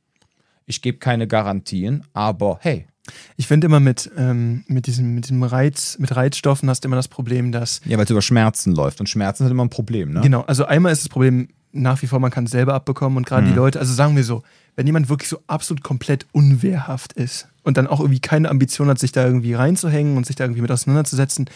Ich 0.67 0.83
gebe 0.83 0.99
keine 0.99 1.29
Garantien, 1.29 2.05
aber 2.13 2.59
hey, 2.61 2.87
ich 3.37 3.47
finde 3.47 3.67
immer 3.67 3.81
mit, 3.81 4.11
ähm, 4.17 4.65
mit, 4.67 4.87
diesem, 4.87 5.15
mit 5.15 5.25
diesem 5.25 5.43
Reiz, 5.43 5.97
mit 5.99 6.15
Reizstoffen 6.15 6.69
hast 6.69 6.85
du 6.85 6.89
immer 6.89 6.97
das 6.97 7.09
Problem, 7.09 7.53
dass. 7.53 7.81
Ja, 7.85 7.97
weil 7.97 8.05
es 8.05 8.11
über 8.11 8.23
Schmerzen 8.23 8.75
läuft 8.75 9.01
und 9.01 9.09
Schmerzen 9.09 9.45
sind 9.45 9.53
immer 9.53 9.65
ein 9.65 9.71
Problem, 9.71 10.13
ne? 10.13 10.21
Genau, 10.21 10.43
also 10.43 10.65
einmal 10.65 10.93
ist 10.93 11.03
das 11.03 11.09
Problem 11.09 11.49
nach 11.73 12.03
wie 12.03 12.07
vor, 12.07 12.19
man 12.19 12.31
kann 12.31 12.45
es 12.45 12.51
selber 12.51 12.75
abbekommen 12.75 13.17
und 13.17 13.27
gerade 13.27 13.47
mhm. 13.47 13.51
die 13.51 13.55
Leute, 13.55 13.79
also 13.79 13.93
sagen 13.93 14.17
wir 14.17 14.25
so, 14.25 14.43
wenn 14.77 14.87
jemand 14.87 15.09
wirklich 15.09 15.29
so 15.29 15.41
absolut 15.47 15.83
komplett 15.83 16.27
unwehrhaft 16.33 17.13
ist 17.13 17.49
und 17.63 17.77
dann 17.77 17.87
auch 17.87 18.01
irgendwie 18.01 18.21
keine 18.21 18.49
Ambition 18.49 18.89
hat, 18.89 18.99
sich 18.99 19.13
da 19.13 19.25
irgendwie 19.25 19.55
reinzuhängen 19.55 20.17
und 20.17 20.27
sich 20.27 20.37
da 20.37 20.45
irgendwie 20.45 20.63
mit 20.63 20.71
auseinanderzusetzen, 20.71 21.47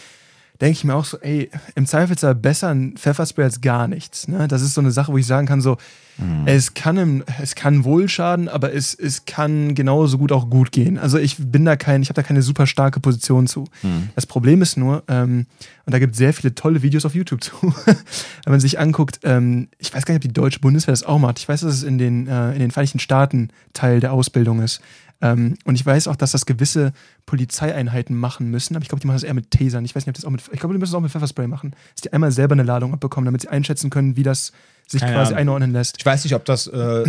denke 0.61 0.73
ich 0.73 0.83
mir 0.83 0.95
auch 0.95 1.05
so, 1.05 1.17
ey, 1.19 1.49
im 1.75 1.85
Zweifelsfall 1.85 2.35
besser 2.35 2.69
ein 2.69 2.95
Pfefferspray 2.95 3.43
als 3.43 3.61
gar 3.61 3.87
nichts. 3.87 4.27
Ne? 4.27 4.47
Das 4.47 4.61
ist 4.61 4.73
so 4.73 4.81
eine 4.81 4.91
Sache, 4.91 5.11
wo 5.11 5.17
ich 5.17 5.25
sagen 5.25 5.47
kann, 5.47 5.59
so, 5.61 5.77
mhm. 6.17 6.43
es, 6.45 6.73
kann 6.73 6.97
im, 6.97 7.23
es 7.41 7.55
kann 7.55 7.83
wohl 7.83 8.07
schaden, 8.07 8.47
aber 8.47 8.73
es, 8.73 8.93
es 8.93 9.25
kann 9.25 9.75
genauso 9.75 10.17
gut 10.17 10.31
auch 10.31 10.49
gut 10.49 10.71
gehen. 10.71 10.97
Also 10.97 11.17
ich 11.17 11.37
bin 11.37 11.65
da 11.65 11.75
kein, 11.75 12.01
ich 12.01 12.09
habe 12.09 12.21
da 12.21 12.23
keine 12.23 12.41
super 12.41 12.67
starke 12.67 12.99
Position 12.99 13.47
zu. 13.47 13.65
Mhm. 13.83 14.09
Das 14.15 14.25
Problem 14.25 14.61
ist 14.61 14.77
nur, 14.77 15.03
ähm, 15.07 15.45
und 15.85 15.93
da 15.93 15.99
gibt 15.99 16.13
es 16.13 16.17
sehr 16.17 16.33
viele 16.33 16.55
tolle 16.55 16.81
Videos 16.81 17.05
auf 17.05 17.15
YouTube 17.15 17.43
zu, 17.43 17.53
wenn 17.61 18.51
man 18.51 18.59
sich 18.59 18.79
anguckt, 18.79 19.19
ähm, 19.23 19.67
ich 19.77 19.93
weiß 19.93 20.05
gar 20.05 20.13
nicht, 20.13 20.25
ob 20.25 20.29
die 20.29 20.33
deutsche 20.33 20.59
Bundeswehr 20.59 20.93
das 20.93 21.03
auch 21.03 21.19
macht. 21.19 21.39
Ich 21.39 21.49
weiß, 21.49 21.61
dass 21.61 21.73
es 21.73 21.83
in 21.83 21.97
den, 21.97 22.27
äh, 22.27 22.53
in 22.53 22.59
den 22.59 22.71
Vereinigten 22.71 22.99
Staaten 22.99 23.49
Teil 23.73 23.99
der 23.99 24.13
Ausbildung 24.13 24.61
ist. 24.61 24.81
Ähm, 25.21 25.55
und 25.65 25.75
ich 25.75 25.85
weiß 25.85 26.07
auch, 26.07 26.15
dass 26.15 26.31
das 26.31 26.45
gewisse 26.45 26.91
Polizeieinheiten 27.25 28.15
machen 28.15 28.49
müssen, 28.51 28.75
aber 28.75 28.83
ich 28.83 28.89
glaube, 28.89 29.01
die 29.01 29.07
machen 29.07 29.15
das 29.15 29.23
eher 29.23 29.33
mit 29.33 29.51
Tasern. 29.51 29.85
Ich 29.85 29.95
weiß 29.95 30.05
nicht, 30.05 30.09
ob 30.09 30.15
das 30.15 30.25
auch 30.25 30.29
mit, 30.29 30.41
ich 30.51 30.59
glaube, 30.59 30.73
die 30.73 30.79
müssen 30.79 30.91
das 30.91 30.97
auch 30.97 31.01
mit 31.01 31.11
Pfefferspray 31.11 31.47
machen, 31.47 31.71
dass 31.95 32.01
die 32.01 32.13
einmal 32.13 32.31
selber 32.31 32.53
eine 32.53 32.63
Ladung 32.63 32.93
abbekommen, 32.93 33.25
damit 33.25 33.41
sie 33.41 33.47
einschätzen 33.47 33.89
können, 33.89 34.17
wie 34.17 34.23
das 34.23 34.51
sich 34.87 35.01
Keine 35.01 35.13
quasi 35.13 35.29
Ahnung. 35.33 35.41
einordnen 35.41 35.71
lässt. 35.71 35.95
Ich 35.97 36.05
weiß 36.05 36.23
nicht, 36.23 36.35
ob 36.35 36.45
das 36.45 36.67
äh, 36.67 37.03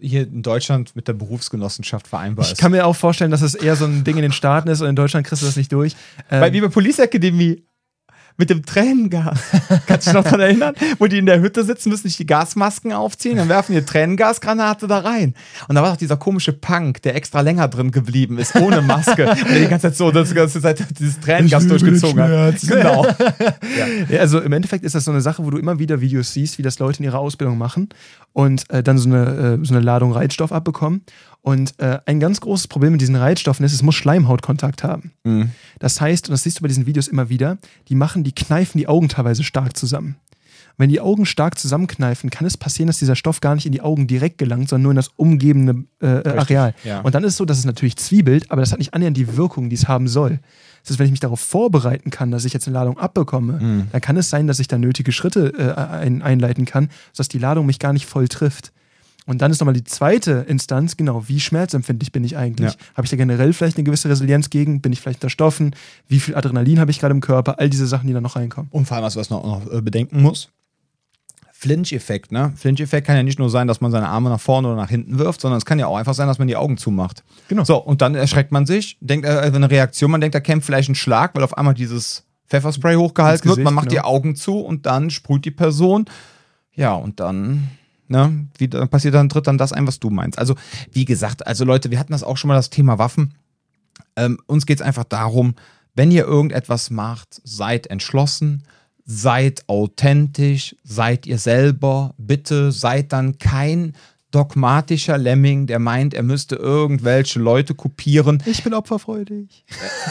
hier 0.00 0.22
in 0.22 0.42
Deutschland 0.42 0.94
mit 0.96 1.08
der 1.08 1.14
Berufsgenossenschaft 1.14 2.06
vereinbar 2.06 2.44
ist. 2.44 2.52
Ich 2.52 2.58
kann 2.58 2.72
mir 2.72 2.86
auch 2.86 2.96
vorstellen, 2.96 3.30
dass 3.30 3.40
es 3.40 3.52
das 3.52 3.62
eher 3.62 3.76
so 3.76 3.86
ein 3.86 4.04
Ding 4.04 4.16
in 4.16 4.22
den 4.22 4.32
Staaten 4.32 4.68
ist 4.68 4.82
und 4.82 4.88
in 4.88 4.96
Deutschland 4.96 5.26
kriegst 5.26 5.42
du 5.42 5.46
das 5.46 5.56
nicht 5.56 5.72
durch. 5.72 5.96
Ähm, 6.30 6.42
Weil 6.42 6.52
wie 6.52 6.60
bei 6.60 6.68
Police 6.68 6.98
Academy 6.98 7.62
mit 8.36 8.50
dem 8.50 8.64
Tränengas. 8.64 9.38
Kannst 9.86 10.06
du 10.06 10.10
dich 10.10 10.14
noch 10.14 10.24
daran 10.24 10.40
erinnern? 10.40 10.74
Wo 10.98 11.06
die 11.06 11.18
in 11.18 11.26
der 11.26 11.40
Hütte 11.40 11.64
sitzen, 11.64 11.88
müssen 11.88 12.08
sich 12.08 12.16
die 12.16 12.26
Gasmasken 12.26 12.92
aufziehen, 12.92 13.36
dann 13.36 13.48
werfen 13.48 13.74
die 13.74 13.82
Tränengasgranate 13.82 14.86
da 14.86 14.98
rein. 14.98 15.34
Und 15.68 15.74
da 15.74 15.82
war 15.82 15.90
doch 15.90 15.96
dieser 15.96 16.16
komische 16.16 16.52
Punk, 16.52 17.02
der 17.02 17.14
extra 17.14 17.40
länger 17.40 17.68
drin 17.68 17.90
geblieben 17.90 18.38
ist, 18.38 18.54
ohne 18.56 18.82
Maske. 18.82 19.30
und 19.30 19.48
der 19.48 19.60
die 19.60 19.68
ganze 19.68 19.88
Zeit 19.88 19.96
so, 19.96 20.10
das 20.10 20.34
ganze 20.34 20.60
Zeit 20.60 20.84
dieses 20.98 21.20
Tränengas 21.20 21.66
durchgezogen 21.66 22.22
hat. 22.22 22.56
Genau. 22.66 23.06
ja. 23.06 23.86
ja. 24.08 24.20
also 24.20 24.40
im 24.40 24.52
Endeffekt 24.52 24.84
ist 24.84 24.94
das 24.94 25.04
so 25.04 25.10
eine 25.10 25.20
Sache, 25.20 25.44
wo 25.44 25.50
du 25.50 25.58
immer 25.58 25.78
wieder 25.78 26.00
Videos 26.00 26.32
siehst, 26.32 26.58
wie 26.58 26.62
das 26.62 26.78
Leute 26.78 26.98
in 26.98 27.04
ihrer 27.04 27.18
Ausbildung 27.18 27.58
machen 27.58 27.88
und 28.32 28.68
äh, 28.70 28.82
dann 28.82 28.98
so 28.98 29.08
eine, 29.08 29.58
äh, 29.62 29.64
so 29.64 29.74
eine 29.74 29.82
Ladung 29.82 30.12
Reizstoff 30.12 30.52
abbekommen. 30.52 31.02
Und 31.46 31.78
äh, 31.78 32.00
ein 32.06 32.18
ganz 32.18 32.40
großes 32.40 32.66
Problem 32.66 32.90
mit 32.90 33.00
diesen 33.00 33.14
Reizstoffen 33.14 33.64
ist, 33.64 33.72
es 33.72 33.80
muss 33.80 33.94
Schleimhautkontakt 33.94 34.82
haben. 34.82 35.12
Mhm. 35.22 35.52
Das 35.78 36.00
heißt, 36.00 36.28
und 36.28 36.32
das 36.32 36.42
siehst 36.42 36.58
du 36.58 36.62
bei 36.62 36.66
diesen 36.66 36.86
Videos 36.86 37.06
immer 37.06 37.28
wieder, 37.28 37.58
die 37.86 37.94
machen, 37.94 38.24
die 38.24 38.32
kneifen 38.32 38.78
die 38.78 38.88
Augen 38.88 39.08
teilweise 39.08 39.44
stark 39.44 39.76
zusammen. 39.76 40.16
Wenn 40.76 40.88
die 40.88 41.00
Augen 41.00 41.24
stark 41.24 41.56
zusammenkneifen, 41.56 42.30
kann 42.30 42.48
es 42.48 42.56
passieren, 42.56 42.88
dass 42.88 42.98
dieser 42.98 43.14
Stoff 43.14 43.40
gar 43.40 43.54
nicht 43.54 43.64
in 43.64 43.70
die 43.70 43.80
Augen 43.80 44.08
direkt 44.08 44.38
gelangt, 44.38 44.68
sondern 44.68 44.82
nur 44.82 44.92
in 44.92 44.96
das 44.96 45.12
umgebende 45.14 45.84
äh, 46.00 46.28
Areal. 46.28 46.74
Ja. 46.82 47.02
Und 47.02 47.14
dann 47.14 47.22
ist 47.22 47.34
es 47.34 47.36
so, 47.36 47.44
dass 47.44 47.58
es 47.58 47.64
natürlich 47.64 47.94
zwiebelt, 47.94 48.50
aber 48.50 48.60
das 48.60 48.72
hat 48.72 48.80
nicht 48.80 48.92
annähernd 48.92 49.16
die 49.16 49.36
Wirkung, 49.36 49.70
die 49.70 49.76
es 49.76 49.86
haben 49.86 50.08
soll. 50.08 50.40
Das 50.82 50.90
heißt, 50.90 50.98
wenn 50.98 51.06
ich 51.06 51.12
mich 51.12 51.20
darauf 51.20 51.38
vorbereiten 51.38 52.10
kann, 52.10 52.32
dass 52.32 52.44
ich 52.44 52.54
jetzt 52.54 52.66
eine 52.66 52.74
Ladung 52.74 52.98
abbekomme, 52.98 53.60
mhm. 53.60 53.86
dann 53.92 54.00
kann 54.00 54.16
es 54.16 54.30
sein, 54.30 54.48
dass 54.48 54.58
ich 54.58 54.66
da 54.66 54.78
nötige 54.78 55.12
Schritte 55.12 55.52
äh, 55.56 55.80
ein, 55.80 56.22
einleiten 56.22 56.64
kann, 56.64 56.88
sodass 57.12 57.28
die 57.28 57.38
Ladung 57.38 57.66
mich 57.66 57.78
gar 57.78 57.92
nicht 57.92 58.06
voll 58.06 58.26
trifft. 58.26 58.72
Und 59.26 59.42
dann 59.42 59.50
ist 59.50 59.60
nochmal 59.60 59.74
die 59.74 59.84
zweite 59.84 60.46
Instanz, 60.48 60.96
genau, 60.96 61.28
wie 61.28 61.40
schmerzempfindlich 61.40 62.12
bin 62.12 62.24
ich 62.24 62.36
eigentlich? 62.36 62.72
Ja. 62.72 62.78
Habe 62.94 63.04
ich 63.06 63.10
da 63.10 63.16
generell 63.16 63.52
vielleicht 63.52 63.76
eine 63.76 63.84
gewisse 63.84 64.08
Resilienz 64.08 64.50
gegen? 64.50 64.80
Bin 64.80 64.92
ich 64.92 65.00
vielleicht 65.00 65.18
unterstoffen? 65.18 65.74
Wie 66.06 66.20
viel 66.20 66.36
Adrenalin 66.36 66.78
habe 66.78 66.90
ich 66.92 67.00
gerade 67.00 67.12
im 67.12 67.20
Körper? 67.20 67.58
All 67.58 67.68
diese 67.68 67.86
Sachen, 67.86 68.06
die 68.06 68.12
da 68.12 68.20
noch 68.20 68.36
reinkommen. 68.36 68.70
Und 68.70 68.86
vor 68.86 68.96
allem, 68.96 69.04
was 69.04 69.30
man 69.30 69.42
noch, 69.42 69.64
noch 69.64 69.72
äh, 69.72 69.82
bedenken 69.82 70.22
muss, 70.22 70.48
Flinch-Effekt, 71.58 72.32
ne? 72.32 72.52
Flinch-Effekt 72.54 73.06
kann 73.06 73.16
ja 73.16 73.22
nicht 73.22 73.38
nur 73.38 73.48
sein, 73.48 73.66
dass 73.66 73.80
man 73.80 73.90
seine 73.90 74.08
Arme 74.08 74.28
nach 74.28 74.40
vorne 74.40 74.68
oder 74.68 74.76
nach 74.76 74.90
hinten 74.90 75.18
wirft, 75.18 75.40
sondern 75.40 75.56
es 75.56 75.64
kann 75.64 75.78
ja 75.78 75.86
auch 75.86 75.96
einfach 75.96 76.12
sein, 76.12 76.28
dass 76.28 76.38
man 76.38 76.48
die 76.48 76.56
Augen 76.56 76.76
zumacht. 76.76 77.24
Genau. 77.48 77.64
So, 77.64 77.78
und 77.78 78.02
dann 78.02 78.14
erschreckt 78.14 78.52
man 78.52 78.66
sich, 78.66 78.98
denkt, 79.00 79.26
äh, 79.26 79.30
eine 79.30 79.70
Reaktion, 79.70 80.10
man 80.10 80.20
denkt, 80.20 80.34
da 80.34 80.40
kämpft 80.40 80.66
vielleicht 80.66 80.90
ein 80.90 80.94
Schlag, 80.94 81.34
weil 81.34 81.42
auf 81.42 81.56
einmal 81.56 81.72
dieses 81.72 82.24
Pfefferspray 82.48 82.96
hochgehalten 82.96 83.42
Gesicht, 83.42 83.56
wird, 83.56 83.64
man 83.64 83.72
macht 83.72 83.88
genau. 83.88 84.02
die 84.02 84.06
Augen 84.06 84.36
zu 84.36 84.60
und 84.60 84.84
dann 84.84 85.08
sprüht 85.08 85.46
die 85.46 85.50
Person. 85.50 86.04
Ja, 86.74 86.92
und 86.92 87.20
dann 87.20 87.70
Ne? 88.08 88.46
Wie 88.58 88.68
dann 88.68 88.88
passiert 88.88 89.14
dann, 89.14 89.28
tritt 89.28 89.46
dann 89.46 89.58
das 89.58 89.72
ein, 89.72 89.86
was 89.86 89.98
du 89.98 90.10
meinst. 90.10 90.38
Also, 90.38 90.54
wie 90.92 91.04
gesagt, 91.04 91.46
also 91.46 91.64
Leute, 91.64 91.90
wir 91.90 91.98
hatten 91.98 92.12
das 92.12 92.22
auch 92.22 92.36
schon 92.36 92.48
mal 92.48 92.54
das 92.54 92.70
Thema 92.70 92.98
Waffen. 92.98 93.34
Ähm, 94.16 94.38
uns 94.46 94.66
geht 94.66 94.80
es 94.80 94.86
einfach 94.86 95.04
darum, 95.04 95.54
wenn 95.94 96.10
ihr 96.10 96.24
irgendetwas 96.24 96.90
macht, 96.90 97.40
seid 97.42 97.86
entschlossen, 97.88 98.64
seid 99.04 99.68
authentisch, 99.68 100.76
seid 100.84 101.26
ihr 101.26 101.38
selber. 101.38 102.14
Bitte 102.18 102.70
seid 102.72 103.12
dann 103.12 103.38
kein 103.38 103.94
dogmatischer 104.30 105.18
Lemming, 105.18 105.66
der 105.66 105.78
meint, 105.78 106.14
er 106.14 106.22
müsste 106.22 106.56
irgendwelche 106.56 107.38
Leute 107.38 107.74
kopieren. 107.74 108.42
Ich 108.46 108.62
bin 108.62 108.74
opferfreudig. 108.74 109.64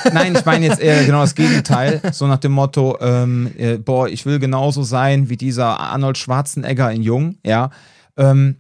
Äh, 0.04 0.13
nein, 0.13 0.36
ich 0.36 0.45
meine 0.45 0.65
jetzt 0.65 0.80
eher 0.80 1.04
genau 1.06 1.21
das 1.21 1.36
Gegenteil. 1.36 2.01
So 2.12 2.28
nach 2.28 2.38
dem 2.38 2.54
Motto, 2.54 2.97
ähm, 3.01 3.51
äh, 3.58 3.78
boah, 3.78 4.08
ich 4.08 4.25
will 4.25 4.39
genauso 4.39 4.84
sein 4.84 5.30
wie 5.30 5.38
dieser 5.38 5.80
Arnold 5.80 6.17
Schwarzenegger 6.17 6.91
in 6.91 7.04
Jung, 7.04 7.38
ja. 7.45 7.69
Ähm, 8.17 8.58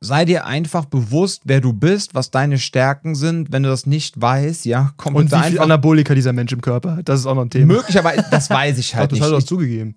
sei 0.00 0.24
dir 0.24 0.46
einfach 0.46 0.84
bewusst, 0.84 1.42
wer 1.44 1.60
du 1.60 1.72
bist, 1.72 2.14
was 2.14 2.30
deine 2.30 2.58
Stärken 2.58 3.14
sind. 3.14 3.52
Wenn 3.52 3.62
du 3.62 3.68
das 3.68 3.86
nicht 3.86 4.20
weißt, 4.20 4.64
ja, 4.64 4.92
komm 4.96 5.14
Und 5.14 5.32
wie 5.32 5.42
viel 5.42 5.60
Anabolika 5.60 6.14
dieser 6.14 6.32
Mensch 6.32 6.52
im 6.52 6.60
Körper 6.60 6.96
hat, 6.96 7.08
das 7.08 7.20
ist 7.20 7.26
auch 7.26 7.34
noch 7.34 7.42
ein 7.42 7.50
Thema. 7.50 7.74
Möglicherweise, 7.74 8.24
das 8.30 8.50
weiß 8.50 8.78
ich 8.78 8.94
halt 8.94 9.04
Ach, 9.04 9.08
das 9.08 9.12
nicht. 9.12 9.22
Das 9.22 9.26
hat 9.28 9.34
er 9.34 9.38
auch 9.38 9.42
zugegeben. 9.42 9.96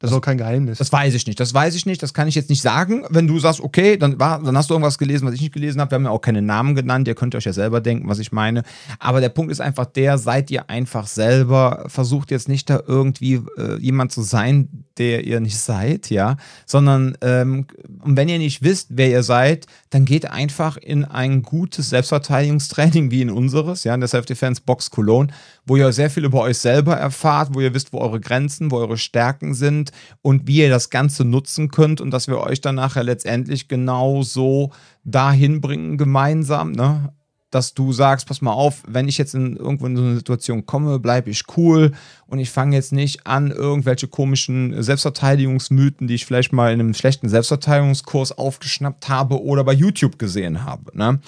Das 0.00 0.10
ist 0.10 0.16
auch 0.16 0.22
kein 0.22 0.38
Geheimnis. 0.38 0.78
Das 0.78 0.90
weiß 0.90 1.12
ich 1.12 1.26
nicht. 1.26 1.38
Das 1.38 1.52
weiß 1.52 1.74
ich 1.74 1.84
nicht. 1.84 2.02
Das 2.02 2.14
kann 2.14 2.26
ich 2.26 2.34
jetzt 2.34 2.48
nicht 2.48 2.62
sagen. 2.62 3.04
Wenn 3.10 3.26
du 3.26 3.38
sagst, 3.38 3.60
okay, 3.60 3.98
dann, 3.98 4.18
war, 4.18 4.42
dann 4.42 4.56
hast 4.56 4.70
du 4.70 4.74
irgendwas 4.74 4.96
gelesen, 4.96 5.26
was 5.26 5.34
ich 5.34 5.42
nicht 5.42 5.52
gelesen 5.52 5.78
habe. 5.78 5.90
Wir 5.90 5.96
haben 5.96 6.04
ja 6.04 6.10
auch 6.10 6.22
keine 6.22 6.40
Namen 6.40 6.74
genannt. 6.74 7.06
Ihr 7.06 7.14
könnt 7.14 7.34
euch 7.34 7.44
ja 7.44 7.52
selber 7.52 7.82
denken, 7.82 8.08
was 8.08 8.18
ich 8.18 8.32
meine. 8.32 8.62
Aber 8.98 9.20
der 9.20 9.28
Punkt 9.28 9.52
ist 9.52 9.60
einfach 9.60 9.84
der, 9.84 10.16
seid 10.16 10.50
ihr 10.50 10.70
einfach 10.70 11.06
selber. 11.06 11.84
Versucht 11.88 12.30
jetzt 12.30 12.48
nicht 12.48 12.70
da 12.70 12.82
irgendwie 12.86 13.42
äh, 13.58 13.78
jemand 13.78 14.10
zu 14.10 14.22
sein, 14.22 14.70
der 14.96 15.24
ihr 15.24 15.38
nicht 15.40 15.58
seid, 15.58 16.08
ja. 16.08 16.38
Sondern, 16.64 17.18
ähm, 17.20 17.66
und 18.02 18.16
wenn 18.16 18.30
ihr 18.30 18.38
nicht 18.38 18.62
wisst, 18.62 18.88
wer 18.90 19.10
ihr 19.10 19.22
seid, 19.22 19.66
dann 19.90 20.06
geht 20.06 20.30
einfach 20.30 20.78
in 20.78 21.04
ein 21.04 21.42
gutes 21.42 21.90
Selbstverteidigungstraining 21.90 23.10
wie 23.10 23.20
in 23.20 23.30
unseres, 23.30 23.84
ja, 23.84 23.92
in 23.92 24.00
der 24.00 24.08
Self-Defense 24.08 24.62
Box 24.64 24.90
Cologne, 24.90 25.28
wo 25.66 25.76
ihr 25.76 25.92
sehr 25.92 26.08
viel 26.08 26.24
über 26.24 26.40
euch 26.40 26.56
selber 26.56 26.96
erfahrt, 26.96 27.50
wo 27.54 27.60
ihr 27.60 27.74
wisst, 27.74 27.92
wo 27.92 27.98
eure 27.98 28.18
Grenzen, 28.18 28.70
wo 28.70 28.78
eure 28.78 28.96
Stärken 28.96 29.52
sind 29.52 29.89
und 30.22 30.46
wie 30.46 30.58
ihr 30.58 30.70
das 30.70 30.90
Ganze 30.90 31.24
nutzen 31.24 31.70
könnt 31.70 32.00
und 32.00 32.10
dass 32.10 32.28
wir 32.28 32.38
euch 32.38 32.60
dann 32.60 32.76
nachher 32.76 33.04
letztendlich 33.04 33.68
genau 33.68 34.22
so 34.22 34.70
dahin 35.04 35.60
bringen 35.60 35.98
gemeinsam, 35.98 36.72
ne? 36.72 37.12
dass 37.50 37.74
du 37.74 37.92
sagst, 37.92 38.28
pass 38.28 38.40
mal 38.40 38.52
auf, 38.52 38.82
wenn 38.86 39.08
ich 39.08 39.18
jetzt 39.18 39.34
in 39.34 39.56
irgendwo 39.56 39.86
in 39.86 39.96
so 39.96 40.02
eine 40.02 40.14
Situation 40.14 40.66
komme, 40.66 40.98
bleibe 41.00 41.30
ich 41.30 41.42
cool 41.56 41.92
und 42.26 42.38
ich 42.38 42.50
fange 42.50 42.76
jetzt 42.76 42.92
nicht 42.92 43.26
an, 43.26 43.50
irgendwelche 43.50 44.06
komischen 44.06 44.80
Selbstverteidigungsmythen, 44.82 46.06
die 46.06 46.14
ich 46.14 46.26
vielleicht 46.26 46.52
mal 46.52 46.72
in 46.72 46.80
einem 46.80 46.94
schlechten 46.94 47.28
Selbstverteidigungskurs 47.28 48.38
aufgeschnappt 48.38 49.08
habe 49.08 49.42
oder 49.42 49.64
bei 49.64 49.72
YouTube 49.72 50.18
gesehen 50.18 50.64
habe. 50.64 50.96
Ne? 50.96 51.20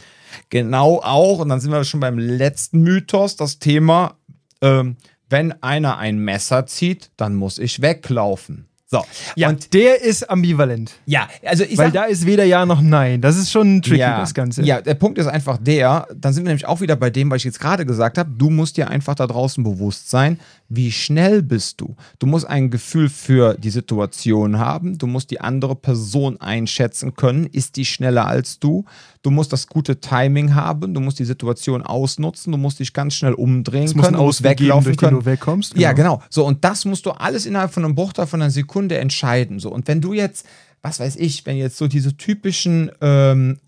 Genau 0.49 1.01
auch, 1.03 1.41
und 1.41 1.49
dann 1.49 1.61
sind 1.61 1.73
wir 1.73 1.83
schon 1.85 2.01
beim 2.01 2.19
letzten 2.19 2.83
Mythos, 2.83 3.37
das 3.37 3.59
Thema, 3.59 4.15
ähm, 4.61 4.97
wenn 5.33 5.61
einer 5.63 5.99
ein 5.99 6.19
Messer 6.19 6.67
zieht, 6.67 7.11
dann 7.17 7.35
muss 7.35 7.59
ich 7.59 7.83
weglaufen. 7.83 8.69
So. 8.93 9.03
Ja, 9.37 9.49
und 9.49 9.73
der 9.73 10.03
ist 10.03 10.29
ambivalent. 10.29 10.93
Ja, 11.07 11.27
also 11.47 11.65
ich 11.65 11.79
Weil 11.79 11.87
sag, 11.87 11.95
da 11.95 12.05
ist 12.05 12.27
weder 12.27 12.45
Ja 12.45 12.67
noch 12.67 12.83
Nein. 12.83 13.23
Das 13.23 13.39
ist 13.39 13.51
schon 13.51 13.81
tricky, 13.81 14.01
ja, 14.01 14.21
das 14.21 14.35
Ganze. 14.35 14.63
Ja, 14.65 14.83
der 14.83 14.93
Punkt 14.93 15.17
ist 15.17 15.29
einfach 15.29 15.57
der, 15.57 16.07
dann 16.15 16.35
sind 16.35 16.45
wir 16.45 16.49
nämlich 16.49 16.67
auch 16.67 16.83
wieder 16.83 16.95
bei 16.95 17.09
dem, 17.09 17.31
was 17.31 17.39
ich 17.39 17.45
jetzt 17.45 17.59
gerade 17.59 17.87
gesagt 17.87 18.19
habe. 18.19 18.31
Du 18.37 18.51
musst 18.51 18.77
dir 18.77 18.91
einfach 18.91 19.15
da 19.15 19.27
draußen 19.27 19.65
bewusst 19.65 20.11
sein, 20.11 20.39
wie 20.69 20.93
schnell 20.93 21.43
bist 21.43 21.81
du? 21.81 21.97
Du 22.19 22.27
musst 22.27 22.47
ein 22.47 22.71
Gefühl 22.71 23.09
für 23.09 23.55
die 23.55 23.71
Situation 23.71 24.59
haben. 24.59 24.99
Du 24.99 25.07
musst 25.07 25.31
die 25.31 25.41
andere 25.41 25.75
Person 25.75 26.39
einschätzen 26.39 27.15
können. 27.15 27.47
Ist 27.47 27.77
die 27.77 27.87
schneller 27.87 28.27
als 28.27 28.59
du? 28.59 28.85
Du 29.23 29.31
musst 29.31 29.53
das 29.53 29.67
gute 29.69 30.01
Timing 30.01 30.55
haben. 30.55 30.95
Du 30.95 31.01
musst 31.01 31.19
die 31.19 31.25
Situation 31.25 31.83
ausnutzen. 31.83 32.53
Du 32.53 32.59
musst 32.59 32.81
dich 32.81 32.93
ganz 32.93 33.15
schnell 33.15 33.35
umdrehen 33.35 33.85
das 33.85 33.95
können. 33.95 34.17
Du 34.17 34.25
musst 34.25 34.43
weglaufen 34.43 34.97
können. 34.97 35.21
Du 35.21 35.25
wegkommst. 35.25 35.75
Genau. 35.75 35.83
Ja, 35.83 35.93
genau. 35.93 36.23
So, 36.29 36.45
und 36.45 36.65
das 36.65 36.85
musst 36.85 37.07
du 37.07 37.13
alles 37.13 37.47
innerhalb 37.47 37.73
von 37.73 37.85
einem 37.85 37.95
Bruchteil 37.95 38.27
von 38.27 38.43
einer 38.43 38.51
Sekunde 38.51 38.99
entscheiden. 38.99 39.61
So, 39.61 39.71
und 39.71 39.87
wenn 39.89 40.01
du 40.01 40.13
jetzt 40.13 40.45
was 40.83 40.99
weiß 41.01 41.17
ich, 41.17 41.47
wenn 41.47 41.57
jetzt 41.57 41.79
so 41.79 41.87
diese 41.89 42.17
typischen 42.17 42.91
ähm, 43.01 43.59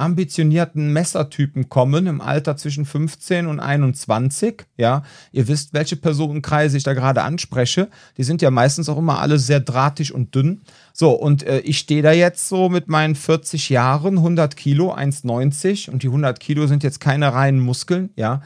ambitionierten 0.00 0.92
Messertypen 0.92 1.68
kommen 1.68 2.06
im 2.06 2.20
Alter 2.20 2.56
zwischen 2.56 2.84
15 2.84 3.46
und 3.46 3.60
21. 3.60 4.64
Ja, 4.76 5.02
ihr 5.32 5.46
wisst, 5.46 5.72
welche 5.72 5.96
Personenkreise 5.96 6.76
ich 6.76 6.82
da 6.82 6.94
gerade 6.94 7.22
anspreche. 7.22 7.88
Die 8.16 8.24
sind 8.24 8.42
ja 8.42 8.50
meistens 8.50 8.88
auch 8.88 8.98
immer 8.98 9.20
alle 9.20 9.38
sehr 9.38 9.60
drahtig 9.60 10.12
und 10.14 10.34
dünn. 10.34 10.62
So, 10.92 11.12
und 11.12 11.44
äh, 11.44 11.60
ich 11.60 11.78
stehe 11.78 12.02
da 12.02 12.12
jetzt 12.12 12.48
so 12.48 12.68
mit 12.68 12.88
meinen 12.88 13.14
40 13.14 13.68
Jahren, 13.68 14.18
100 14.18 14.56
Kilo, 14.56 14.92
1,90 14.92 15.90
und 15.90 16.02
die 16.02 16.08
100 16.08 16.40
Kilo 16.40 16.66
sind 16.66 16.82
jetzt 16.82 17.00
keine 17.00 17.32
reinen 17.32 17.60
Muskeln. 17.60 18.10
Ja, 18.16 18.42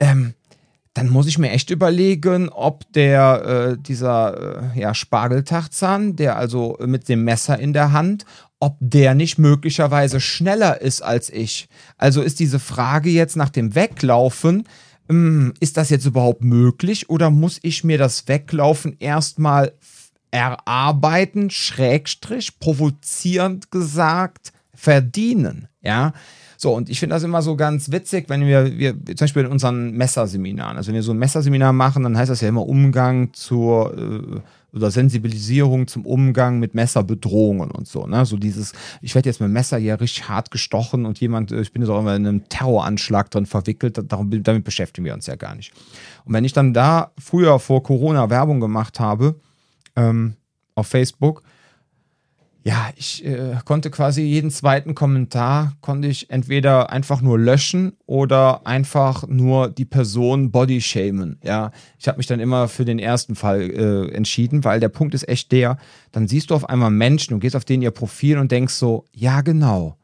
ähm, 0.00 0.34
dann 0.94 1.08
muss 1.08 1.26
ich 1.26 1.38
mir 1.38 1.50
echt 1.50 1.70
überlegen, 1.70 2.50
ob 2.50 2.90
der, 2.92 3.70
äh, 3.72 3.78
dieser 3.80 4.72
äh, 4.74 4.80
ja, 4.80 4.94
Spargeltachzahn, 4.94 6.16
der 6.16 6.36
also 6.36 6.76
mit 6.84 7.08
dem 7.08 7.24
Messer 7.24 7.58
in 7.58 7.72
der 7.72 7.92
Hand, 7.92 8.26
ob 8.62 8.76
der 8.78 9.16
nicht 9.16 9.38
möglicherweise 9.38 10.20
schneller 10.20 10.80
ist 10.80 11.02
als 11.02 11.30
ich. 11.30 11.68
Also 11.98 12.22
ist 12.22 12.38
diese 12.38 12.60
Frage 12.60 13.10
jetzt 13.10 13.34
nach 13.34 13.48
dem 13.48 13.74
Weglaufen, 13.74 14.68
hm, 15.08 15.52
ist 15.58 15.76
das 15.76 15.90
jetzt 15.90 16.06
überhaupt 16.06 16.44
möglich 16.44 17.10
oder 17.10 17.30
muss 17.30 17.58
ich 17.62 17.82
mir 17.82 17.98
das 17.98 18.28
Weglaufen 18.28 18.96
erstmal 19.00 19.72
erarbeiten, 20.30 21.50
schrägstrich, 21.50 22.60
provozierend 22.60 23.72
gesagt, 23.72 24.52
verdienen, 24.72 25.66
ja. 25.80 26.12
So, 26.56 26.72
und 26.72 26.88
ich 26.88 27.00
finde 27.00 27.16
das 27.16 27.24
immer 27.24 27.42
so 27.42 27.56
ganz 27.56 27.90
witzig, 27.90 28.28
wenn 28.28 28.46
wir, 28.46 28.78
wir 28.78 28.94
zum 28.94 29.24
Beispiel 29.24 29.42
in 29.42 29.50
unseren 29.50 29.90
Messerseminaren, 29.96 30.76
also 30.76 30.86
wenn 30.86 30.94
wir 30.94 31.02
so 31.02 31.10
ein 31.10 31.18
Messerseminar 31.18 31.72
machen, 31.72 32.04
dann 32.04 32.16
heißt 32.16 32.30
das 32.30 32.40
ja 32.40 32.48
immer 32.48 32.64
Umgang 32.68 33.32
zur 33.32 33.98
äh, 33.98 34.40
oder 34.74 34.90
Sensibilisierung 34.90 35.86
zum 35.86 36.06
Umgang 36.06 36.58
mit 36.58 36.74
Messerbedrohungen 36.74 37.70
und 37.70 37.86
so. 37.86 38.06
Ne? 38.06 38.24
So 38.24 38.36
dieses, 38.36 38.72
ich 39.02 39.14
werde 39.14 39.28
jetzt 39.28 39.40
mit 39.40 39.48
dem 39.48 39.52
Messer 39.52 39.78
hier 39.78 40.00
richtig 40.00 40.28
hart 40.28 40.50
gestochen 40.50 41.04
und 41.04 41.20
jemand, 41.20 41.52
äh, 41.52 41.60
ich 41.60 41.72
bin 41.72 41.82
jetzt 41.82 41.90
auch 41.90 42.00
immer 42.00 42.16
in 42.16 42.26
einem 42.26 42.48
Terroranschlag 42.48 43.30
drin 43.30 43.46
verwickelt, 43.46 44.00
darum, 44.10 44.30
damit 44.42 44.64
beschäftigen 44.64 45.04
wir 45.04 45.14
uns 45.14 45.26
ja 45.26 45.36
gar 45.36 45.54
nicht. 45.54 45.72
Und 46.24 46.32
wenn 46.32 46.44
ich 46.44 46.52
dann 46.52 46.72
da 46.72 47.12
früher 47.18 47.58
vor 47.58 47.82
Corona 47.82 48.30
Werbung 48.30 48.60
gemacht 48.60 48.98
habe, 48.98 49.38
ähm, 49.96 50.36
auf 50.74 50.86
Facebook, 50.86 51.42
ja, 52.64 52.90
ich 52.94 53.24
äh, 53.24 53.56
konnte 53.64 53.90
quasi 53.90 54.22
jeden 54.22 54.50
zweiten 54.50 54.94
Kommentar 54.94 55.72
konnte 55.80 56.06
ich 56.06 56.30
entweder 56.30 56.90
einfach 56.90 57.20
nur 57.20 57.38
löschen 57.38 57.96
oder 58.06 58.66
einfach 58.66 59.26
nur 59.26 59.68
die 59.68 59.84
Person 59.84 60.52
body 60.52 60.80
shamen. 60.80 61.38
Ja, 61.42 61.72
ich 61.98 62.06
habe 62.06 62.18
mich 62.18 62.28
dann 62.28 62.38
immer 62.38 62.68
für 62.68 62.84
den 62.84 63.00
ersten 63.00 63.34
Fall 63.34 63.62
äh, 63.62 64.14
entschieden, 64.14 64.62
weil 64.62 64.78
der 64.78 64.90
Punkt 64.90 65.14
ist 65.14 65.28
echt 65.28 65.50
der, 65.50 65.76
dann 66.12 66.28
siehst 66.28 66.50
du 66.50 66.54
auf 66.54 66.68
einmal 66.68 66.92
Menschen 66.92 67.34
und 67.34 67.40
gehst 67.40 67.56
auf 67.56 67.64
denen 67.64 67.82
ihr 67.82 67.90
Profil 67.90 68.38
und 68.38 68.52
denkst 68.52 68.74
so, 68.74 69.06
ja 69.12 69.40
genau. 69.40 69.96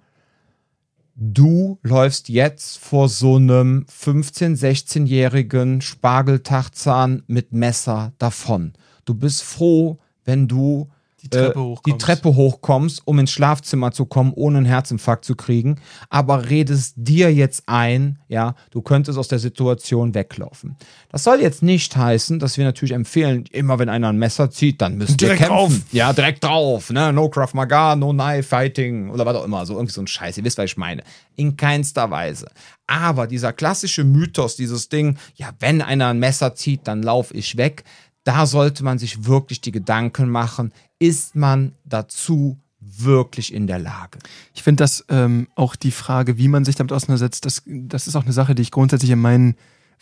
Du 1.14 1.78
läufst 1.82 2.28
jetzt 2.28 2.78
vor 2.78 3.08
so 3.08 3.36
einem 3.36 3.86
15-, 3.88 4.56
16-jährigen 4.56 5.80
Spargeltachzahn 5.80 7.22
mit 7.26 7.52
Messer 7.52 8.12
davon. 8.18 8.72
Du 9.04 9.14
bist 9.14 9.42
froh, 9.42 9.98
wenn 10.24 10.48
du 10.48 10.88
die 11.22 11.28
Treppe, 11.28 11.60
äh, 11.60 11.76
die 11.86 11.98
Treppe 11.98 12.34
hochkommst, 12.34 13.02
um 13.04 13.18
ins 13.18 13.30
Schlafzimmer 13.30 13.92
zu 13.92 14.06
kommen, 14.06 14.32
ohne 14.34 14.58
einen 14.58 14.66
Herzinfarkt 14.66 15.24
zu 15.24 15.34
kriegen, 15.34 15.80
aber 16.10 16.48
redest 16.48 16.94
dir 16.96 17.32
jetzt 17.32 17.64
ein, 17.66 18.18
ja, 18.28 18.54
du 18.70 18.82
könntest 18.82 19.18
aus 19.18 19.28
der 19.28 19.38
Situation 19.38 20.14
weglaufen. 20.14 20.76
Das 21.10 21.24
soll 21.24 21.40
jetzt 21.40 21.62
nicht 21.62 21.96
heißen, 21.96 22.38
dass 22.38 22.56
wir 22.56 22.64
natürlich 22.64 22.92
empfehlen, 22.92 23.44
immer 23.50 23.78
wenn 23.78 23.88
einer 23.88 24.08
ein 24.08 24.18
Messer 24.18 24.50
zieht, 24.50 24.80
dann 24.80 24.96
müsst 24.96 25.20
ihr 25.22 25.28
kämpfen. 25.28 25.46
Drauf. 25.46 25.72
Ja, 25.92 26.12
direkt 26.12 26.44
drauf, 26.44 26.90
ne? 26.90 27.12
No 27.12 27.28
Krav 27.28 27.54
Maga, 27.54 27.96
no 27.96 28.12
Knife 28.12 28.44
Fighting 28.44 29.10
oder 29.10 29.26
was 29.26 29.36
auch 29.36 29.44
immer, 29.44 29.66
so 29.66 29.74
irgendwie 29.74 29.92
so 29.92 30.00
ein 30.00 30.06
Scheiß. 30.06 30.38
Ihr 30.38 30.44
wisst, 30.44 30.58
was 30.58 30.66
ich 30.66 30.76
meine. 30.76 31.02
In 31.36 31.56
keinster 31.56 32.10
Weise. 32.10 32.48
Aber 32.86 33.26
dieser 33.26 33.52
klassische 33.52 34.02
Mythos, 34.02 34.56
dieses 34.56 34.88
Ding, 34.88 35.18
ja, 35.34 35.50
wenn 35.60 35.82
einer 35.82 36.08
ein 36.08 36.18
Messer 36.18 36.54
zieht, 36.54 36.88
dann 36.88 37.02
lauf 37.02 37.34
ich 37.34 37.56
weg 37.56 37.84
da 38.28 38.44
sollte 38.44 38.84
man 38.84 38.98
sich 38.98 39.24
wirklich 39.24 39.62
die 39.62 39.72
Gedanken 39.72 40.28
machen, 40.28 40.74
ist 40.98 41.34
man 41.34 41.72
dazu 41.86 42.58
wirklich 42.78 43.54
in 43.54 43.66
der 43.66 43.78
Lage? 43.78 44.18
Ich 44.52 44.62
finde 44.62 44.84
das 44.84 45.02
ähm, 45.08 45.48
auch 45.54 45.76
die 45.76 45.90
Frage, 45.90 46.36
wie 46.36 46.48
man 46.48 46.66
sich 46.66 46.74
damit 46.74 46.92
auseinandersetzt, 46.92 47.46
das, 47.46 47.62
das 47.64 48.06
ist 48.06 48.16
auch 48.16 48.24
eine 48.24 48.34
Sache, 48.34 48.54
die 48.54 48.60
ich 48.60 48.70
grundsätzlich 48.70 49.12
in 49.12 49.18
meinen, 49.18 49.56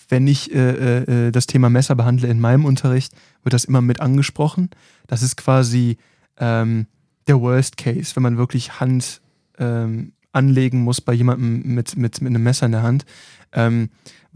wenn 0.08 0.26
ich 0.26 0.52
äh, 0.52 1.28
äh, 1.28 1.30
das 1.30 1.46
Thema 1.46 1.70
Messer 1.70 1.94
behandle 1.94 2.26
in 2.26 2.40
meinem 2.40 2.64
Unterricht, 2.64 3.12
wird 3.44 3.52
das 3.52 3.64
immer 3.64 3.80
mit 3.80 4.00
angesprochen. 4.00 4.70
Das 5.06 5.22
ist 5.22 5.36
quasi 5.36 5.96
ähm, 6.38 6.88
der 7.28 7.40
Worst 7.40 7.76
Case, 7.76 8.16
wenn 8.16 8.24
man 8.24 8.38
wirklich 8.38 8.80
Hand 8.80 9.20
ähm, 9.60 10.14
anlegen 10.32 10.80
muss 10.80 11.00
bei 11.00 11.12
jemandem 11.12 11.62
mit, 11.76 11.96
mit, 11.96 12.20
mit 12.20 12.30
einem 12.30 12.42
Messer 12.42 12.66
in 12.66 12.72
der 12.72 12.82
Hand. 12.82 13.06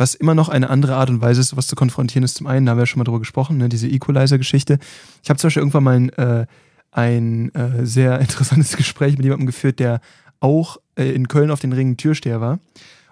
Was 0.01 0.15
immer 0.15 0.35
noch 0.35 0.49
eine 0.49 0.71
andere 0.71 0.97
Art 0.97 1.11
und 1.11 1.21
Weise 1.21 1.43
ist, 1.43 1.59
was 1.59 1.67
zu 1.67 1.77
konfrontieren 1.77 2.25
ist. 2.25 2.37
Zum 2.37 2.47
einen, 2.47 2.65
da 2.65 2.71
haben 2.71 2.79
wir 2.79 2.85
ja 2.85 2.87
schon 2.87 3.01
mal 3.01 3.05
drüber 3.05 3.19
gesprochen, 3.19 3.59
ne, 3.59 3.69
diese 3.69 3.87
Equalizer-Geschichte. 3.87 4.79
Ich 5.23 5.29
habe 5.29 5.39
zum 5.39 5.49
Beispiel 5.49 5.61
irgendwann 5.61 5.85
mal 5.85 5.97
ein, 5.97 6.09
äh, 6.15 6.47
ein 6.91 7.55
äh, 7.55 7.85
sehr 7.85 8.19
interessantes 8.21 8.79
Gespräch 8.79 9.19
mit 9.19 9.25
jemandem 9.25 9.47
geführt, 9.47 9.79
der 9.79 10.01
auch 10.41 10.79
äh, 10.97 11.11
in 11.11 11.29
Köln 11.29 11.51
auf 11.51 11.61
den 11.61 11.75
Ringen 11.75 11.99
Türsteher 11.99 12.41
war. 12.41 12.61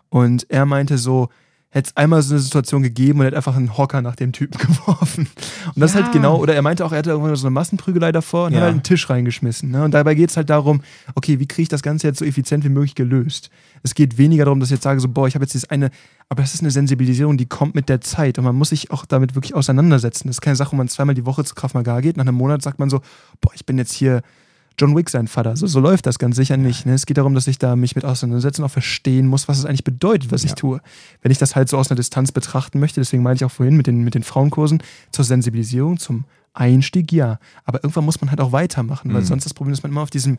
Und 0.08 0.46
er 0.48 0.64
meinte 0.64 0.96
so, 0.96 1.28
hätte 1.70 1.90
es 1.90 1.96
einmal 1.96 2.22
so 2.22 2.34
eine 2.34 2.40
Situation 2.40 2.82
gegeben 2.82 3.20
und 3.20 3.26
er 3.26 3.28
hat 3.28 3.34
einfach 3.36 3.56
einen 3.56 3.76
Hocker 3.76 4.00
nach 4.00 4.16
dem 4.16 4.32
Typen 4.32 4.58
geworfen. 4.66 5.28
Und 5.74 5.80
das 5.80 5.94
ja. 5.94 6.02
halt 6.02 6.12
genau, 6.12 6.38
oder 6.38 6.54
er 6.54 6.62
meinte 6.62 6.84
auch, 6.84 6.92
er 6.92 6.98
hatte 6.98 7.10
irgendwann 7.10 7.36
so 7.36 7.46
eine 7.46 7.52
Massenprügelei 7.52 8.10
davor 8.10 8.46
und 8.46 8.52
ja. 8.52 8.58
hat 8.58 8.64
halt 8.64 8.72
einen 8.72 8.82
Tisch 8.82 9.08
reingeschmissen. 9.10 9.70
Ne? 9.70 9.84
Und 9.84 9.92
dabei 9.92 10.14
geht 10.14 10.30
es 10.30 10.36
halt 10.36 10.48
darum, 10.48 10.80
okay, 11.14 11.38
wie 11.38 11.46
kriege 11.46 11.62
ich 11.62 11.68
das 11.68 11.82
Ganze 11.82 12.06
jetzt 12.06 12.18
so 12.20 12.24
effizient 12.24 12.64
wie 12.64 12.70
möglich 12.70 12.94
gelöst? 12.94 13.50
Es 13.82 13.94
geht 13.94 14.16
weniger 14.16 14.46
darum, 14.46 14.60
dass 14.60 14.70
ich 14.70 14.76
jetzt 14.76 14.84
sage, 14.84 14.98
so, 15.00 15.08
boah, 15.08 15.28
ich 15.28 15.34
habe 15.34 15.44
jetzt 15.44 15.52
dieses 15.52 15.68
eine, 15.68 15.90
aber 16.30 16.42
das 16.42 16.54
ist 16.54 16.60
eine 16.60 16.70
Sensibilisierung, 16.70 17.36
die 17.36 17.46
kommt 17.46 17.74
mit 17.74 17.88
der 17.90 18.00
Zeit 18.00 18.38
und 18.38 18.44
man 18.44 18.56
muss 18.56 18.70
sich 18.70 18.90
auch 18.90 19.04
damit 19.04 19.34
wirklich 19.34 19.54
auseinandersetzen. 19.54 20.28
Das 20.28 20.36
ist 20.36 20.40
keine 20.40 20.56
Sache, 20.56 20.72
wo 20.72 20.76
man 20.76 20.88
zweimal 20.88 21.14
die 21.14 21.26
Woche 21.26 21.44
zu 21.44 21.54
Kraft 21.54 21.74
Maga 21.74 22.00
geht, 22.00 22.16
nach 22.16 22.26
einem 22.26 22.36
Monat 22.36 22.62
sagt 22.62 22.78
man 22.78 22.88
so, 22.88 23.00
boah, 23.42 23.52
ich 23.54 23.66
bin 23.66 23.76
jetzt 23.76 23.92
hier 23.92 24.22
John 24.78 24.96
Wick 24.96 25.10
sein 25.10 25.28
Vater. 25.28 25.56
So, 25.56 25.66
so 25.66 25.80
läuft 25.80 26.06
das 26.06 26.18
ganz 26.18 26.36
sicher 26.36 26.56
nicht. 26.56 26.86
Ne? 26.86 26.94
Es 26.94 27.04
geht 27.04 27.18
darum, 27.18 27.34
dass 27.34 27.46
ich 27.46 27.58
da 27.58 27.76
mich 27.76 27.96
mit 27.96 28.04
auseinandersetzen, 28.04 28.64
auch 28.64 28.70
verstehen 28.70 29.26
muss, 29.26 29.48
was 29.48 29.58
es 29.58 29.64
eigentlich 29.64 29.84
bedeutet, 29.84 30.30
was 30.30 30.42
ja. 30.42 30.48
ich 30.48 30.54
tue. 30.54 30.80
Wenn 31.22 31.32
ich 31.32 31.38
das 31.38 31.56
halt 31.56 31.68
so 31.68 31.76
aus 31.76 31.90
einer 31.90 31.96
Distanz 31.96 32.32
betrachten 32.32 32.78
möchte, 32.78 33.00
deswegen 33.00 33.22
meinte 33.22 33.44
ich 33.44 33.50
auch 33.50 33.54
vorhin 33.54 33.76
mit 33.76 33.86
den, 33.86 34.04
mit 34.04 34.14
den 34.14 34.22
Frauenkursen, 34.22 34.82
zur 35.10 35.24
Sensibilisierung, 35.24 35.98
zum 35.98 36.24
Einstieg, 36.54 37.12
ja. 37.12 37.38
Aber 37.64 37.82
irgendwann 37.82 38.04
muss 38.04 38.20
man 38.20 38.30
halt 38.30 38.40
auch 38.40 38.52
weitermachen, 38.52 39.12
weil 39.12 39.22
mhm. 39.22 39.26
sonst 39.26 39.44
das 39.44 39.54
Problem 39.54 39.72
ist, 39.72 39.78
dass 39.78 39.82
man 39.82 39.92
immer 39.92 40.02
auf 40.02 40.10
diesem 40.10 40.38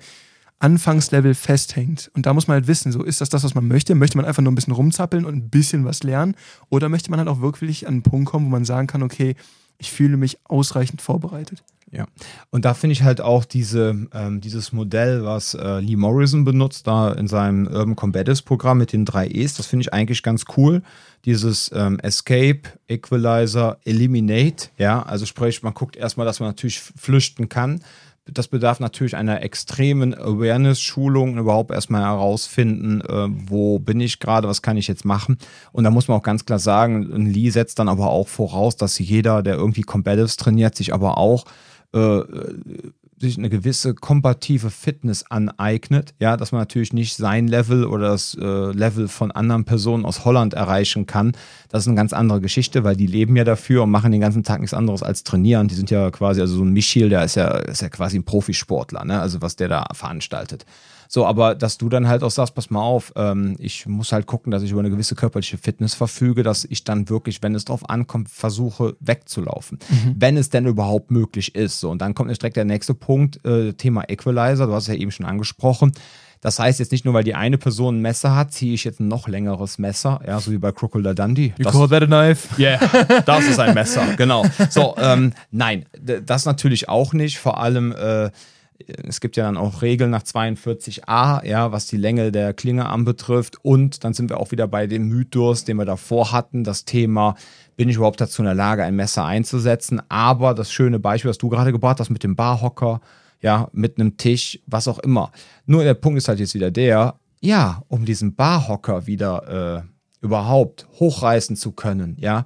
Anfangslevel 0.59 1.33
festhängt. 1.35 2.11
Und 2.13 2.25
da 2.25 2.33
muss 2.33 2.47
man 2.47 2.55
halt 2.55 2.67
wissen, 2.67 2.91
so 2.91 3.03
ist 3.03 3.21
das 3.21 3.29
das, 3.29 3.43
was 3.43 3.55
man 3.55 3.67
möchte? 3.67 3.95
Möchte 3.95 4.17
man 4.17 4.25
einfach 4.25 4.43
nur 4.43 4.51
ein 4.51 4.55
bisschen 4.55 4.73
rumzappeln 4.73 5.25
und 5.25 5.35
ein 5.35 5.49
bisschen 5.49 5.85
was 5.85 6.03
lernen? 6.03 6.35
Oder 6.69 6.89
möchte 6.89 7.09
man 7.09 7.19
halt 7.19 7.29
auch 7.29 7.41
wirklich 7.41 7.87
an 7.87 7.95
einen 7.95 8.03
Punkt 8.03 8.29
kommen, 8.29 8.45
wo 8.47 8.49
man 8.49 8.65
sagen 8.65 8.87
kann, 8.87 9.01
okay, 9.01 9.35
ich 9.77 9.91
fühle 9.91 10.17
mich 10.17 10.37
ausreichend 10.43 11.01
vorbereitet? 11.01 11.63
Ja, 11.91 12.05
und 12.51 12.65
da 12.65 12.75
finde 12.75 12.93
ich 12.93 13.01
halt 13.01 13.19
auch 13.19 13.45
diese, 13.45 14.07
ähm, 14.13 14.41
dieses 14.41 14.71
Modell, 14.71 15.25
was 15.25 15.55
äh, 15.55 15.79
Lee 15.79 15.95
Morrison 15.95 16.45
benutzt, 16.45 16.85
da 16.85 17.11
in 17.13 17.27
seinem 17.27 17.65
Urban 17.65 17.95
Combatives 17.95 18.43
Programm 18.43 18.77
mit 18.77 18.93
den 18.93 19.05
drei 19.05 19.27
E's, 19.27 19.55
das 19.55 19.65
finde 19.65 19.81
ich 19.81 19.93
eigentlich 19.93 20.21
ganz 20.21 20.45
cool. 20.55 20.83
Dieses 21.25 21.71
ähm, 21.73 21.99
Escape, 21.99 22.61
Equalizer, 22.87 23.79
Eliminate, 23.85 24.69
ja, 24.77 25.01
also 25.01 25.25
sprich, 25.25 25.63
man 25.63 25.73
guckt 25.73 25.95
erstmal, 25.95 26.27
dass 26.27 26.39
man 26.39 26.49
natürlich 26.49 26.79
flüchten 26.79 27.49
kann. 27.49 27.81
Das 28.31 28.47
bedarf 28.47 28.79
natürlich 28.79 29.15
einer 29.15 29.41
extremen 29.41 30.13
Awareness-Schulung, 30.13 31.39
überhaupt 31.39 31.71
erstmal 31.71 32.03
herausfinden, 32.03 33.01
äh, 33.01 33.27
wo 33.49 33.79
bin 33.79 33.99
ich 33.99 34.19
gerade, 34.19 34.47
was 34.47 34.61
kann 34.61 34.77
ich 34.77 34.87
jetzt 34.87 35.05
machen. 35.05 35.39
Und 35.71 35.85
da 35.85 35.89
muss 35.89 36.07
man 36.07 36.19
auch 36.19 36.23
ganz 36.23 36.45
klar 36.45 36.59
sagen, 36.59 37.25
Lee 37.25 37.49
setzt 37.49 37.79
dann 37.79 37.89
aber 37.89 38.11
auch 38.11 38.27
voraus, 38.27 38.75
dass 38.75 38.99
jeder, 38.99 39.41
der 39.41 39.55
irgendwie 39.55 39.81
Combatives 39.81 40.37
trainiert, 40.37 40.75
sich 40.75 40.93
aber 40.93 41.17
auch 41.17 41.45
äh, 41.93 42.21
sich 43.21 43.37
eine 43.37 43.49
gewisse 43.49 43.93
kompative 43.93 44.69
Fitness 44.69 45.25
aneignet, 45.29 46.13
ja, 46.19 46.37
dass 46.37 46.51
man 46.51 46.61
natürlich 46.61 46.93
nicht 46.93 47.15
sein 47.15 47.47
Level 47.47 47.85
oder 47.85 48.09
das 48.09 48.37
äh, 48.39 48.71
Level 48.71 49.07
von 49.07 49.31
anderen 49.31 49.65
Personen 49.65 50.05
aus 50.05 50.23
Holland 50.25 50.53
erreichen 50.53 51.05
kann. 51.05 51.33
Das 51.67 51.83
ist 51.83 51.87
eine 51.87 51.97
ganz 51.97 52.13
andere 52.13 52.39
Geschichte, 52.39 52.83
weil 52.83 52.95
die 52.95 53.07
leben 53.07 53.35
ja 53.35 53.43
dafür 53.43 53.83
und 53.83 53.91
machen 53.91 54.11
den 54.11 54.21
ganzen 54.21 54.43
Tag 54.43 54.61
nichts 54.61 54.73
anderes 54.73 55.03
als 55.03 55.23
trainieren. 55.23 55.67
Die 55.67 55.75
sind 55.75 55.91
ja 55.91 56.11
quasi, 56.11 56.39
also 56.39 56.55
so 56.55 56.63
ein 56.63 56.71
Michiel, 56.71 57.09
der 57.09 57.25
ist 57.25 57.35
ja, 57.35 57.49
ist 57.57 57.81
ja 57.81 57.89
quasi 57.89 58.17
ein 58.17 58.23
Profisportler, 58.23 59.03
ne? 59.03 59.19
also 59.19 59.41
was 59.41 59.55
der 59.55 59.67
da 59.67 59.87
veranstaltet. 59.93 60.65
So, 61.11 61.25
aber 61.25 61.55
dass 61.55 61.79
du 61.79 61.89
dann 61.89 62.07
halt 62.07 62.21
auch 62.21 62.29
sagst, 62.29 62.53
pass 62.53 62.69
mal 62.69 62.83
auf, 62.83 63.11
ähm, 63.15 63.55
ich 63.57 63.87
muss 63.87 64.11
halt 64.11 64.27
gucken, 64.27 64.51
dass 64.51 64.61
ich 64.61 64.69
über 64.69 64.81
eine 64.81 64.91
gewisse 64.91 65.15
körperliche 65.15 65.57
Fitness 65.57 65.95
verfüge, 65.95 66.43
dass 66.43 66.65
ich 66.65 66.83
dann 66.83 67.09
wirklich, 67.09 67.41
wenn 67.41 67.55
es 67.55 67.65
drauf 67.65 67.89
ankommt, 67.89 68.29
versuche 68.29 68.95
wegzulaufen. 68.99 69.79
Mhm. 69.89 70.15
Wenn 70.19 70.37
es 70.37 70.51
denn 70.51 70.67
überhaupt 70.67 71.09
möglich 71.09 71.55
ist. 71.55 71.79
So, 71.79 71.89
und 71.89 71.99
dann 72.03 72.13
kommt 72.13 72.29
jetzt 72.29 72.43
direkt 72.43 72.57
der 72.57 72.65
nächste 72.65 72.93
Punkt, 72.93 73.43
äh, 73.43 73.73
Thema 73.73 74.07
Equalizer, 74.07 74.67
du 74.67 74.73
hast 74.73 74.83
es 74.83 74.89
ja 74.89 74.93
eben 74.93 75.09
schon 75.09 75.25
angesprochen. 75.25 75.93
Das 76.41 76.59
heißt 76.59 76.79
jetzt 76.79 76.91
nicht 76.91 77.05
nur, 77.05 77.15
weil 77.15 77.23
die 77.23 77.33
eine 77.33 77.57
Person 77.57 77.97
ein 77.97 78.01
Messer 78.01 78.35
hat, 78.35 78.53
ziehe 78.53 78.75
ich 78.75 78.83
jetzt 78.83 78.99
ein 78.99 79.07
noch 79.07 79.27
längeres 79.27 79.79
Messer, 79.79 80.21
ja, 80.25 80.39
so 80.39 80.51
wie 80.51 80.59
bei 80.59 80.71
Crocodile 80.71 81.15
Dundee. 81.15 81.55
You 81.57 81.63
das, 81.63 81.73
call 81.73 81.89
that 81.89 82.03
a 82.03 82.05
knife? 82.05 82.61
Yeah, 82.61 82.79
das 83.25 83.47
ist 83.47 83.59
ein 83.59 83.73
Messer, 83.73 84.13
genau. 84.15 84.45
So, 84.69 84.95
ähm, 84.97 85.33
nein, 85.49 85.85
das 86.25 86.45
natürlich 86.45 86.87
auch 86.87 87.13
nicht. 87.13 87.39
Vor 87.39 87.59
allem 87.59 87.93
äh, 87.93 88.29
es 89.07 89.21
gibt 89.21 89.37
ja 89.37 89.45
dann 89.45 89.57
auch 89.57 89.81
Regeln 89.81 90.11
nach 90.11 90.23
42a, 90.23 91.45
ja, 91.45 91.71
was 91.71 91.87
die 91.87 91.97
Länge 91.97 92.31
der 92.31 92.53
Klinge 92.53 92.87
anbetrifft. 92.87 93.57
Und 93.63 94.03
dann 94.03 94.13
sind 94.13 94.29
wir 94.29 94.39
auch 94.39 94.51
wieder 94.51 94.67
bei 94.67 94.87
dem 94.87 95.07
Mythos, 95.07 95.63
den 95.63 95.77
wir 95.77 95.85
davor 95.85 96.31
hatten, 96.31 96.63
das 96.63 96.85
Thema, 96.85 97.35
bin 97.77 97.89
ich 97.89 97.95
überhaupt 97.95 98.19
dazu 98.19 98.41
in 98.41 98.45
der 98.45 98.55
Lage, 98.55 98.83
ein 98.83 98.95
Messer 98.95 99.25
einzusetzen? 99.25 100.01
Aber 100.09 100.53
das 100.53 100.71
schöne 100.71 100.99
Beispiel, 100.99 101.29
was 101.29 101.37
du 101.37 101.49
gerade 101.49 101.71
gebracht 101.71 101.99
hast 101.99 102.09
mit 102.09 102.23
dem 102.23 102.35
Barhocker, 102.35 103.01
ja, 103.41 103.69
mit 103.71 103.99
einem 103.99 104.17
Tisch, 104.17 104.59
was 104.65 104.87
auch 104.87 104.99
immer. 104.99 105.31
Nur 105.65 105.83
der 105.83 105.93
Punkt 105.93 106.17
ist 106.17 106.27
halt 106.27 106.39
jetzt 106.39 106.53
wieder 106.53 106.71
der, 106.71 107.15
ja, 107.39 107.83
um 107.87 108.05
diesen 108.05 108.35
Barhocker 108.35 109.07
wieder 109.07 109.83
äh, 109.85 110.25
überhaupt 110.25 110.87
hochreißen 110.99 111.55
zu 111.55 111.71
können, 111.71 112.17
ja, 112.19 112.45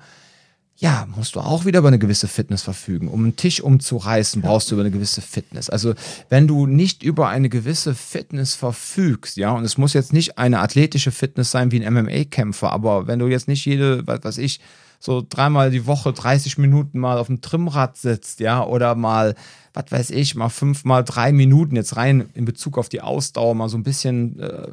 ja, 0.83 1.07
musst 1.15 1.35
du 1.35 1.39
auch 1.39 1.63
wieder 1.63 1.79
über 1.79 1.87
eine 1.87 1.97
gewisse 1.97 2.27
Fitness 2.27 2.61
verfügen. 2.61 3.07
Um 3.07 3.23
einen 3.23 3.37
Tisch 3.37 3.61
umzureißen, 3.61 4.41
brauchst 4.41 4.69
du 4.69 4.75
über 4.75 4.83
eine 4.83 4.91
gewisse 4.91 5.21
Fitness. 5.21 5.69
Also, 5.69 5.93
wenn 6.27 6.45
du 6.45 6.67
nicht 6.67 7.03
über 7.03 7.29
eine 7.29 7.47
gewisse 7.47 7.95
Fitness 7.95 8.53
verfügst, 8.53 9.37
ja, 9.37 9.51
und 9.53 9.63
es 9.63 9.77
muss 9.77 9.93
jetzt 9.93 10.11
nicht 10.11 10.37
eine 10.37 10.59
athletische 10.59 11.11
Fitness 11.11 11.51
sein 11.51 11.71
wie 11.71 11.81
ein 11.81 11.93
MMA-Kämpfer, 11.93 12.73
aber 12.73 13.07
wenn 13.07 13.19
du 13.19 13.27
jetzt 13.27 13.47
nicht 13.47 13.63
jede, 13.65 14.05
was 14.05 14.25
weiß 14.25 14.37
ich, 14.39 14.59
so 14.99 15.25
dreimal 15.27 15.71
die 15.71 15.87
Woche 15.87 16.11
30 16.11 16.57
Minuten 16.57 16.99
mal 16.99 17.17
auf 17.17 17.27
dem 17.27 17.39
Trimmrad 17.39 17.95
sitzt, 17.95 18.41
ja, 18.41 18.65
oder 18.65 18.95
mal, 18.95 19.35
was 19.73 19.85
weiß 19.89 20.09
ich, 20.09 20.35
mal 20.35 20.49
fünf 20.49 20.83
mal 20.83 21.03
drei 21.03 21.31
Minuten 21.31 21.77
jetzt 21.77 21.95
rein 21.95 22.29
in 22.33 22.43
Bezug 22.43 22.77
auf 22.77 22.89
die 22.89 22.99
Ausdauer, 22.99 23.55
mal 23.55 23.69
so 23.69 23.77
ein 23.77 23.83
bisschen 23.83 24.37
äh, 24.37 24.67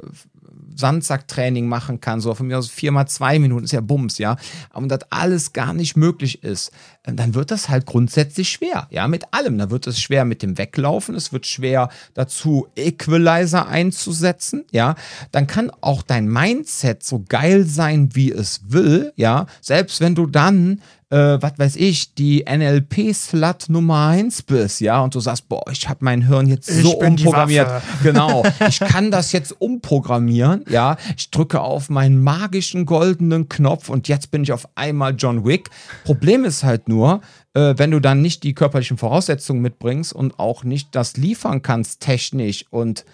Sandsacktraining 0.74 1.66
machen 1.66 2.00
kann, 2.00 2.20
so 2.20 2.34
von 2.34 2.46
mir 2.46 2.58
aus 2.58 2.68
vier 2.68 2.92
mal 2.92 3.06
zwei 3.06 3.38
Minuten, 3.38 3.64
ist 3.64 3.72
ja 3.72 3.80
Bums, 3.80 4.18
ja, 4.18 4.36
und 4.72 4.88
das 4.88 5.00
alles 5.10 5.52
gar 5.52 5.74
nicht 5.74 5.96
möglich 5.96 6.42
ist, 6.42 6.72
äh, 7.02 7.12
dann 7.12 7.34
wird 7.34 7.50
das 7.50 7.68
halt 7.68 7.86
grundsätzlich 7.86 8.50
schwer, 8.50 8.88
ja, 8.90 9.06
mit 9.08 9.32
allem. 9.32 9.58
Dann 9.58 9.70
wird 9.70 9.86
es 9.86 10.00
schwer 10.00 10.24
mit 10.24 10.42
dem 10.42 10.58
Weglaufen, 10.58 11.14
es 11.14 11.32
wird 11.32 11.46
schwer 11.46 11.90
dazu, 12.14 12.68
Equalizer 12.76 13.68
einzusetzen, 13.68 14.64
ja. 14.72 14.94
Dann 15.32 15.46
kann 15.46 15.70
auch 15.80 16.02
dein 16.02 16.28
Mindset 16.28 17.02
so 17.02 17.24
geil 17.28 17.64
sein, 17.64 18.14
wie 18.14 18.32
es 18.32 18.60
will, 18.68 19.12
ja, 19.16 19.46
selbst 19.60 20.00
wenn 20.00 20.14
du 20.14 20.26
dann 20.26 20.80
äh, 21.10 21.38
was 21.40 21.58
weiß 21.58 21.76
ich, 21.76 22.14
die 22.14 22.44
NLP-Slut 22.48 23.68
Nummer 23.68 24.06
1 24.08 24.42
bist, 24.42 24.80
ja, 24.80 25.02
und 25.02 25.14
du 25.14 25.20
sagst, 25.20 25.48
boah, 25.48 25.64
ich 25.70 25.88
habe 25.88 26.04
mein 26.04 26.22
Hirn 26.22 26.46
jetzt 26.46 26.66
so 26.66 26.98
umprogrammiert. 26.98 27.68
Genau, 28.02 28.44
ich 28.68 28.78
kann 28.78 29.10
das 29.10 29.32
jetzt 29.32 29.60
umprogrammieren, 29.60 30.64
ja. 30.70 30.96
Ich 31.16 31.30
drücke 31.30 31.60
auf 31.60 31.90
meinen 31.90 32.22
magischen 32.22 32.86
goldenen 32.86 33.48
Knopf 33.48 33.88
und 33.88 34.08
jetzt 34.08 34.30
bin 34.30 34.42
ich 34.42 34.52
auf 34.52 34.68
einmal 34.76 35.14
John 35.16 35.44
Wick. 35.44 35.68
Problem 36.04 36.44
ist 36.44 36.62
halt 36.62 36.88
nur, 36.88 37.20
äh, 37.54 37.74
wenn 37.76 37.90
du 37.90 38.00
dann 38.00 38.22
nicht 38.22 38.44
die 38.44 38.54
körperlichen 38.54 38.96
Voraussetzungen 38.96 39.60
mitbringst 39.60 40.12
und 40.12 40.38
auch 40.38 40.64
nicht 40.64 40.94
das 40.94 41.16
liefern 41.16 41.62
kannst 41.62 42.00
technisch 42.00 42.64
und 42.70 43.04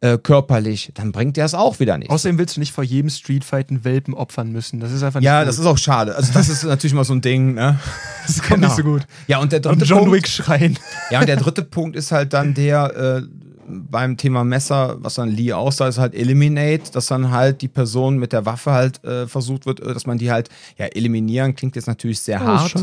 äh, 0.00 0.18
körperlich, 0.18 0.90
dann 0.94 1.12
bringt 1.12 1.36
der 1.36 1.46
es 1.46 1.54
auch 1.54 1.80
wieder 1.80 1.96
nicht. 1.96 2.10
Außerdem 2.10 2.36
willst 2.38 2.56
du 2.56 2.60
nicht 2.60 2.72
vor 2.72 2.84
jedem 2.84 3.08
Streetfight 3.10 3.70
einen 3.70 3.84
Welpen 3.84 4.12
opfern 4.14 4.52
müssen. 4.52 4.80
Das 4.80 4.92
ist 4.92 5.02
einfach 5.02 5.20
nicht 5.20 5.26
Ja, 5.26 5.40
gut. 5.40 5.48
das 5.48 5.58
ist 5.58 5.66
auch 5.66 5.78
schade. 5.78 6.14
Also 6.14 6.32
das 6.32 6.48
ist 6.48 6.64
natürlich 6.64 6.94
mal 6.94 7.04
so 7.04 7.14
ein 7.14 7.20
Ding, 7.20 7.54
ne? 7.54 7.78
Das 8.26 8.38
kommt 8.38 8.54
genau. 8.60 8.68
nicht 8.68 8.76
so 8.76 8.82
gut. 8.82 9.02
Ja, 9.28 9.38
und 9.38 9.52
der 9.52 9.60
dritte 9.60 9.82
und 9.82 9.88
John 9.88 9.98
Punkt, 10.00 10.14
Wick 10.14 10.28
schreien. 10.28 10.78
Ja, 11.10 11.20
und 11.20 11.28
der 11.28 11.36
dritte 11.38 11.62
Punkt 11.62 11.96
ist 11.96 12.10
halt 12.12 12.32
dann 12.32 12.54
der, 12.54 13.22
äh, 13.22 13.22
beim 13.66 14.16
Thema 14.16 14.44
Messer, 14.44 14.96
was 14.98 15.14
dann 15.14 15.30
Lee 15.30 15.52
aussah, 15.52 15.88
ist 15.88 15.98
halt 15.98 16.14
Eliminate, 16.14 16.92
dass 16.92 17.06
dann 17.06 17.30
halt 17.30 17.62
die 17.62 17.68
Person 17.68 18.18
mit 18.18 18.32
der 18.32 18.44
Waffe 18.46 18.72
halt 18.72 19.02
äh, 19.04 19.26
versucht 19.26 19.64
wird, 19.66 19.80
äh, 19.80 19.94
dass 19.94 20.06
man 20.06 20.18
die 20.18 20.30
halt, 20.30 20.48
ja, 20.76 20.86
eliminieren 20.86 21.54
klingt 21.54 21.76
jetzt 21.76 21.86
natürlich 21.86 22.20
sehr 22.20 22.40
hart. 22.40 22.74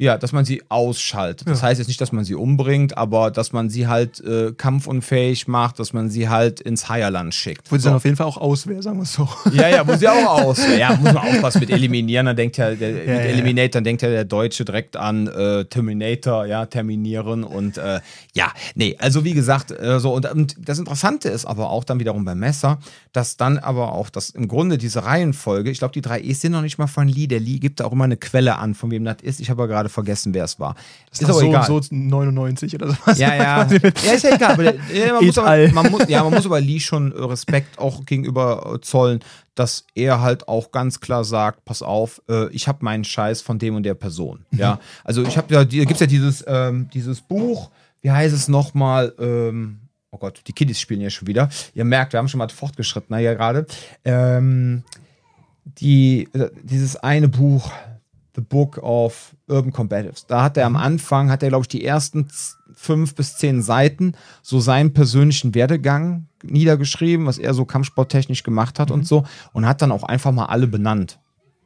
Ja, 0.00 0.16
dass 0.16 0.32
man 0.32 0.46
sie 0.46 0.62
ausschaltet. 0.70 1.46
Das 1.46 1.60
ja. 1.60 1.68
heißt 1.68 1.78
jetzt 1.78 1.88
nicht, 1.88 2.00
dass 2.00 2.10
man 2.10 2.24
sie 2.24 2.34
umbringt, 2.34 2.96
aber 2.96 3.30
dass 3.30 3.52
man 3.52 3.68
sie 3.68 3.86
halt 3.86 4.18
äh, 4.20 4.52
kampfunfähig 4.52 5.46
macht, 5.46 5.78
dass 5.78 5.92
man 5.92 6.08
sie 6.08 6.30
halt 6.30 6.58
ins 6.58 6.88
Heierland 6.88 7.34
schickt. 7.34 7.70
Wo 7.70 7.76
sie 7.76 7.82
so. 7.82 7.90
dann 7.90 7.96
auf 7.96 8.04
jeden 8.04 8.16
Fall 8.16 8.26
auch 8.26 8.38
aus 8.38 8.66
wäre, 8.66 8.82
sagen 8.82 8.96
wir 8.96 9.02
es 9.02 9.12
so. 9.12 9.28
Ja, 9.52 9.68
ja, 9.68 9.86
wo 9.86 9.94
sie 9.94 10.08
auch 10.08 10.24
aus 10.46 10.66
wäre. 10.66 10.78
Ja, 10.78 10.96
muss 10.96 11.12
man 11.12 11.18
aufpassen 11.18 11.60
mit 11.60 11.68
Eliminieren. 11.68 12.24
Dann 12.24 12.34
denkt 12.36 12.56
ja, 12.56 12.74
der, 12.74 12.90
ja 12.90 12.96
mit 12.96 13.08
ja, 13.08 13.14
Eliminate, 13.14 13.68
dann 13.72 13.84
denkt 13.84 14.00
ja 14.00 14.08
der 14.08 14.24
Deutsche 14.24 14.64
direkt 14.64 14.96
an 14.96 15.26
äh, 15.26 15.66
Terminator, 15.66 16.46
ja, 16.46 16.64
terminieren 16.64 17.44
und 17.44 17.76
äh, 17.76 18.00
ja, 18.34 18.52
nee, 18.74 18.96
also 18.98 19.24
wie 19.24 19.34
gesagt, 19.34 19.70
äh, 19.70 20.00
so 20.00 20.14
und, 20.14 20.30
und 20.32 20.56
das 20.58 20.78
Interessante 20.78 21.28
ist 21.28 21.44
aber 21.44 21.68
auch 21.68 21.84
dann 21.84 22.00
wiederum 22.00 22.24
beim 22.24 22.38
Messer, 22.38 22.78
dass 23.12 23.36
dann 23.36 23.58
aber 23.58 23.92
auch 23.92 24.08
das 24.08 24.30
im 24.30 24.48
Grunde 24.48 24.78
diese 24.78 25.04
Reihenfolge, 25.04 25.70
ich 25.70 25.78
glaube, 25.78 25.92
die 25.92 26.00
drei 26.00 26.22
E's 26.22 26.40
sind 26.40 26.52
noch 26.52 26.62
nicht 26.62 26.78
mal 26.78 26.86
von 26.86 27.06
Lee. 27.06 27.26
Der 27.26 27.40
Lee 27.40 27.58
gibt 27.58 27.80
da 27.80 27.84
auch 27.84 27.92
immer 27.92 28.04
eine 28.04 28.16
Quelle 28.16 28.56
an, 28.56 28.74
von 28.74 28.90
wem 28.90 29.04
das 29.04 29.16
ist. 29.20 29.40
Ich 29.40 29.50
habe 29.50 29.62
aber 29.62 29.68
gerade 29.68 29.89
vergessen, 29.90 30.32
wer 30.34 30.44
es 30.44 30.58
war. 30.58 30.74
Das 31.10 31.20
ist 31.20 31.28
aber 31.28 31.40
so 31.40 31.46
egal. 31.46 31.66
so 31.66 31.80
99 31.90 32.74
oder 32.74 32.88
sowas. 32.88 33.18
Ja, 33.18 33.34
ja. 33.34 33.66
ja, 33.66 34.12
ist 34.12 34.24
ja 34.24 34.34
egal. 34.34 34.52
Aber, 34.52 34.64
ja, 34.64 35.12
man, 35.14 35.24
muss 35.26 35.38
aber, 35.38 35.68
man, 35.72 35.90
muss, 35.90 36.08
ja, 36.08 36.22
man 36.24 36.34
muss 36.34 36.46
aber 36.46 36.60
Lee 36.60 36.80
schon 36.80 37.12
Respekt 37.12 37.78
auch 37.78 38.04
gegenüber 38.04 38.74
äh, 38.74 38.80
zollen, 38.80 39.20
dass 39.54 39.84
er 39.94 40.20
halt 40.20 40.48
auch 40.48 40.72
ganz 40.72 41.00
klar 41.00 41.24
sagt, 41.24 41.64
pass 41.64 41.82
auf, 41.82 42.22
äh, 42.28 42.48
ich 42.50 42.68
habe 42.68 42.84
meinen 42.84 43.04
Scheiß 43.04 43.42
von 43.42 43.58
dem 43.58 43.74
und 43.74 43.82
der 43.82 43.94
Person. 43.94 44.46
Ja, 44.52 44.80
also 45.04 45.22
ich 45.22 45.36
habe 45.36 45.52
ja, 45.52 45.64
gibt 45.64 45.92
es 45.92 46.00
ja 46.00 46.06
dieses, 46.06 46.44
ähm, 46.46 46.88
dieses 46.94 47.20
Buch, 47.20 47.70
wie 48.00 48.10
heißt 48.10 48.34
es 48.34 48.48
nochmal, 48.48 49.12
ähm, 49.18 49.80
oh 50.10 50.18
Gott, 50.18 50.42
die 50.46 50.52
Kiddies 50.52 50.80
spielen 50.80 51.00
ja 51.00 51.10
schon 51.10 51.28
wieder. 51.28 51.50
Ihr 51.74 51.84
merkt, 51.84 52.12
wir 52.12 52.18
haben 52.18 52.28
schon 52.28 52.38
mal 52.38 52.48
fortgeschritten 52.48 53.16
hier 53.16 53.34
gerade. 53.34 53.66
Ähm, 54.04 54.82
die, 55.64 56.28
äh, 56.32 56.50
dieses 56.62 56.96
eine 56.96 57.28
Buch, 57.28 57.70
The 58.34 58.40
Book 58.40 58.78
of 58.78 59.34
Urban 59.48 59.72
Combatives. 59.72 60.26
Da 60.26 60.42
hat 60.42 60.56
er 60.56 60.66
am 60.66 60.72
mhm. 60.72 60.78
Anfang, 60.78 61.30
hat 61.30 61.42
er, 61.42 61.48
glaube 61.48 61.64
ich, 61.64 61.68
die 61.68 61.84
ersten 61.84 62.28
fünf 62.74 63.14
bis 63.14 63.36
zehn 63.36 63.62
Seiten 63.62 64.14
so 64.42 64.60
seinen 64.60 64.92
persönlichen 64.92 65.54
Werdegang 65.54 66.26
niedergeschrieben, 66.42 67.26
was 67.26 67.38
er 67.38 67.54
so 67.54 67.64
kampfsporttechnisch 67.64 68.42
gemacht 68.42 68.78
hat 68.78 68.88
mhm. 68.88 68.96
und 68.96 69.06
so. 69.06 69.24
Und 69.52 69.66
hat 69.66 69.82
dann 69.82 69.92
auch 69.92 70.04
einfach 70.04 70.32
mal 70.32 70.46
alle 70.46 70.66
benannt, 70.66 71.18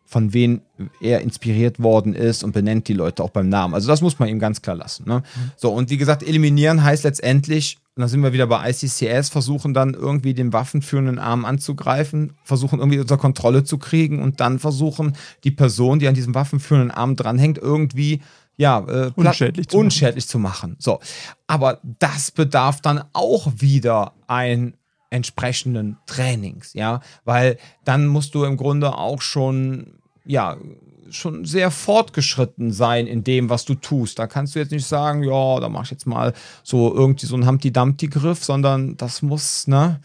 von 0.05 0.33
wem 0.33 0.63
er 1.01 1.21
inspiriert 1.21 1.83
worden 1.83 2.15
ist 2.15 2.43
und 2.43 2.53
benennt 2.53 2.89
die 2.89 2.95
Leute 2.95 3.23
auch 3.23 3.31
beim 3.31 3.49
Namen. 3.49 3.75
Also 3.75 3.89
das 3.89 4.01
muss 4.01 4.19
man 4.19 4.29
ihm 4.29 4.39
ganz 4.39 4.63
klar 4.63 4.77
lassen. 4.77 5.05
Ne? 5.07 5.19
Mhm. 5.19 5.51
So, 5.57 5.73
und 5.73 5.91
wie 5.91 5.99
gesagt, 5.99 6.23
eliminieren 6.23 6.83
heißt 6.83 7.05
letztendlich, 7.05 7.79
und 7.97 8.01
da 8.01 8.09
sind 8.09 8.23
wir 8.23 8.33
wieder 8.33 8.49
bei 8.49 8.71
ICCS, 8.71 9.29
versuchen 9.29 9.73
dann 9.73 9.95
irgendwie 9.95 10.35
den 10.35 10.53
waffenführenden 10.53 11.21
Arm 11.21 11.45
anzugreifen, 11.45 12.33
versuchen 12.43 12.81
irgendwie 12.81 12.99
unter 12.99 13.19
Kontrolle 13.19 13.63
zu 13.63 13.79
kriegen 13.79 14.21
und 14.21 14.41
dann 14.41 14.59
versuchen, 14.59 15.17
die 15.45 15.53
Person, 15.53 16.01
die 16.01 16.09
an 16.09 16.15
diesem 16.15 16.35
waffenführenden 16.35 16.91
Arm 16.91 17.15
dranhängt, 17.15 17.59
irgendwie 17.59 18.21
ja, 18.57 18.81
äh, 18.81 19.13
unschädlich, 19.15 19.69
zu, 19.69 19.79
unschädlich 19.79 20.27
zu 20.27 20.41
machen. 20.41 20.77
So. 20.79 20.99
Aber 21.47 21.81
das 22.01 22.33
bedarf 22.33 22.81
dann 22.81 23.05
auch 23.13 23.53
wieder 23.59 24.13
ein 24.27 24.77
entsprechenden 25.11 25.97
Trainings, 26.07 26.73
ja, 26.75 27.01
weil 27.25 27.59
dann 27.85 28.09
musst 28.09 28.35
du 28.35 28.43
im 28.45 28.57
Grunde 28.57 28.97
auch 28.97 29.21
schon 29.21 29.99
ja, 30.25 30.57
schon 31.17 31.45
sehr 31.45 31.71
fortgeschritten 31.71 32.73
sein 32.73 33.07
in 33.07 33.25
dem, 33.25 33.51
was 33.51 33.65
du 33.65 33.75
tust. 33.75 34.19
Da 34.19 34.27
kannst 34.27 34.55
du 34.55 34.59
jetzt 34.59 34.73
nicht 34.73 34.87
sagen, 34.87 35.23
ja, 35.23 35.61
da 35.61 35.69
mach 35.69 35.85
ich 35.85 35.91
jetzt 35.91 36.07
mal 36.07 36.33
so 36.63 36.95
irgendwie 36.95 37.27
so 37.27 37.35
einen 37.35 37.47
Humpty 37.47 37.73
Dumpty 37.73 38.09
Griff, 38.09 38.45
sondern 38.45 38.97
das 38.97 39.23
muss, 39.23 39.67
ne, 39.67 40.01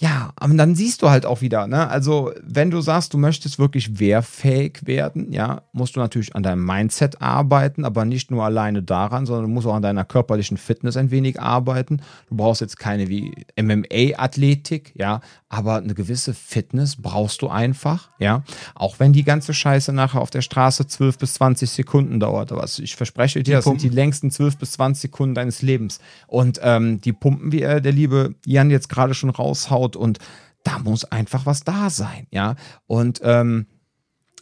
ja, 0.00 0.30
aber 0.36 0.54
dann 0.54 0.76
siehst 0.76 1.02
du 1.02 1.10
halt 1.10 1.26
auch 1.26 1.40
wieder, 1.40 1.66
ne? 1.66 1.88
Also, 1.88 2.30
wenn 2.40 2.70
du 2.70 2.80
sagst, 2.80 3.14
du 3.14 3.18
möchtest 3.18 3.58
wirklich 3.58 3.98
wehrfähig 3.98 4.86
werden, 4.86 5.32
ja, 5.32 5.62
musst 5.72 5.96
du 5.96 6.00
natürlich 6.00 6.36
an 6.36 6.44
deinem 6.44 6.64
Mindset 6.64 7.20
arbeiten, 7.20 7.84
aber 7.84 8.04
nicht 8.04 8.30
nur 8.30 8.44
alleine 8.44 8.84
daran, 8.84 9.26
sondern 9.26 9.46
du 9.46 9.50
musst 9.50 9.66
auch 9.66 9.74
an 9.74 9.82
deiner 9.82 10.04
körperlichen 10.04 10.56
Fitness 10.56 10.96
ein 10.96 11.10
wenig 11.10 11.40
arbeiten. 11.40 12.00
Du 12.28 12.36
brauchst 12.36 12.60
jetzt 12.60 12.78
keine 12.78 13.08
wie 13.08 13.44
MMA-Athletik, 13.60 14.92
ja, 14.94 15.20
aber 15.48 15.78
eine 15.78 15.94
gewisse 15.94 16.32
Fitness 16.32 16.94
brauchst 16.94 17.42
du 17.42 17.48
einfach, 17.48 18.10
ja. 18.20 18.44
Auch 18.76 19.00
wenn 19.00 19.12
die 19.12 19.24
ganze 19.24 19.52
Scheiße 19.52 19.92
nachher 19.92 20.20
auf 20.20 20.30
der 20.30 20.42
Straße 20.42 20.86
12 20.86 21.18
bis 21.18 21.34
20 21.34 21.70
Sekunden 21.70 22.20
dauert. 22.20 22.52
Was 22.52 22.78
ich 22.78 22.94
verspreche 22.94 23.42
dir, 23.42 23.56
das 23.56 23.64
sind 23.64 23.82
die 23.82 23.88
längsten 23.88 24.30
12 24.30 24.58
bis 24.58 24.72
20 24.72 25.02
Sekunden 25.02 25.34
deines 25.34 25.60
Lebens. 25.60 25.98
Und 26.28 26.60
ähm, 26.62 27.00
die 27.00 27.12
Pumpen, 27.12 27.50
wie 27.50 27.62
er, 27.62 27.80
der 27.80 27.92
liebe 27.92 28.36
Jan 28.46 28.70
jetzt 28.70 28.88
gerade 28.88 29.14
schon 29.14 29.30
raushaut, 29.30 29.87
aufgebaut 29.88 29.96
und 29.96 30.18
da 30.64 30.78
muss 30.78 31.04
einfach 31.04 31.46
was 31.46 31.64
da 31.64 31.90
sein, 31.90 32.26
ja. 32.30 32.56
Und 32.86 33.20
ähm, 33.22 33.66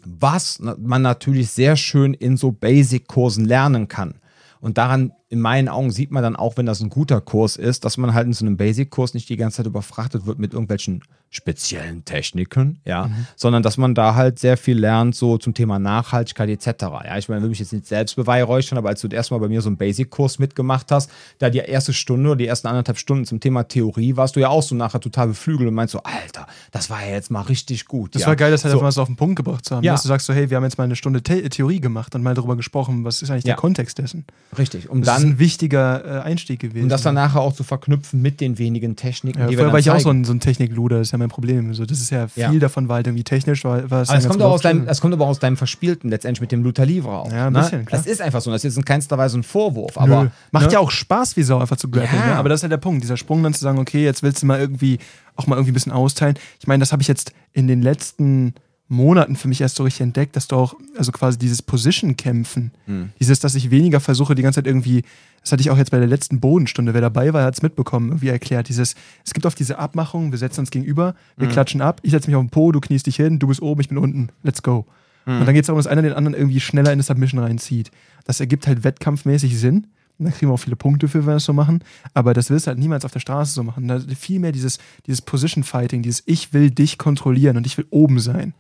was 0.05 0.61
man 0.61 1.03
natürlich 1.03 1.51
sehr 1.51 1.77
schön 1.77 2.15
in 2.15 2.37
so 2.37 2.53
Basic-Kursen 2.53 3.45
lernen 3.45 3.89
kann. 3.89 4.21
Und 4.61 4.79
daran 4.79 5.13
in 5.29 5.41
meinen 5.41 5.69
Augen 5.69 5.91
sieht 5.91 6.13
man 6.13 6.23
dann 6.23 6.37
auch, 6.37 6.57
wenn 6.57 6.67
das 6.67 6.81
ein 6.81 6.89
guter 6.89 7.21
Kurs 7.21 7.57
ist, 7.57 7.85
dass 7.85 7.97
man 7.97 8.15
halt 8.15 8.29
in 8.29 8.33
so 8.33 8.45
einem 8.45 8.57
Basic-Kurs 8.57 9.13
nicht 9.13 9.29
die 9.29 9.37
ganze 9.37 9.59
Zeit 9.59 9.67
überfrachtet 9.67 10.25
wird 10.27 10.39
mit 10.39 10.53
irgendwelchen 10.53 11.03
speziellen 11.31 12.05
Techniken, 12.05 12.79
ja, 12.85 13.09
mhm. 13.09 13.27
sondern 13.35 13.63
dass 13.65 13.77
man 13.77 13.95
da 13.95 14.15
halt 14.15 14.39
sehr 14.39 14.57
viel 14.57 14.79
lernt, 14.79 15.17
so 15.17 15.37
zum 15.37 15.53
Thema 15.53 15.81
Nachhaltigkeit 15.81 16.49
etc. 16.49 16.85
Ja, 17.05 17.19
ich 17.19 17.29
meine, 17.29 17.43
will 17.43 17.49
mich 17.49 17.59
jetzt 17.59 17.73
nicht 17.73 17.87
selbst 17.87 18.15
beweihräuchern, 18.15 18.79
aber 18.79 18.91
als 18.91 19.01
du 19.01 19.09
erstmal 19.09 19.41
bei 19.41 19.49
mir 19.49 19.61
so 19.61 19.69
einen 19.69 19.77
Basic-Kurs 19.77 20.39
mitgemacht 20.39 20.93
hast, 20.93 21.11
da 21.39 21.51
die 21.51 21.59
erste 21.59 21.93
Stunde 21.93 22.31
oder 22.31 22.37
die 22.37 22.47
ersten 22.47 22.69
anderthalb 22.69 22.97
Stunden 22.97 23.25
zum 23.25 23.41
Thema 23.41 23.65
Theorie 23.65 24.17
warst 24.17 24.37
du 24.37 24.41
ja 24.41 24.49
auch 24.49 24.63
so 24.63 24.77
nachher 24.77 25.01
total 25.01 25.29
beflügelt 25.29 25.69
und 25.69 25.75
meinst 25.75 25.93
so, 25.93 26.03
Alter, 26.05 26.47
das 26.71 26.89
war 26.89 27.05
ja 27.05 27.15
jetzt 27.15 27.33
mal 27.33 27.43
richtig 27.43 27.87
gut. 27.87 28.15
Das 28.15 28.23
ja. 28.23 28.29
war 28.29 28.37
geil, 28.37 28.53
das 28.53 28.63
halt 28.63 28.71
so. 28.71 28.79
einfach 28.79 28.87
mal 28.87 28.93
so 28.93 29.03
auf 29.03 29.09
den 29.09 29.17
Punkt 29.17 29.37
gebracht 29.37 29.65
zu 29.65 29.75
haben, 29.75 29.83
ja. 29.83 29.93
dass 29.93 30.03
du 30.03 30.09
sagst 30.09 30.27
so, 30.27 30.33
hey, 30.33 30.49
wir 30.49 30.57
haben 30.57 30.65
jetzt 30.65 30.79
mal 30.79 30.85
eine 30.85 30.97
Stunde 30.97 31.21
The 31.27 31.49
Theorie 31.49 31.81
gemacht 31.81 32.15
und 32.15 32.23
mal 32.23 32.35
darüber 32.35 32.57
gesprochen, 32.57 33.05
was 33.05 33.21
ist 33.21 33.31
eigentlich 33.31 33.45
ja. 33.45 33.55
der 33.55 33.57
Kontext 33.57 33.99
dessen. 33.99 34.25
Richtig. 34.57 34.89
Um 34.89 35.03
das 35.03 35.16
dann, 35.17 35.23
ist 35.23 35.35
ein 35.35 35.39
wichtiger 35.39 36.05
äh, 36.05 36.21
Einstieg 36.23 36.61
gewesen. 36.61 36.85
Und 36.85 36.89
das 36.89 37.03
dann 37.03 37.15
nachher 37.15 37.41
auch 37.41 37.53
zu 37.53 37.65
verknüpfen 37.65 38.23
mit 38.23 38.41
den 38.41 38.59
wenigen 38.59 38.97
Techniken, 38.97 39.41
ja, 39.41 39.47
die 39.47 39.57
wir 39.57 39.65
dann 39.65 39.73
war 39.73 39.79
ich 39.79 39.91
auch 39.91 40.01
so 40.01 40.11
ein, 40.11 40.25
so 40.25 40.33
ein 40.33 40.41
Technikluder, 40.41 40.99
das 40.99 41.09
ist 41.09 41.13
ja 41.13 41.19
mein 41.19 41.29
Problem. 41.29 41.73
So, 41.75 41.85
das 41.85 42.01
ist 42.01 42.11
ja 42.11 42.29
viel 42.29 42.43
ja. 42.43 42.53
davon 42.59 42.89
war 42.89 42.97
halt 42.97 43.07
irgendwie 43.07 43.25
technisch. 43.25 43.65
War, 43.65 43.91
war 43.91 44.09
aber 44.09 44.19
es 44.19 44.29
kommt, 44.29 44.43
aus 44.43 44.63
deinem, 44.63 44.87
es 44.89 45.01
kommt 45.01 45.15
aber 45.15 45.27
aus 45.27 45.39
deinem 45.39 45.57
Verspielten 45.57 46.11
letztendlich 46.11 46.41
mit 46.41 46.53
dem 46.53 46.63
Luther 46.63 46.87
Livre 46.87 47.11
auch. 47.11 47.31
Ja, 47.33 47.47
ein 47.47 47.53
ne? 47.53 47.61
bisschen, 47.61 47.85
klar. 47.85 48.01
Das 48.01 48.11
ist 48.11 48.21
einfach 48.21 48.41
so. 48.41 48.51
Das 48.51 48.65
ist 48.65 48.77
in 48.77 48.85
keinster 48.85 49.19
Weise 49.19 49.39
ein 49.39 49.43
Vorwurf. 49.43 49.99
Aber, 49.99 50.25
Nö. 50.25 50.31
Macht 50.53 50.67
ne? 50.67 50.73
ja 50.75 50.79
auch 50.79 50.91
Spaß, 50.91 51.37
wie 51.37 51.43
Sau 51.43 51.59
einfach 51.59 51.77
zu 51.77 51.91
grappeln. 51.91 52.21
Ja. 52.21 52.27
Ne? 52.27 52.37
Aber 52.37 52.49
das 52.49 52.59
ist 52.59 52.63
ja 52.63 52.69
der 52.69 52.77
Punkt. 52.77 53.03
Dieser 53.03 53.17
Sprung 53.17 53.43
dann 53.43 53.55
zu 53.55 53.61
sagen, 53.61 53.79
okay, 53.79 54.05
jetzt 54.05 54.23
willst 54.23 54.43
du 54.43 54.47
mal 54.47 54.61
irgendwie 54.61 54.99
auch 55.37 55.47
mal 55.47 55.57
irgendwie 55.57 55.73
ein 55.73 55.75
bisschen 55.75 55.93
austeilen. 55.93 56.39
Ich 56.61 56.67
meine, 56.67 56.81
das 56.81 56.93
habe 56.93 57.03
ich 57.03 57.09
jetzt 57.09 57.33
in 57.53 57.69
den 57.69 57.83
letzten 57.83 58.55
Monaten 58.89 59.35
für 59.37 59.49
mich 59.49 59.61
erst 59.61 59.77
so 59.77 59.83
richtig 59.83 60.03
entdeckt, 60.03 60.37
dass 60.37 60.47
du 60.49 60.57
auch, 60.57 60.75
also 60.97 61.11
quasi 61.13 61.39
dieses 61.39 61.61
Position-Kämpfen, 61.63 62.71
Hm. 62.87 63.11
dieses, 63.19 63.41
dass 63.41 63.55
ich 63.55 63.71
weniger 63.71 64.01
versuche, 64.01 64.35
die 64.35 64.43
ganze 64.43 64.59
Zeit 64.59 64.67
irgendwie, 64.67 65.03
das 65.43 65.53
hatte 65.53 65.61
ich 65.61 65.71
auch 65.71 65.77
jetzt 65.79 65.91
bei 65.91 65.99
der 65.99 66.07
letzten 66.07 66.41
Bodenstunde, 66.41 66.95
wer 66.95 67.01
dabei 67.01 67.33
war, 67.33 67.45
hat 67.45 67.55
es 67.55 67.63
mitbekommen, 67.63 68.09
irgendwie 68.11 68.29
erklärt, 68.29 68.69
dieses, 68.69 68.95
es 69.25 69.35
gibt 69.35 69.45
oft 69.47 69.59
diese 69.59 69.79
Abmachung, 69.79 70.31
wir 70.31 70.39
setzen 70.39 70.61
uns 70.61 70.71
gegenüber, 70.71 71.15
wir 71.37 71.49
Mhm. 71.49 71.53
klatschen 71.53 71.81
ab, 71.81 72.01
ich 72.03 72.13
setze 72.13 72.29
mich 72.29 72.37
auf 72.37 72.45
den 72.45 72.51
Po, 72.51 72.71
du 72.73 72.81
kniest 72.81 73.07
dich 73.07 73.17
hin, 73.17 73.39
du 73.39 73.49
bist 73.49 73.61
oben, 73.63 73.81
ich 73.81 73.89
bin 73.89 73.99
unten, 73.99 74.29
let's 74.45 74.63
go. 74.63 74.87
Mhm. 75.27 75.41
Und 75.41 75.47
dann 75.47 75.55
geht 75.55 75.65
es 75.65 75.67
darum, 75.67 75.79
dass 75.79 75.87
einer 75.89 76.03
den 76.03 76.13
anderen 76.13 76.37
irgendwie 76.37 76.61
schneller 76.61 76.93
in 76.93 76.99
das 76.99 77.09
Submission 77.09 77.41
reinzieht. 77.41 77.91
Das 78.25 78.39
ergibt 78.41 78.67
halt 78.69 78.85
wettkampfmäßig 78.85 79.59
Sinn. 79.59 79.89
Und 80.19 80.25
da 80.27 80.31
kriegen 80.31 80.49
wir 80.51 80.55
auch 80.55 80.59
viele 80.61 80.77
Punkte 80.77 81.09
für, 81.09 81.19
wenn 81.19 81.27
wir 81.27 81.35
das 81.35 81.45
so 81.45 81.53
machen. 81.53 81.83
Aber 82.15 82.33
das 82.33 82.49
willst 82.49 82.67
du 82.67 82.69
halt 82.69 82.79
niemals 82.79 83.05
auf 83.05 83.13
der 83.13 83.21
Straße 83.21 83.53
so 83.53 83.63
machen. 83.63 83.87
Da 83.87 84.01
viel 84.01 84.39
mehr 84.39 84.53
dieses, 84.53 84.79
dieses 85.07 85.21
Position 85.21 85.63
Fighting, 85.63 86.01
dieses 86.03 86.23
Ich 86.25 86.55
will 86.55 86.71
dich 86.71 86.97
kontrollieren 86.97 87.57
und 87.59 87.67
ich 87.67 87.77
will 87.77 87.87
oben 87.91 88.19
sein. 88.19 88.55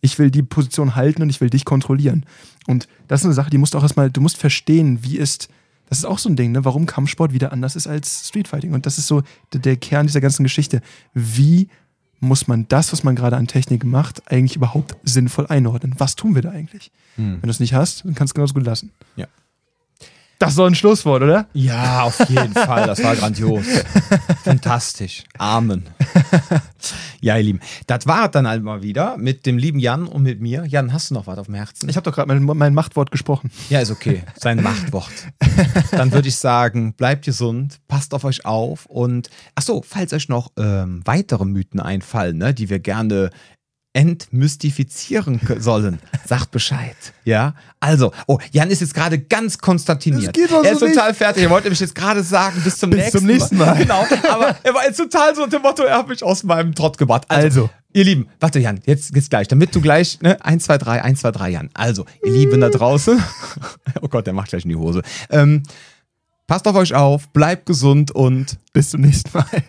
Ich 0.00 0.18
will 0.18 0.30
die 0.30 0.42
Position 0.42 0.96
halten 0.96 1.22
und 1.22 1.30
ich 1.30 1.40
will 1.40 1.50
dich 1.50 1.64
kontrollieren. 1.64 2.24
Und 2.66 2.88
das 3.08 3.20
ist 3.20 3.26
eine 3.26 3.34
Sache, 3.34 3.50
die 3.50 3.58
musst 3.58 3.74
du 3.74 3.78
auch 3.78 3.82
erstmal, 3.82 4.10
du 4.10 4.20
musst 4.20 4.36
verstehen, 4.36 5.02
wie 5.02 5.18
ist, 5.18 5.48
das 5.86 5.98
ist 5.98 6.04
auch 6.04 6.18
so 6.18 6.28
ein 6.28 6.36
Ding, 6.36 6.52
ne, 6.52 6.64
warum 6.64 6.86
Kampfsport 6.86 7.32
wieder 7.32 7.52
anders 7.52 7.76
ist 7.76 7.86
als 7.86 8.28
Streetfighting. 8.28 8.72
Und 8.72 8.86
das 8.86 8.98
ist 8.98 9.06
so 9.06 9.22
der, 9.52 9.60
der 9.60 9.76
Kern 9.76 10.06
dieser 10.06 10.20
ganzen 10.20 10.42
Geschichte. 10.42 10.80
Wie 11.14 11.68
muss 12.20 12.48
man 12.48 12.68
das, 12.68 12.92
was 12.92 13.02
man 13.02 13.16
gerade 13.16 13.36
an 13.36 13.46
Technik 13.46 13.84
macht, 13.84 14.30
eigentlich 14.30 14.56
überhaupt 14.56 14.96
sinnvoll 15.02 15.46
einordnen? 15.46 15.94
Was 15.98 16.16
tun 16.16 16.34
wir 16.34 16.42
da 16.42 16.50
eigentlich? 16.50 16.92
Hm. 17.16 17.34
Wenn 17.34 17.42
du 17.42 17.50
es 17.50 17.60
nicht 17.60 17.74
hast, 17.74 18.04
dann 18.04 18.14
kannst 18.14 18.32
du 18.32 18.34
genauso 18.36 18.54
gut 18.54 18.64
lassen. 18.64 18.92
Ja. 19.16 19.26
Das 20.40 20.52
ist 20.52 20.58
doch 20.58 20.66
ein 20.66 20.74
Schlusswort, 20.74 21.22
oder? 21.22 21.48
Ja, 21.52 22.04
auf 22.04 22.18
jeden 22.30 22.54
Fall. 22.54 22.86
Das 22.86 23.04
war 23.04 23.14
grandios. 23.14 23.62
Fantastisch. 24.42 25.24
Amen. 25.36 25.86
Ja, 27.20 27.36
ihr 27.36 27.42
Lieben. 27.42 27.60
Das 27.86 28.06
war 28.06 28.24
es 28.24 28.30
dann 28.30 28.48
halt 28.48 28.62
mal 28.62 28.82
wieder 28.82 29.18
mit 29.18 29.44
dem 29.44 29.58
lieben 29.58 29.78
Jan 29.78 30.06
und 30.06 30.22
mit 30.22 30.40
mir. 30.40 30.64
Jan, 30.66 30.94
hast 30.94 31.10
du 31.10 31.14
noch 31.14 31.26
was 31.26 31.36
auf 31.36 31.44
dem 31.44 31.56
Herzen? 31.56 31.90
Ich 31.90 31.96
habe 31.96 32.04
doch 32.04 32.14
gerade 32.14 32.26
mein, 32.26 32.56
mein 32.56 32.72
Machtwort 32.72 33.10
gesprochen. 33.10 33.50
Ja, 33.68 33.80
ist 33.80 33.90
okay. 33.90 34.22
Sein 34.34 34.62
Machtwort. 34.62 35.12
Dann 35.90 36.10
würde 36.10 36.28
ich 36.28 36.36
sagen, 36.36 36.94
bleibt 36.94 37.26
gesund, 37.26 37.78
passt 37.86 38.14
auf 38.14 38.24
euch 38.24 38.46
auf 38.46 38.86
und 38.86 39.28
ach 39.56 39.62
so, 39.62 39.82
falls 39.86 40.14
euch 40.14 40.30
noch 40.30 40.52
ähm, 40.56 41.02
weitere 41.04 41.44
Mythen 41.44 41.80
einfallen, 41.80 42.38
ne, 42.38 42.54
die 42.54 42.70
wir 42.70 42.78
gerne 42.78 43.28
entmystifizieren 43.92 45.40
sollen, 45.58 45.98
sagt 46.24 46.50
Bescheid. 46.52 46.96
Ja, 47.24 47.54
also, 47.80 48.12
oh, 48.26 48.38
Jan 48.52 48.70
ist 48.70 48.80
jetzt 48.80 48.94
gerade 48.94 49.18
ganz 49.18 49.58
konstantiniert. 49.58 50.36
Doch 50.36 50.64
er 50.64 50.72
ist 50.72 50.78
total 50.78 51.12
fertig. 51.12 51.42
Er 51.42 51.50
wollte 51.50 51.70
mich 51.70 51.80
jetzt 51.80 51.94
gerade 51.94 52.22
sagen, 52.22 52.60
bis 52.62 52.78
zum 52.78 52.90
Bis 52.90 53.00
nächsten 53.00 53.18
zum 53.18 53.26
nächsten 53.26 53.56
Mal. 53.56 53.76
Genau, 53.76 54.06
aber 54.30 54.56
er 54.62 54.74
war 54.74 54.84
jetzt 54.84 54.98
total 54.98 55.34
so 55.34 55.42
unter 55.42 55.58
dem 55.58 55.62
Motto, 55.62 55.82
er 55.82 55.98
hat 55.98 56.08
mich 56.08 56.22
aus 56.22 56.44
meinem 56.44 56.74
Trott 56.74 56.98
gebracht. 56.98 57.24
Also. 57.28 57.70
Ihr 57.92 58.04
Lieben, 58.04 58.28
warte 58.38 58.60
Jan, 58.60 58.78
jetzt 58.86 59.12
geht's 59.12 59.28
gleich, 59.28 59.48
damit 59.48 59.74
du 59.74 59.80
gleich, 59.80 60.20
ne, 60.20 60.44
1, 60.44 60.62
2, 60.62 60.78
3, 60.78 61.02
1, 61.02 61.20
2, 61.22 61.30
3, 61.32 61.50
Jan. 61.50 61.70
Also, 61.74 62.06
ihr 62.24 62.30
Lieben 62.30 62.60
da 62.60 62.68
draußen, 62.68 63.20
oh 64.00 64.06
Gott, 64.06 64.28
der 64.28 64.32
macht 64.32 64.50
gleich 64.50 64.62
in 64.62 64.68
die 64.68 64.76
Hose. 64.76 65.02
Ähm, 65.28 65.64
passt 66.46 66.68
auf 66.68 66.76
euch 66.76 66.94
auf, 66.94 67.28
bleibt 67.30 67.66
gesund 67.66 68.12
und 68.12 68.58
Bis 68.72 68.90
zum 68.90 69.00
nächsten 69.00 69.36
Mal. 69.36 69.64